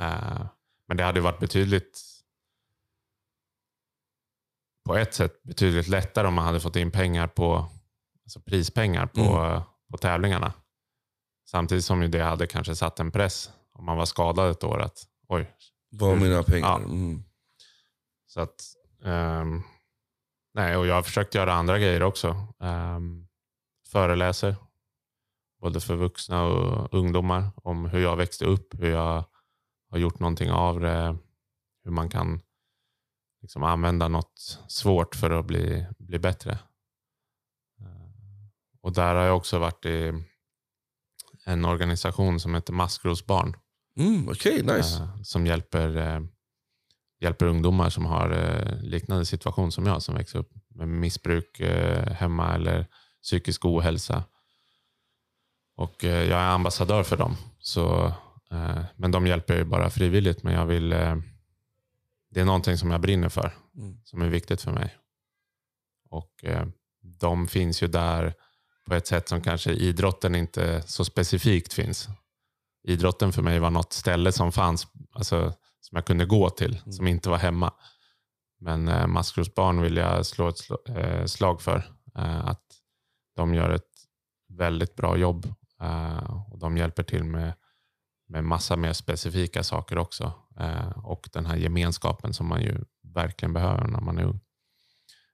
Eh, 0.00 0.46
men 0.88 0.96
det 0.96 1.02
hade 1.02 1.20
varit 1.20 1.40
betydligt 1.40 2.11
på 4.84 4.96
ett 4.96 5.14
sätt 5.14 5.42
betydligt 5.42 5.88
lättare 5.88 6.26
om 6.28 6.34
man 6.34 6.44
hade 6.44 6.60
fått 6.60 6.76
in 6.76 6.90
pengar 6.90 7.26
på 7.26 7.66
alltså 8.24 8.40
prispengar 8.40 9.06
på, 9.06 9.20
Mm. 9.20 9.60
på 9.90 9.98
tävlingarna. 9.98 10.52
Samtidigt 11.50 11.84
som 11.84 12.02
ju 12.02 12.08
det 12.08 12.22
hade 12.22 12.46
kanske 12.46 12.76
satt 12.76 13.00
en 13.00 13.10
press 13.12 13.50
om 13.72 13.84
man 13.84 13.96
var 13.96 14.04
skadad 14.04 14.50
ett 14.50 14.64
år. 14.64 14.80
att 14.80 15.06
oj. 15.28 15.50
Var 15.90 16.16
mina 16.16 16.42
pengar? 16.42 16.68
Ja. 16.68 16.76
Mm. 16.76 17.24
Så 18.26 18.40
att, 18.40 18.60
ehm, 19.04 19.62
nej, 20.54 20.76
och 20.76 20.86
jag 20.86 20.94
har 20.94 21.02
försökt 21.02 21.34
göra 21.34 21.52
andra 21.52 21.78
grejer 21.78 22.02
också. 22.02 22.46
Um, 22.58 23.28
föreläser 23.88 24.56
både 25.60 25.80
för 25.80 25.96
vuxna 25.96 26.42
och 26.44 26.94
ungdomar 26.94 27.50
om 27.56 27.84
hur 27.86 28.00
jag 28.00 28.16
växte 28.16 28.44
upp, 28.44 28.74
hur 28.78 28.90
jag 28.90 29.24
har 29.90 29.98
gjort 29.98 30.18
någonting 30.20 30.50
av 30.50 30.80
det, 30.80 31.16
hur 31.84 31.90
man 31.90 32.08
kan 32.08 32.40
liksom 33.42 33.62
använda 33.62 34.08
något 34.08 34.58
svårt 34.68 35.14
för 35.14 35.30
att 35.30 35.46
bli, 35.46 35.86
bli 35.98 36.18
bättre. 36.18 36.52
Eh, 37.80 37.86
Och 38.82 38.92
där 38.92 39.14
har 39.14 39.22
jag 39.22 39.36
också 39.36 39.58
varit 39.58 39.86
i 39.86 40.12
en 41.44 41.64
organisation 41.64 42.40
som 42.40 42.54
heter 42.54 42.72
Maskrosbarn 42.72 43.56
Mm, 43.96 44.26
nice. 44.76 44.96
eh, 45.02 45.22
som 45.22 45.46
hjälper, 45.46 45.96
eh, 45.96 46.20
hjälper 47.20 47.46
ungdomar 47.46 47.90
som 47.90 48.06
har 48.06 48.28
liknande 48.82 49.26
situation 49.26 49.72
som 49.72 49.86
jag 49.86 50.02
som 50.02 50.14
växer 50.14 50.38
upp 50.38 50.50
med 50.74 50.88
missbruk 50.88 51.60
hemma 52.10 52.54
eller 52.54 52.86
psykisk 53.22 53.64
ohälsa. 53.64 54.24
Och 55.76 56.04
Jag 56.04 56.28
är 56.28 56.48
ambassadör 56.50 57.02
för 57.02 57.16
dem. 57.16 57.36
Så, 57.58 58.12
men 58.96 59.10
de 59.10 59.26
hjälper 59.26 59.56
ju 59.56 59.64
bara 59.64 59.90
frivilligt. 59.90 60.42
Men 60.42 60.54
jag 60.54 60.66
vill, 60.66 60.94
det 62.32 62.40
är 62.40 62.44
någonting 62.44 62.78
som 62.78 62.90
jag 62.90 63.00
brinner 63.00 63.28
för, 63.28 63.52
Mm. 63.76 64.00
som 64.04 64.22
är 64.22 64.28
viktigt 64.28 64.62
för 64.62 64.72
mig. 64.72 64.96
Och 66.10 66.44
eh, 66.44 66.66
De 67.20 67.46
finns 67.48 67.82
ju 67.82 67.86
där 67.86 68.34
på 68.86 68.94
ett 68.94 69.06
sätt 69.06 69.28
som 69.28 69.40
kanske 69.40 69.72
idrotten 69.72 70.34
inte 70.34 70.82
så 70.82 71.04
specifikt 71.04 71.72
finns. 71.72 72.08
Idrotten 72.88 73.32
för 73.32 73.42
mig 73.42 73.58
var 73.58 73.70
något 73.70 73.92
ställe 73.92 74.32
som 74.32 74.52
fanns, 74.52 74.86
alltså, 75.12 75.52
som 75.80 75.96
jag 75.96 76.04
kunde 76.04 76.24
gå 76.24 76.50
till, 76.50 76.80
som 76.92 77.06
inte 77.06 77.30
var 77.30 77.36
hemma. 77.38 77.74
Men 78.60 78.88
eh, 78.88 79.06
Maskrosbarn 79.06 79.80
vill 79.80 79.96
jag 79.96 80.26
slå 80.26 80.48
ett 80.48 80.56
sl- 80.56 80.98
eh, 80.98 81.24
slag 81.26 81.62
för. 81.62 81.76
Eh, 82.16 82.46
att 82.46 82.64
de 83.36 83.54
gör 83.54 83.70
ett 83.70 83.90
väldigt 84.48 84.96
bra 84.96 85.16
jobb. 85.16 85.46
Eh, 85.80 86.50
och 86.52 86.58
De 86.58 86.76
hjälper 86.76 87.02
till 87.02 87.24
med, 87.24 87.52
med 88.32 88.44
massa 88.44 88.76
mer 88.76 88.92
specifika 88.92 89.62
saker 89.62 89.98
också. 89.98 90.32
Eh, 90.58 90.90
och 90.90 91.28
den 91.32 91.46
här 91.46 91.56
gemenskapen 91.56 92.34
som 92.34 92.46
man 92.46 92.62
ju 92.62 92.84
verkligen 93.02 93.52
behöver 93.52 93.86
när 93.86 94.00
man 94.00 94.18
är 94.18 94.24
ung. 94.24 94.40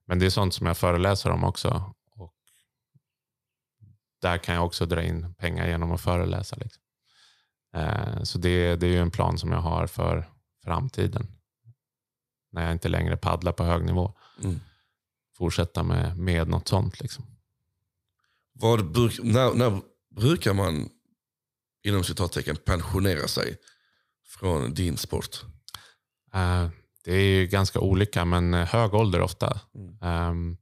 Men 0.06 0.18
det 0.18 0.26
är 0.26 0.30
sånt 0.30 0.54
som 0.54 0.66
jag 0.66 0.76
föreläser 0.76 1.30
om 1.30 1.44
också. 1.44 1.94
Och 2.10 2.34
där 4.20 4.38
kan 4.38 4.54
jag 4.54 4.66
också 4.66 4.86
dra 4.86 5.02
in 5.02 5.34
pengar 5.34 5.68
genom 5.68 5.92
att 5.92 6.00
föreläsa. 6.00 6.56
Liksom. 6.56 6.82
Eh, 7.74 8.22
Så 8.22 8.38
det, 8.38 8.76
det 8.76 8.86
är 8.86 8.90
ju 8.90 9.00
en 9.00 9.10
plan 9.10 9.38
som 9.38 9.52
jag 9.52 9.60
har 9.60 9.86
för 9.86 10.28
framtiden. 10.64 11.26
När 12.52 12.62
jag 12.62 12.72
inte 12.72 12.88
längre 12.88 13.16
paddlar 13.16 13.52
på 13.52 13.64
hög 13.64 13.84
nivå. 13.84 14.14
Mm. 14.44 14.60
Fortsätta 15.36 15.82
med, 15.82 16.18
med 16.18 16.48
något 16.48 16.68
sånt. 16.68 17.00
Liksom. 17.00 17.24
Vad 18.52 18.92
bruk, 18.92 19.18
när, 19.22 19.54
när 19.54 19.80
brukar 20.10 20.54
man 20.54 20.88
inom 21.84 22.04
citattecken 22.04 22.56
pensionera 22.56 23.28
sig 23.28 23.56
från 24.38 24.74
din 24.74 24.96
sport? 24.96 25.42
Eh, 26.34 26.68
Det 27.04 27.12
är 27.14 27.20
ju 27.40 27.46
ganska 27.46 27.80
olika, 27.80 28.24
men 28.24 28.54
eh, 28.54 28.66
hög 28.66 28.94
ålder 28.94 29.20
ofta. 29.20 29.60
Mm. 29.74 29.98
Ehm, 30.02 30.56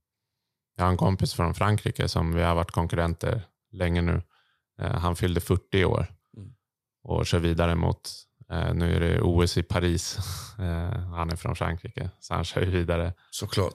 Jag 0.76 0.84
har 0.84 0.90
en 0.90 0.96
kompis 0.96 1.34
från 1.34 1.54
Frankrike 1.54 2.08
som 2.08 2.34
vi 2.34 2.42
har 2.42 2.54
varit 2.54 2.70
konkurrenter 2.70 3.42
länge 3.72 4.02
nu. 4.02 4.22
Eh, 4.80 4.92
Han 4.92 5.16
fyllde 5.16 5.40
40 5.40 5.84
år 5.84 6.06
Mm. 6.36 6.50
och 7.04 7.26
kör 7.26 7.38
vidare 7.38 7.74
mot, 7.74 8.10
eh, 8.50 8.74
nu 8.74 8.96
är 8.96 9.00
det 9.00 9.20
OS 9.20 9.56
i 9.56 9.62
Paris. 9.62 10.18
Han 11.16 11.30
är 11.30 11.36
från 11.36 11.56
Frankrike, 11.56 12.10
så 12.20 12.34
han 12.34 12.44
kör 12.44 12.60
vidare 12.62 13.14
Såklart. 13.30 13.74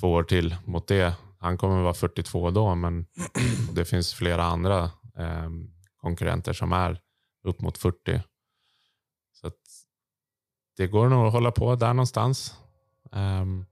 två 0.00 0.12
år 0.12 0.22
till 0.22 0.56
mot 0.64 0.86
det. 0.88 1.14
Han 1.40 1.58
kommer 1.58 1.82
vara 1.82 1.94
42 1.94 2.50
då, 2.50 2.74
men 2.74 3.06
det 3.72 3.84
finns 3.84 4.14
flera 4.14 4.44
andra 4.44 4.84
eh, 5.18 5.50
konkurrenter 6.02 6.52
som 6.52 6.72
är 6.72 7.00
upp 7.44 7.60
mot 7.60 7.78
40. 7.78 8.22
Så 9.32 9.46
att 9.46 9.58
det 10.76 10.86
går 10.86 11.08
nog 11.08 11.26
att 11.26 11.32
hålla 11.32 11.50
på 11.50 11.74
där 11.76 11.94
någonstans. 11.94 12.54
Ehm, 13.12 13.64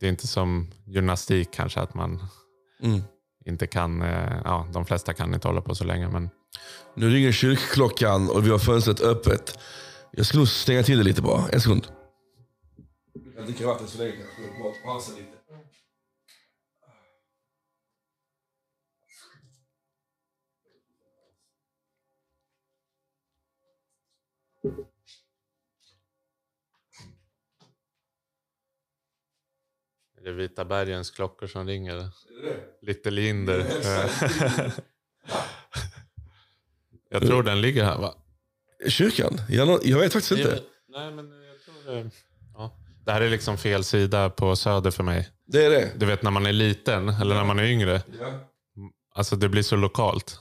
det 0.00 0.06
är 0.06 0.10
inte 0.10 0.26
som 0.26 0.70
gymnastik 0.86 1.48
kanske, 1.52 1.80
att 1.80 1.94
man 1.94 2.26
Mm. 2.82 3.00
inte 3.44 3.66
kan, 3.66 4.02
eh, 4.02 4.40
ja, 4.44 4.68
de 4.72 4.86
flesta 4.86 5.12
kan 5.14 5.34
inte 5.34 5.48
hålla 5.48 5.60
på 5.60 5.74
så 5.74 5.84
länge. 5.84 6.08
Men 6.08 6.30
Nu 6.94 7.10
ringer 7.10 7.32
kyrkklockan 7.32 8.30
och 8.30 8.46
vi 8.46 8.50
har 8.50 8.58
fönstret 8.58 9.00
öppet. 9.00 9.58
Jag 10.12 10.26
ska 10.26 10.38
nog 10.38 10.48
stänga 10.48 10.82
till 10.82 10.98
det 10.98 11.04
lite 11.04 11.22
bara. 11.22 11.48
En 11.48 11.60
sekund. 11.60 11.86
Du 13.14 13.32
kan 13.32 13.44
dricka 13.44 13.66
vatten 13.66 13.86
så 13.88 13.98
länge 13.98 14.12
kanske. 14.12 14.82
Pausa 14.84 15.12
lite. 15.12 15.33
Är 30.24 30.30
det 30.30 30.36
Vita 30.36 30.64
bergens 30.64 31.10
klockor 31.10 31.46
som 31.46 31.66
ringer? 31.66 32.08
Lite 32.82 33.10
Linder. 33.10 33.66
jag 37.10 37.22
tror 37.22 37.42
den 37.42 37.60
ligger 37.60 37.84
här 37.84 37.98
va? 37.98 38.14
Kyrkan? 38.88 39.40
Jag, 39.48 39.86
jag 39.86 39.98
vet 39.98 40.12
faktiskt 40.12 40.32
inte. 40.32 40.60
Nej, 40.88 41.10
men 41.10 41.30
jag 41.42 41.60
tror 41.64 41.94
det. 41.94 42.10
Ja. 42.54 42.76
Det 43.04 43.12
här 43.12 43.20
är 43.20 43.30
liksom 43.30 43.58
fel 43.58 43.84
sida 43.84 44.30
på 44.30 44.56
Söder 44.56 44.90
för 44.90 45.02
mig. 45.02 45.28
Det 45.46 45.64
är 45.64 45.70
det. 45.70 45.92
Du 45.96 46.06
vet 46.06 46.22
när 46.22 46.30
man 46.30 46.46
är 46.46 46.52
liten 46.52 47.08
eller 47.08 47.34
när 47.34 47.44
man 47.44 47.58
är 47.58 47.64
yngre. 47.64 48.02
Ja. 48.20 48.32
Alltså 49.14 49.36
det 49.36 49.48
blir 49.48 49.62
så 49.62 49.76
lokalt. 49.76 50.38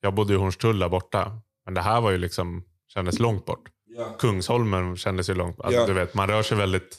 Jag 0.00 0.14
bodde 0.14 0.32
i 0.32 0.36
Hornstull 0.36 0.78
där 0.78 0.88
borta. 0.88 1.40
Men 1.64 1.74
det 1.74 1.80
här 1.80 2.00
var 2.00 2.10
ju 2.10 2.18
liksom, 2.18 2.64
kändes 2.88 3.18
långt 3.18 3.46
bort. 3.46 3.68
Ja. 3.96 4.16
Kungsholmen 4.18 4.96
kändes 4.96 5.30
ju 5.30 5.34
långt. 5.34 5.60
Alltså, 5.60 5.80
Ja. 5.80 5.86
Du 5.86 5.92
vet, 5.92 6.14
man 6.14 6.28
rör 6.28 6.42
sig 6.42 6.56
väldigt... 6.56 6.98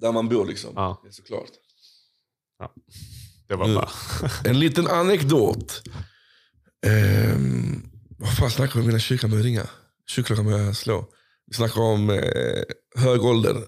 Där 0.00 0.12
man 0.12 0.28
bor 0.28 0.46
liksom. 0.46 0.72
Ja. 0.74 1.02
Såklart. 1.10 1.50
Det 3.48 3.56
var 3.56 3.74
bara... 3.74 3.90
En 4.44 4.58
liten 4.58 4.86
anekdot. 4.86 5.82
Ehm, 6.86 7.90
vad 8.18 8.36
fan 8.36 8.50
snackar 8.50 8.74
vi 8.74 8.80
om? 8.80 8.86
Mina 9.30 9.42
ringa. 9.42 9.66
Kyrkklockan 10.06 10.44
börjar 10.44 10.72
slå. 10.72 11.08
Vi 11.46 11.54
snackar 11.54 11.80
om 11.80 12.10
eh, 12.10 12.62
hög 12.96 13.24
ålder 13.24 13.66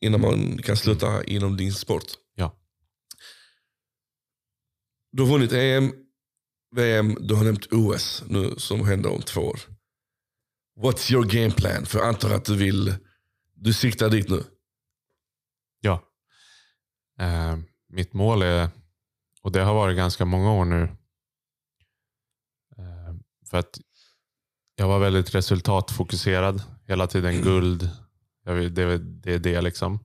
innan 0.00 0.20
man 0.20 0.58
kan 0.58 0.76
sluta 0.76 1.24
inom 1.24 1.56
din 1.56 1.72
sport. 1.72 2.04
Ja. 2.34 2.56
Du 5.12 5.22
har 5.22 5.30
vunnit 5.30 5.52
EM, 5.52 5.92
VM, 6.76 7.16
du 7.20 7.34
har 7.34 7.44
nämnt 7.44 7.72
OS 7.72 8.22
nu 8.28 8.54
som 8.56 8.86
händer 8.86 9.10
om 9.12 9.22
två 9.22 9.40
år. 9.40 9.60
What's 10.80 11.12
your 11.12 11.24
game 11.24 11.50
plan? 11.50 11.86
För 11.86 11.98
jag 11.98 12.08
antar 12.08 12.30
att 12.30 12.44
du 12.44 12.56
vill, 12.56 12.94
du 13.54 13.72
siktar 13.72 14.10
dit 14.10 14.28
nu. 14.28 14.44
Eh, 17.18 17.56
mitt 17.88 18.12
mål 18.12 18.42
är, 18.42 18.68
och 19.42 19.52
det 19.52 19.60
har 19.60 19.74
varit 19.74 19.96
ganska 19.96 20.24
många 20.24 20.52
år 20.52 20.64
nu, 20.64 20.82
eh, 22.76 23.14
för 23.50 23.58
att 23.58 23.78
jag 24.76 24.88
var 24.88 24.98
väldigt 24.98 25.34
resultatfokuserad. 25.34 26.62
Hela 26.86 27.06
tiden 27.06 27.42
guld. 27.42 27.90
Jag, 28.44 28.54
vill- 28.54 28.74
det, 28.74 28.98
det 28.98 29.34
är 29.34 29.38
det 29.38 29.60
liksom. 29.60 29.98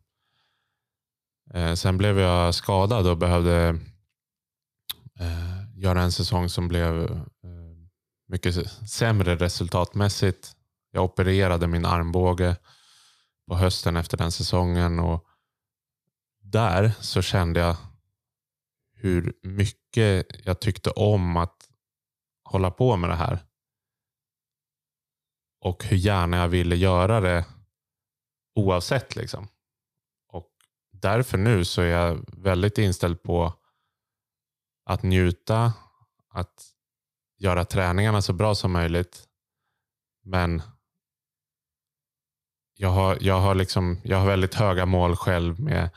Eh, 1.54 1.74
sen 1.74 1.98
blev 1.98 2.20
jag 2.20 2.56
skadad 2.56 3.08
och 3.08 3.18
behövde 3.18 3.68
eh, 5.20 5.80
göra 5.80 6.02
en 6.02 6.12
säsong 6.12 6.50
som 6.50 6.68
blev 6.68 7.04
eh, 7.04 7.20
mycket 8.28 8.72
sämre 8.90 9.36
resultatmässigt. 9.36 10.52
Jag 10.92 11.04
opererade 11.04 11.68
min 11.68 11.86
armbåge 11.86 12.58
på 13.48 13.56
hösten 13.56 13.96
efter 13.96 14.18
den 14.18 14.32
säsongen. 14.32 15.00
och 15.00 15.26
där 16.52 16.92
så 17.00 17.22
kände 17.22 17.60
jag 17.60 17.78
hur 18.94 19.34
mycket 19.44 20.28
jag 20.46 20.60
tyckte 20.60 20.90
om 20.90 21.38
att 21.38 21.70
hålla 22.44 22.72
på 22.72 22.98
med 22.98 23.10
det 23.10 23.16
här. 23.16 23.46
Och 25.62 25.84
hur 25.84 25.98
gärna 25.98 26.38
jag 26.38 26.48
ville 26.48 26.76
göra 26.76 27.20
det 27.20 27.46
oavsett. 28.56 29.16
liksom. 29.16 29.48
Och 30.28 30.52
därför 30.92 31.38
nu 31.38 31.66
så 31.66 31.82
är 31.82 31.86
jag 31.86 32.26
väldigt 32.28 32.78
inställd 32.78 33.24
på 33.24 33.54
att 34.86 35.04
njuta, 35.04 35.74
att 36.30 36.74
göra 37.38 37.66
träningarna 37.66 38.22
så 38.22 38.34
bra 38.34 38.56
som 38.56 38.72
möjligt. 38.72 39.28
Men 40.24 40.62
jag 42.74 42.90
har, 42.90 43.18
jag 43.22 43.40
har, 43.40 43.56
liksom, 43.56 44.02
jag 44.04 44.18
har 44.18 44.28
väldigt 44.28 44.54
höga 44.54 44.86
mål 44.86 45.16
själv 45.16 45.60
med 45.60 45.90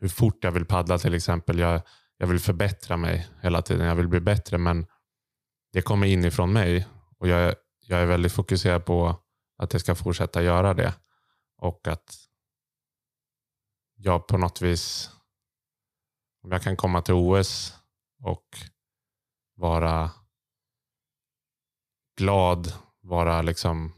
hur 0.00 0.08
fort 0.08 0.44
jag 0.44 0.52
vill 0.52 0.64
paddla 0.64 0.98
till 0.98 1.14
exempel. 1.14 1.58
Jag, 1.58 1.82
jag 2.16 2.26
vill 2.26 2.40
förbättra 2.40 2.96
mig 2.96 3.28
hela 3.42 3.62
tiden. 3.62 3.86
Jag 3.86 3.94
vill 3.94 4.08
bli 4.08 4.20
bättre 4.20 4.58
men 4.58 4.86
det 5.72 5.82
kommer 5.82 6.06
inifrån 6.06 6.52
mig 6.52 6.86
och 7.18 7.28
jag, 7.28 7.54
jag 7.80 8.00
är 8.00 8.06
väldigt 8.06 8.32
fokuserad 8.32 8.84
på 8.84 9.22
att 9.58 9.72
jag 9.72 9.80
ska 9.80 9.94
fortsätta 9.94 10.42
göra 10.42 10.74
det. 10.74 10.94
Och 11.58 11.88
att 11.88 12.16
jag 13.96 14.26
på 14.26 14.38
något 14.38 14.62
vis, 14.62 15.10
om 16.42 16.52
jag 16.52 16.62
kan 16.62 16.76
komma 16.76 17.02
till 17.02 17.14
OS 17.14 17.74
och 18.22 18.46
vara 19.54 20.10
glad, 22.16 22.72
vara 23.00 23.42
liksom 23.42 23.92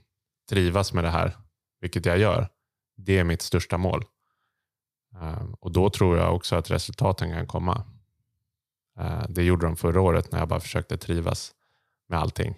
trivas 0.48 0.92
med 0.92 1.04
det 1.04 1.10
här, 1.10 1.36
vilket 1.80 2.06
jag 2.06 2.18
gör. 2.18 2.48
Det 2.96 3.18
är 3.18 3.24
mitt 3.24 3.42
största 3.42 3.78
mål. 3.78 4.04
Ehm, 5.14 5.54
och 5.54 5.72
då 5.72 5.90
tror 5.90 6.16
jag 6.16 6.34
också 6.34 6.56
att 6.56 6.70
resultaten 6.70 7.32
kan 7.32 7.46
komma. 7.46 7.84
Ehm, 8.98 9.26
det 9.28 9.42
gjorde 9.42 9.66
de 9.66 9.76
förra 9.76 10.00
året 10.00 10.32
när 10.32 10.38
jag 10.38 10.48
bara 10.48 10.60
försökte 10.60 10.96
trivas 10.96 11.54
med 12.08 12.18
allting. 12.18 12.54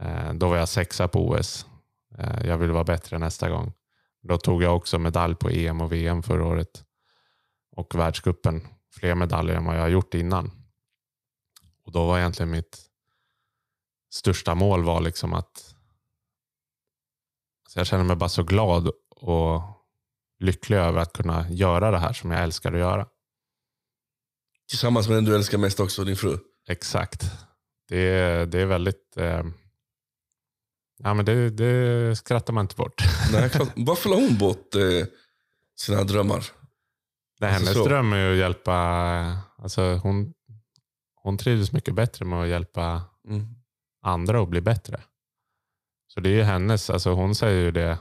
Ehm, 0.00 0.38
då 0.38 0.48
var 0.48 0.56
jag 0.56 0.68
sexa 0.68 1.08
på 1.08 1.28
OS. 1.28 1.66
Jag 2.44 2.58
vill 2.58 2.70
vara 2.70 2.84
bättre 2.84 3.18
nästa 3.18 3.50
gång. 3.50 3.72
Då 4.22 4.38
tog 4.38 4.62
jag 4.62 4.76
också 4.76 4.98
medalj 4.98 5.34
på 5.34 5.50
EM 5.50 5.80
och 5.80 5.92
VM 5.92 6.22
förra 6.22 6.46
året. 6.46 6.84
Och 7.76 7.94
världscupen. 7.94 8.66
Fler 8.90 9.14
medaljer 9.14 9.56
än 9.56 9.64
vad 9.64 9.76
jag 9.76 9.80
har 9.80 9.88
gjort 9.88 10.14
innan. 10.14 10.50
Och 11.84 11.92
då 11.92 12.06
var 12.06 12.18
egentligen 12.18 12.50
mitt 12.50 12.78
största 14.10 14.54
mål 14.54 14.84
var 14.84 15.00
liksom 15.00 15.34
att 15.34 15.74
så 17.68 17.80
jag 17.80 17.86
känner 17.86 18.04
mig 18.04 18.16
bara 18.16 18.28
så 18.28 18.42
glad 18.42 18.90
och 19.10 19.62
lycklig 20.38 20.76
över 20.76 21.00
att 21.00 21.12
kunna 21.12 21.50
göra 21.50 21.90
det 21.90 21.98
här 21.98 22.12
som 22.12 22.30
jag 22.30 22.42
älskar 22.42 22.72
att 22.72 22.78
göra. 22.78 23.06
Tillsammans 24.68 25.08
med 25.08 25.16
den 25.16 25.24
du 25.24 25.34
älskar 25.36 25.58
mest 25.58 25.80
också, 25.80 26.04
din 26.04 26.16
fru. 26.16 26.38
Exakt. 26.68 27.22
Det 27.88 27.98
är, 27.98 28.46
det 28.46 28.60
är 28.60 28.66
väldigt... 28.66 29.16
Eh, 29.16 29.42
ja, 30.98 31.14
men 31.14 31.24
det, 31.24 31.50
det 31.50 32.16
skrattar 32.16 32.52
man 32.52 32.64
inte 32.64 32.76
bort. 32.76 33.02
Nej. 33.32 33.50
Varför 33.76 34.10
la 34.10 34.16
hon 34.16 34.38
bort 34.38 34.74
eh, 34.74 35.06
sina 35.76 36.04
drömmar? 36.04 36.44
Det 37.40 37.46
är 37.46 37.50
Alltså 37.54 37.64
hennes 37.64 37.78
så. 37.78 37.88
dröm 37.88 38.12
är 38.12 38.30
att 38.32 38.36
hjälpa... 38.38 38.74
Alltså 39.58 39.82
hon, 39.94 40.34
hon 41.14 41.38
trivs 41.38 41.72
mycket 41.72 41.94
bättre 41.94 42.24
med 42.24 42.42
att 42.42 42.48
hjälpa 42.48 43.02
Mm. 43.28 43.46
andra 44.02 44.42
att 44.42 44.48
bli 44.48 44.60
bättre. 44.60 45.00
Så 46.06 46.20
det 46.20 46.28
är 46.28 46.34
ju 46.34 46.42
hennes, 46.42 46.90
alltså 46.90 47.10
hon 47.10 47.34
säger 47.34 47.60
ju 47.64 47.70
det. 47.70 47.98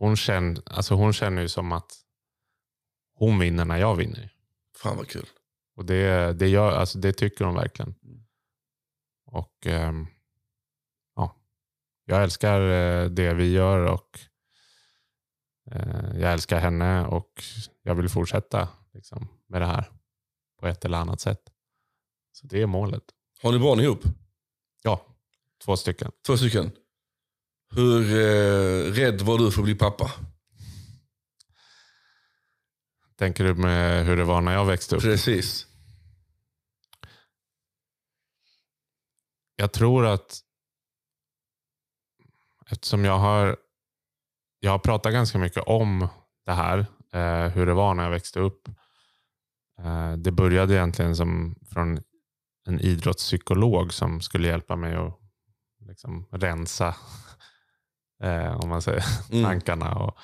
Hon 0.00 0.16
känner, 0.16 0.62
alltså 0.66 0.94
hon 0.94 1.12
känner 1.12 1.42
ju 1.42 1.48
som 1.48 1.72
att 1.72 1.92
hon 3.14 3.38
vinner 3.38 3.64
när 3.64 3.76
jag 3.76 3.96
vinner. 3.96 4.32
Fan 4.76 4.96
vad 4.96 5.08
kul. 5.08 5.26
Och 5.76 5.84
det, 5.84 6.32
det, 6.32 6.48
gör, 6.48 6.72
alltså 6.72 6.98
det 6.98 7.12
tycker 7.12 7.44
hon 7.44 7.54
verkligen. 7.54 7.94
Mm. 8.02 8.24
Och 9.26 9.66
ehm, 9.66 10.06
ja, 11.16 11.36
Jag 12.04 12.22
älskar 12.22 12.60
eh, 12.60 13.10
det 13.10 13.34
vi 13.34 13.52
gör 13.52 13.78
och 13.84 14.20
eh, 15.70 16.20
jag 16.20 16.32
älskar 16.32 16.60
henne 16.60 17.06
och 17.06 17.42
jag 17.82 17.94
vill 17.94 18.08
fortsätta 18.08 18.68
liksom, 18.92 19.28
med 19.46 19.60
det 19.60 19.66
här 19.66 19.90
på 20.60 20.66
ett 20.66 20.84
eller 20.84 20.98
annat 20.98 21.20
sätt. 21.20 21.42
Så 22.32 22.46
det 22.46 22.62
är 22.62 22.66
målet. 22.66 23.04
Har 23.42 23.52
ni 23.52 23.58
barn 23.58 23.80
ihop? 23.80 24.02
Ja, 24.82 25.06
två 25.64 25.76
stycken. 25.76 26.12
Två 26.26 26.36
stycken. 26.36 26.72
Hur 27.74 28.02
eh, 28.02 28.92
rädd 28.92 29.20
var 29.20 29.38
du 29.38 29.50
för 29.50 29.60
att 29.60 29.64
bli 29.64 29.74
pappa? 29.74 30.10
Tänker 33.18 33.44
du 33.44 33.54
med 33.54 34.06
hur 34.06 34.16
det 34.16 34.24
var 34.24 34.40
när 34.40 34.52
jag 34.52 34.64
växte 34.64 34.96
upp? 34.96 35.02
Precis. 35.02 35.66
Jag 39.56 39.72
tror 39.72 40.06
att 40.06 40.40
eftersom 42.70 43.04
jag 43.04 43.18
har, 43.18 43.56
jag 44.60 44.70
har 44.70 44.78
pratat 44.78 45.12
ganska 45.12 45.38
mycket 45.38 45.62
om 45.66 46.08
det 46.46 46.52
här, 46.52 46.78
eh, 47.12 47.48
hur 47.48 47.66
det 47.66 47.74
var 47.74 47.94
när 47.94 48.04
jag 48.04 48.10
växte 48.10 48.40
upp. 48.40 48.68
Eh, 49.78 50.12
det 50.12 50.32
började 50.32 50.74
egentligen 50.74 51.16
som 51.16 51.54
från 51.70 52.00
en 52.66 52.80
idrottspsykolog 52.80 53.92
som 53.92 54.20
skulle 54.20 54.48
hjälpa 54.48 54.76
mig 54.76 54.94
att 54.96 55.20
liksom 55.80 56.26
rensa 56.30 56.96
eh, 58.22 58.60
om 58.60 58.68
man 58.68 58.82
säger, 58.82 59.04
Mm. 59.32 59.44
tankarna. 59.44 59.94
Och, 59.94 60.18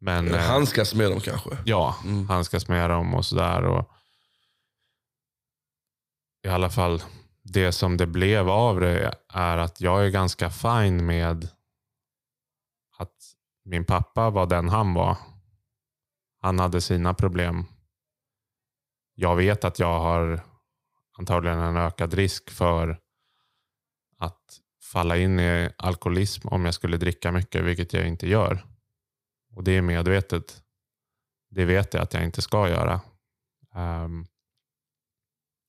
men, 0.00 0.26
Eller 0.28 0.38
eh, 0.38 0.44
Handskas 0.44 0.94
med 0.94 1.10
dem 1.10 1.20
kanske. 1.20 1.50
Ja, 1.64 1.96
Mm. 2.04 2.28
handskas 2.28 2.68
med 2.68 2.90
dem 2.90 3.14
och 3.14 3.24
sådär. 3.24 3.62
Och 3.64 3.90
I 6.44 6.48
alla 6.48 6.70
fall, 6.70 7.02
det 7.42 7.72
som 7.72 7.96
det 7.96 8.06
blev 8.06 8.48
av 8.50 8.80
det 8.80 9.14
är 9.28 9.58
att 9.58 9.80
jag 9.80 10.06
är 10.06 10.10
ganska 10.10 10.50
fin 10.50 11.06
med 11.06 11.48
att 12.98 13.34
min 13.64 13.84
pappa 13.84 14.30
var 14.30 14.46
den 14.46 14.68
han 14.68 14.94
var. 14.94 15.16
Han 16.40 16.58
hade 16.58 16.80
sina 16.80 17.14
problem. 17.14 17.64
Jag 19.14 19.36
vet 19.36 19.64
att 19.64 19.78
jag 19.78 20.00
har 20.00 20.40
antagligen 21.18 21.58
en 21.58 21.76
ökad 21.76 22.14
risk 22.14 22.50
för 22.50 23.00
att 24.18 24.58
falla 24.92 25.16
in 25.16 25.40
i 25.40 25.70
alkoholism 25.76 26.48
om 26.48 26.64
jag 26.64 26.74
skulle 26.74 26.96
dricka 26.96 27.32
mycket, 27.32 27.64
vilket 27.64 27.92
jag 27.92 28.06
inte 28.06 28.28
gör. 28.28 28.66
Och 29.50 29.64
det 29.64 29.72
är 29.72 29.82
medvetet. 29.82 30.62
Det 31.50 31.64
vet 31.64 31.94
jag 31.94 32.02
att 32.02 32.14
jag 32.14 32.24
inte 32.24 32.42
ska 32.42 32.68
göra. 32.68 33.00
Ehm, 33.74 34.26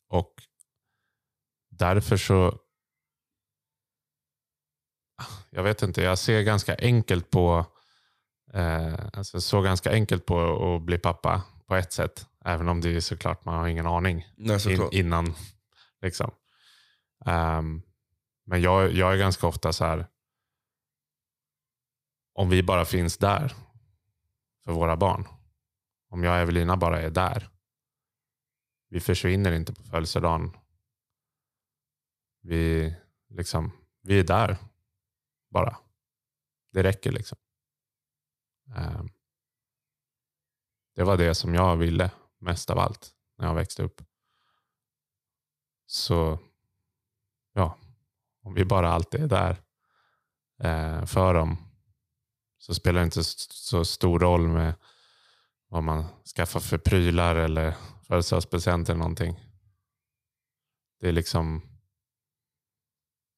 och 0.10 0.34
därför 1.70 2.18
så... 2.18 2.60
Jag 5.50 5.64
vet 5.64 5.82
inte, 5.82 6.02
jag 6.02 6.18
ser 6.18 6.42
ganska 6.42 6.76
enkelt 6.76 7.30
på... 7.30 7.66
Eh, 8.54 8.96
alltså 9.14 9.42
såg 9.42 9.64
ganska 9.64 9.92
enkelt 9.92 10.26
på 10.26 10.40
att 10.76 10.82
bli 10.82 10.98
pappa 10.98 11.44
på 11.68 11.76
ett 11.76 11.94
sätt. 11.94 12.28
Även 12.46 12.70
om 12.70 12.82
det 12.82 12.96
är 12.96 13.00
såklart, 13.00 13.46
man 13.46 13.56
har 13.56 13.68
ingen 13.68 13.88
aning 13.88 14.28
Nej, 14.36 14.74
in, 14.74 14.90
innan. 14.92 15.34
Liksom. 16.02 16.32
Ehm, 17.26 17.82
men 18.44 18.62
jag, 18.62 18.92
jag 18.92 19.14
är 19.14 19.18
ganska 19.18 19.48
ofta 19.48 19.74
så 19.74 19.86
här. 19.86 20.08
om 22.34 22.50
vi 22.50 22.64
bara 22.64 22.86
finns 22.86 23.18
där 23.18 23.56
för 24.64 24.72
våra 24.72 24.98
barn. 24.98 25.28
Om 26.10 26.24
jag 26.24 26.34
och 26.34 26.40
Evelina 26.40 26.78
bara 26.78 27.02
är 27.02 27.10
där. 27.10 27.50
Vi 28.90 29.00
försvinner 29.00 29.52
inte 29.52 29.74
på 29.74 29.84
födelsedagen. 29.84 30.58
Vi, 32.42 32.96
liksom, 33.30 33.72
vi 34.02 34.20
är 34.20 34.24
där 34.24 34.58
bara. 35.50 35.78
Det 36.72 36.84
räcker 36.84 37.12
liksom. 37.12 37.38
Ehm, 38.76 39.10
det 40.96 41.04
var 41.04 41.18
det 41.18 41.36
som 41.36 41.54
jag 41.54 41.78
ville 41.78 42.12
mest 42.40 42.70
av 42.70 42.80
allt 42.80 43.16
när 43.38 43.48
jag 43.48 43.56
växte 43.56 43.84
upp. 43.84 44.02
Så 45.86 46.40
ja, 47.54 47.78
om 48.44 48.54
vi 48.54 48.66
bara 48.66 48.90
alltid 48.90 49.24
är 49.24 49.28
där 49.28 49.58
eh, 50.64 51.06
för 51.06 51.34
dem 51.34 51.58
så 52.58 52.74
spelar 52.74 53.00
det 53.00 53.06
inte 53.06 53.24
så 53.24 53.86
stor 53.86 54.20
roll 54.20 54.48
med 54.48 54.74
vad 55.68 55.84
man 55.84 56.06
skaffar 56.36 56.60
för 56.60 56.78
prylar 56.78 57.36
eller 57.36 57.76
födelsedagspresent 58.08 58.90
eller 58.90 59.00
någonting. 59.00 59.40
Det 61.00 61.08
är 61.08 61.12
liksom 61.12 61.62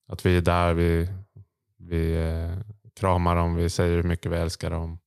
att 0.07 0.25
vi 0.25 0.37
är 0.37 0.41
där, 0.41 0.73
vi, 0.73 1.09
vi 1.77 2.15
eh, 2.15 2.57
kramar 2.95 3.35
dem, 3.35 3.55
vi 3.55 3.69
säger 3.69 3.95
hur 3.95 4.03
mycket 4.03 4.31
vi 4.31 4.35
älskar 4.35 4.69
dem. 4.69 4.99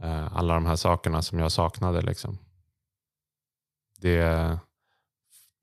Eh, 0.00 0.36
alla 0.36 0.54
de 0.54 0.66
här 0.66 0.76
sakerna 0.76 1.22
som 1.22 1.38
jag 1.38 1.52
saknade. 1.52 2.00
Liksom. 2.00 2.38
Det, 3.98 4.58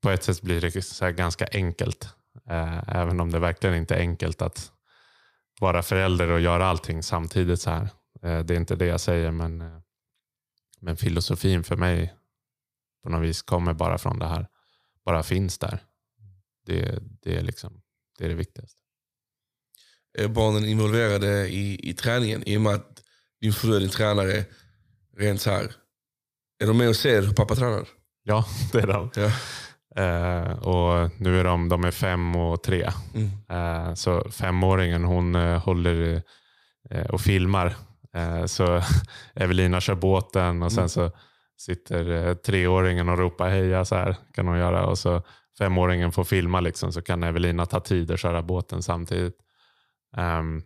på 0.02 0.10
ett 0.10 0.24
sätt 0.24 0.42
blir 0.42 0.60
det 0.60 0.82
så 0.82 1.10
ganska 1.10 1.48
enkelt. 1.52 2.14
Eh, 2.50 2.88
även 2.88 3.20
om 3.20 3.30
det 3.30 3.38
verkligen 3.38 3.76
inte 3.76 3.94
är 3.94 4.00
enkelt 4.00 4.42
att 4.42 4.72
vara 5.60 5.82
förälder 5.82 6.30
och 6.30 6.40
göra 6.40 6.66
allting 6.66 7.02
samtidigt. 7.02 7.60
så 7.60 7.70
här. 7.70 7.88
Eh, 8.22 8.40
det 8.40 8.54
är 8.54 8.56
inte 8.56 8.76
det 8.76 8.86
jag 8.86 9.00
säger, 9.00 9.30
men, 9.30 9.60
eh, 9.60 9.80
men 10.80 10.96
filosofin 10.96 11.64
för 11.64 11.76
mig 11.76 12.14
på 13.02 13.08
något 13.08 13.22
vis 13.22 13.42
kommer 13.42 13.74
bara 13.74 13.98
från 13.98 14.18
det 14.18 14.26
här. 14.26 14.46
Bara 15.04 15.22
finns 15.22 15.58
där. 15.58 15.82
Det, 16.66 16.98
det, 17.22 17.36
är, 17.36 17.42
liksom, 17.42 17.82
det 18.18 18.24
är 18.24 18.28
det 18.28 18.34
viktigaste. 18.34 18.80
Är 20.18 20.28
barnen 20.28 20.64
involverade 20.64 21.48
i, 21.48 21.90
i 21.90 21.94
träningen? 21.94 22.42
I 22.48 22.56
och 22.56 22.60
med 22.60 22.74
att 22.74 23.02
din 23.40 23.52
fru 23.52 23.76
är 23.76 23.80
din 23.80 23.90
tränare, 23.90 24.44
rent 25.16 25.40
så 25.40 25.50
här. 25.50 25.72
Är 26.62 26.66
de 26.66 26.78
med 26.78 26.88
och 26.88 26.96
ser 26.96 27.22
hur 27.22 27.32
pappa 27.32 27.54
tränar? 27.54 27.88
Ja, 28.22 28.44
det 28.72 28.78
är 28.78 28.86
de. 28.86 29.10
Ja. 29.14 29.32
Uh, 29.98 30.52
och 30.52 31.10
nu 31.16 31.40
är 31.40 31.44
de, 31.44 31.68
de 31.68 31.84
är 31.84 31.90
fem 31.90 32.36
och 32.36 32.62
tre. 32.62 32.90
Mm. 33.14 33.30
Uh, 33.52 33.94
så 33.94 34.30
femåringen 34.30 35.04
hon 35.04 35.34
uh, 35.34 35.58
håller 35.58 36.22
och 37.08 37.20
filmar. 37.20 37.74
så 38.46 38.82
Evelina 39.34 39.80
kör 39.80 39.94
båten 39.94 40.62
och 40.62 40.72
sen 40.72 40.78
mm. 40.78 40.88
så 40.88 41.10
sitter 41.58 42.34
treåringen 42.34 43.08
och 43.08 43.18
ropar 43.18 43.48
heja 43.50 43.84
så 43.84 43.94
här 43.94 44.16
kan 44.34 44.48
hon 44.48 44.58
göra. 44.58 44.86
Och 44.86 44.98
så 44.98 45.22
femåringen 45.58 46.12
får 46.12 46.24
filma 46.24 46.60
liksom, 46.60 46.92
så 46.92 47.02
kan 47.02 47.22
Evelina 47.22 47.66
ta 47.66 47.80
tid 47.80 48.10
och 48.10 48.18
köra 48.18 48.42
båten 48.42 48.82
samtidigt. 48.82 49.36
Um, 50.16 50.62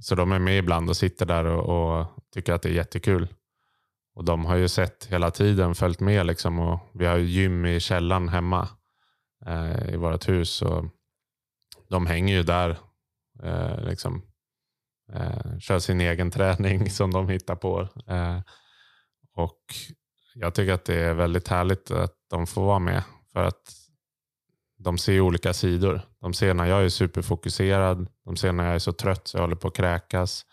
så 0.00 0.14
de 0.14 0.32
är 0.32 0.38
med 0.38 0.58
ibland 0.58 0.88
och 0.88 0.96
sitter 0.96 1.26
där 1.26 1.44
och, 1.44 1.98
och, 1.98 2.06
tycker 2.34 2.52
att 2.52 2.62
det 2.62 2.68
är 2.68 2.72
jättekul. 2.72 3.28
Och 4.14 4.24
de 4.24 4.44
har 4.44 4.56
ju 4.56 4.68
sett 4.68 5.06
hela 5.06 5.30
tiden, 5.30 5.74
följt 5.74 6.00
med. 6.00 6.26
Liksom, 6.26 6.58
och 6.58 6.80
vi 6.92 7.06
har 7.06 7.18
gym 7.18 7.66
i 7.66 7.80
källaren 7.80 8.28
hemma 8.28 8.68
eh, 9.46 9.94
i 9.94 9.96
vårt 9.96 10.28
hus. 10.28 10.62
Och 10.62 10.84
de 11.88 12.06
hänger 12.06 12.34
ju 12.34 12.42
där. 12.42 12.78
Eh, 13.42 13.84
liksom, 13.84 14.22
eh, 15.12 15.58
kör 15.58 15.78
sin 15.78 16.00
egen 16.00 16.30
träning 16.30 16.90
som 16.90 17.10
de 17.10 17.28
hittar 17.28 17.56
på. 17.56 17.88
Eh, 18.06 18.40
och 19.36 19.60
Jag 20.34 20.54
tycker 20.54 20.72
att 20.72 20.84
det 20.84 21.00
är 21.00 21.14
väldigt 21.14 21.48
härligt 21.48 21.90
att 21.90 22.14
de 22.30 22.46
får 22.46 22.66
vara 22.66 22.78
med. 22.78 23.02
För 23.32 23.44
att 23.44 23.72
de 24.78 24.98
ser 24.98 25.20
olika 25.20 25.52
sidor. 25.52 26.00
De 26.20 26.34
ser 26.34 26.54
när 26.54 26.66
jag 26.66 26.84
är 26.84 26.88
superfokuserad. 26.88 28.08
De 28.24 28.36
ser 28.36 28.52
när 28.52 28.64
jag 28.66 28.74
är 28.74 28.78
så 28.78 28.92
trött 28.92 29.28
så 29.28 29.36
jag 29.36 29.42
håller 29.42 29.56
på 29.56 29.68
att 29.68 29.76
kräkas. 29.76 30.46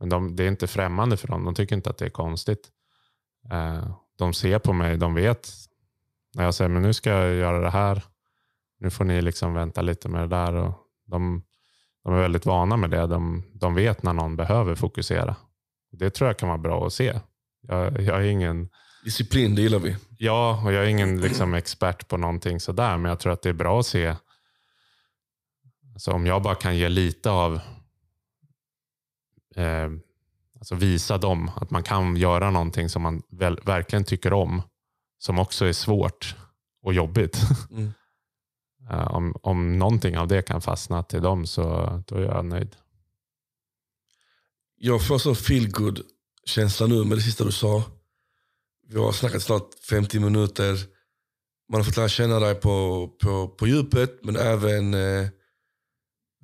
Men 0.00 0.08
de, 0.08 0.36
det 0.36 0.44
är 0.44 0.48
inte 0.48 0.66
främmande 0.66 1.16
för 1.16 1.28
dem. 1.28 1.44
De 1.44 1.54
tycker 1.54 1.76
inte 1.76 1.90
att 1.90 1.98
det 1.98 2.06
är 2.06 2.10
konstigt. 2.10 2.71
Eh, 3.50 3.96
de 4.18 4.34
ser 4.34 4.58
på 4.58 4.72
mig, 4.72 4.96
de 4.96 5.14
vet 5.14 5.48
när 6.34 6.44
jag 6.44 6.54
säger 6.54 6.68
men 6.68 6.82
nu 6.82 6.92
ska 6.92 7.10
jag 7.10 7.34
göra 7.34 7.60
det 7.60 7.70
här. 7.70 8.02
Nu 8.78 8.90
får 8.90 9.04
ni 9.04 9.22
liksom 9.22 9.54
vänta 9.54 9.82
lite 9.82 10.08
med 10.08 10.20
det 10.20 10.36
där. 10.36 10.54
Och 10.54 10.74
de, 11.06 11.42
de 12.04 12.14
är 12.14 12.20
väldigt 12.20 12.46
vana 12.46 12.76
med 12.76 12.90
det. 12.90 13.06
De, 13.06 13.42
de 13.54 13.74
vet 13.74 14.02
när 14.02 14.12
någon 14.12 14.36
behöver 14.36 14.74
fokusera. 14.74 15.36
Det 15.92 16.10
tror 16.10 16.28
jag 16.28 16.36
kan 16.36 16.48
vara 16.48 16.58
bra 16.58 16.86
att 16.86 16.92
se. 16.92 17.20
Jag, 17.60 18.00
jag 18.00 18.16
är 18.16 18.28
ingen... 18.28 18.68
Disciplin, 19.04 19.54
det 19.54 19.62
gillar 19.62 19.78
vi. 19.78 19.96
Ja, 20.18 20.62
och 20.64 20.72
jag 20.72 20.84
är 20.84 20.88
ingen 20.88 21.20
liksom, 21.20 21.54
expert 21.54 22.08
på 22.08 22.16
någonting 22.16 22.60
sådär. 22.60 22.96
Men 22.96 23.08
jag 23.08 23.20
tror 23.20 23.32
att 23.32 23.42
det 23.42 23.48
är 23.48 23.52
bra 23.52 23.80
att 23.80 23.86
se. 23.86 24.16
Alltså, 25.92 26.12
om 26.12 26.26
jag 26.26 26.42
bara 26.42 26.54
kan 26.54 26.76
ge 26.76 26.88
lite 26.88 27.30
av 27.30 27.60
eh, 29.56 29.88
Alltså 30.62 30.74
visa 30.74 31.18
dem 31.18 31.50
att 31.56 31.70
man 31.70 31.82
kan 31.82 32.16
göra 32.16 32.50
någonting 32.50 32.88
som 32.88 33.02
man 33.02 33.22
väl, 33.30 33.60
verkligen 33.64 34.04
tycker 34.04 34.32
om. 34.32 34.62
Som 35.18 35.38
också 35.38 35.64
är 35.64 35.72
svårt 35.72 36.36
och 36.82 36.94
jobbigt. 36.94 37.40
Mm. 37.70 37.92
uh, 38.90 39.14
om, 39.14 39.36
om 39.42 39.78
någonting 39.78 40.18
av 40.18 40.28
det 40.28 40.42
kan 40.42 40.60
fastna 40.60 41.02
till 41.02 41.22
dem 41.22 41.46
så 41.46 41.62
då 42.06 42.16
är 42.16 42.22
jag 42.22 42.44
nöjd. 42.44 42.76
Jag 44.76 45.06
får 45.06 45.18
så 45.18 45.34
feel 45.34 45.70
good 45.70 46.00
känsla 46.46 46.86
nu 46.86 47.04
med 47.04 47.18
det 47.18 47.22
sista 47.22 47.44
du 47.44 47.52
sa. 47.52 47.82
Vi 48.88 48.98
har 48.98 49.12
snackat 49.12 49.42
snart 49.42 49.68
50 49.90 50.20
minuter. 50.20 50.78
Man 51.72 51.80
har 51.80 51.84
fått 51.84 51.96
lära 51.96 52.08
känna 52.08 52.40
dig 52.40 52.54
på, 52.54 53.08
på, 53.22 53.48
på 53.48 53.66
djupet 53.66 54.24
men 54.24 54.36
även 54.36 54.94
eh, 54.94 55.28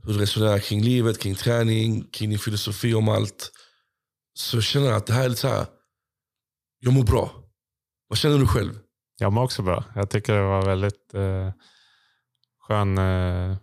hur 0.02 0.12
du 0.12 0.18
resonerar 0.18 0.58
kring 0.58 0.82
livet, 0.82 1.18
kring 1.18 1.34
träning, 1.34 2.04
kring 2.12 2.30
din 2.30 2.38
filosofi 2.38 2.94
om 2.94 3.08
allt 3.08 3.52
så 4.38 4.60
känner 4.60 4.86
jag 4.86 4.96
att 4.96 5.06
det 5.06 5.12
här 5.12 5.24
är 5.24 5.28
lite 5.28 5.40
så 5.40 5.48
här, 5.48 5.66
jag 6.78 6.92
mår 6.92 7.04
bra. 7.04 7.30
Vad 8.08 8.18
känner 8.18 8.38
du 8.38 8.46
själv? 8.46 8.78
Jag 9.18 9.32
mår 9.32 9.42
också 9.42 9.62
bra. 9.62 9.84
Jag 9.94 10.10
tycker 10.10 10.34
det 10.34 10.42
var 10.42 10.62
väldigt 10.62 11.14
eh, 11.14 11.52
skön, 12.60 12.98
eh, 12.98 13.56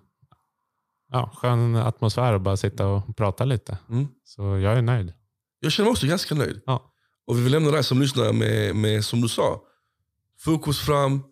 ja, 1.11 1.31
skön 1.35 1.75
atmosfär 1.75 2.33
att 2.33 2.41
bara 2.41 2.57
sitta 2.57 2.87
och 2.87 3.17
prata 3.17 3.45
lite. 3.45 3.77
Mm. 3.89 4.07
Så 4.23 4.41
jag 4.41 4.77
är 4.77 4.81
nöjd. 4.81 5.13
Jag 5.59 5.71
känner 5.71 5.85
mig 5.85 5.91
också 5.91 6.07
ganska 6.07 6.35
nöjd. 6.35 6.61
Ja. 6.65 6.93
Och 7.27 7.37
vi 7.37 7.43
vill 7.43 7.51
lämna 7.51 7.71
dig 7.71 7.83
som 7.83 8.01
lyssnar 8.01 8.33
med, 8.33 8.75
med, 8.75 9.05
som 9.05 9.21
du 9.21 9.27
sa, 9.27 9.61
fokus 10.39 10.79
fram. 10.79 11.23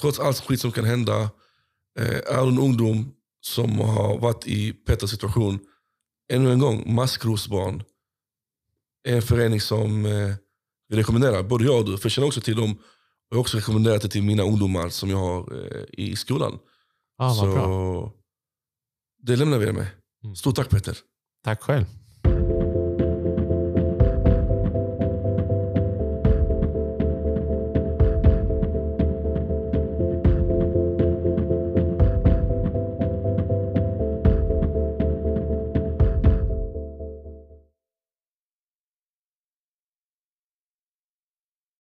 Trots 0.00 0.20
allt 0.20 0.40
skit 0.40 0.60
som 0.60 0.72
kan 0.72 0.84
hända. 0.84 1.30
Eh, 1.98 2.36
är 2.36 2.42
du 2.42 2.48
en 2.48 2.58
ungdom 2.58 3.14
som 3.40 3.78
har 3.78 4.18
varit 4.18 4.46
i 4.46 4.72
Petters 4.72 5.10
situation, 5.10 5.58
ännu 6.32 6.52
en 6.52 6.58
gång, 6.58 6.94
maskrosbarn 6.94 7.82
en 9.08 9.22
förening 9.22 9.60
som 9.60 10.06
eh, 10.06 10.34
vi 10.88 10.96
rekommenderar, 10.96 11.42
både 11.42 11.64
jag 11.64 11.78
och 11.78 11.84
du. 11.84 11.98
För 11.98 12.04
jag 12.06 12.12
känner 12.12 12.28
också 12.28 12.40
till 12.40 12.56
dem. 12.56 12.72
Och 12.72 12.78
jag 13.30 13.36
har 13.36 13.40
också 13.40 13.56
rekommenderat 13.56 14.02
det 14.02 14.08
till 14.08 14.22
mina 14.22 14.42
ungdomar 14.42 14.88
som 14.88 15.10
jag 15.10 15.16
har 15.16 15.54
eh, 15.76 15.84
i 15.88 16.16
skolan. 16.16 16.58
Ah, 17.18 17.34
Så 17.34 17.46
bra. 17.46 18.12
det 19.22 19.36
lämnar 19.36 19.58
vi 19.58 19.66
er 19.66 19.72
med. 19.72 19.86
Mm. 20.24 20.36
Stort 20.36 20.56
tack 20.56 20.70
Peter. 20.70 20.96
Tack 21.44 21.62
själv. 21.62 21.84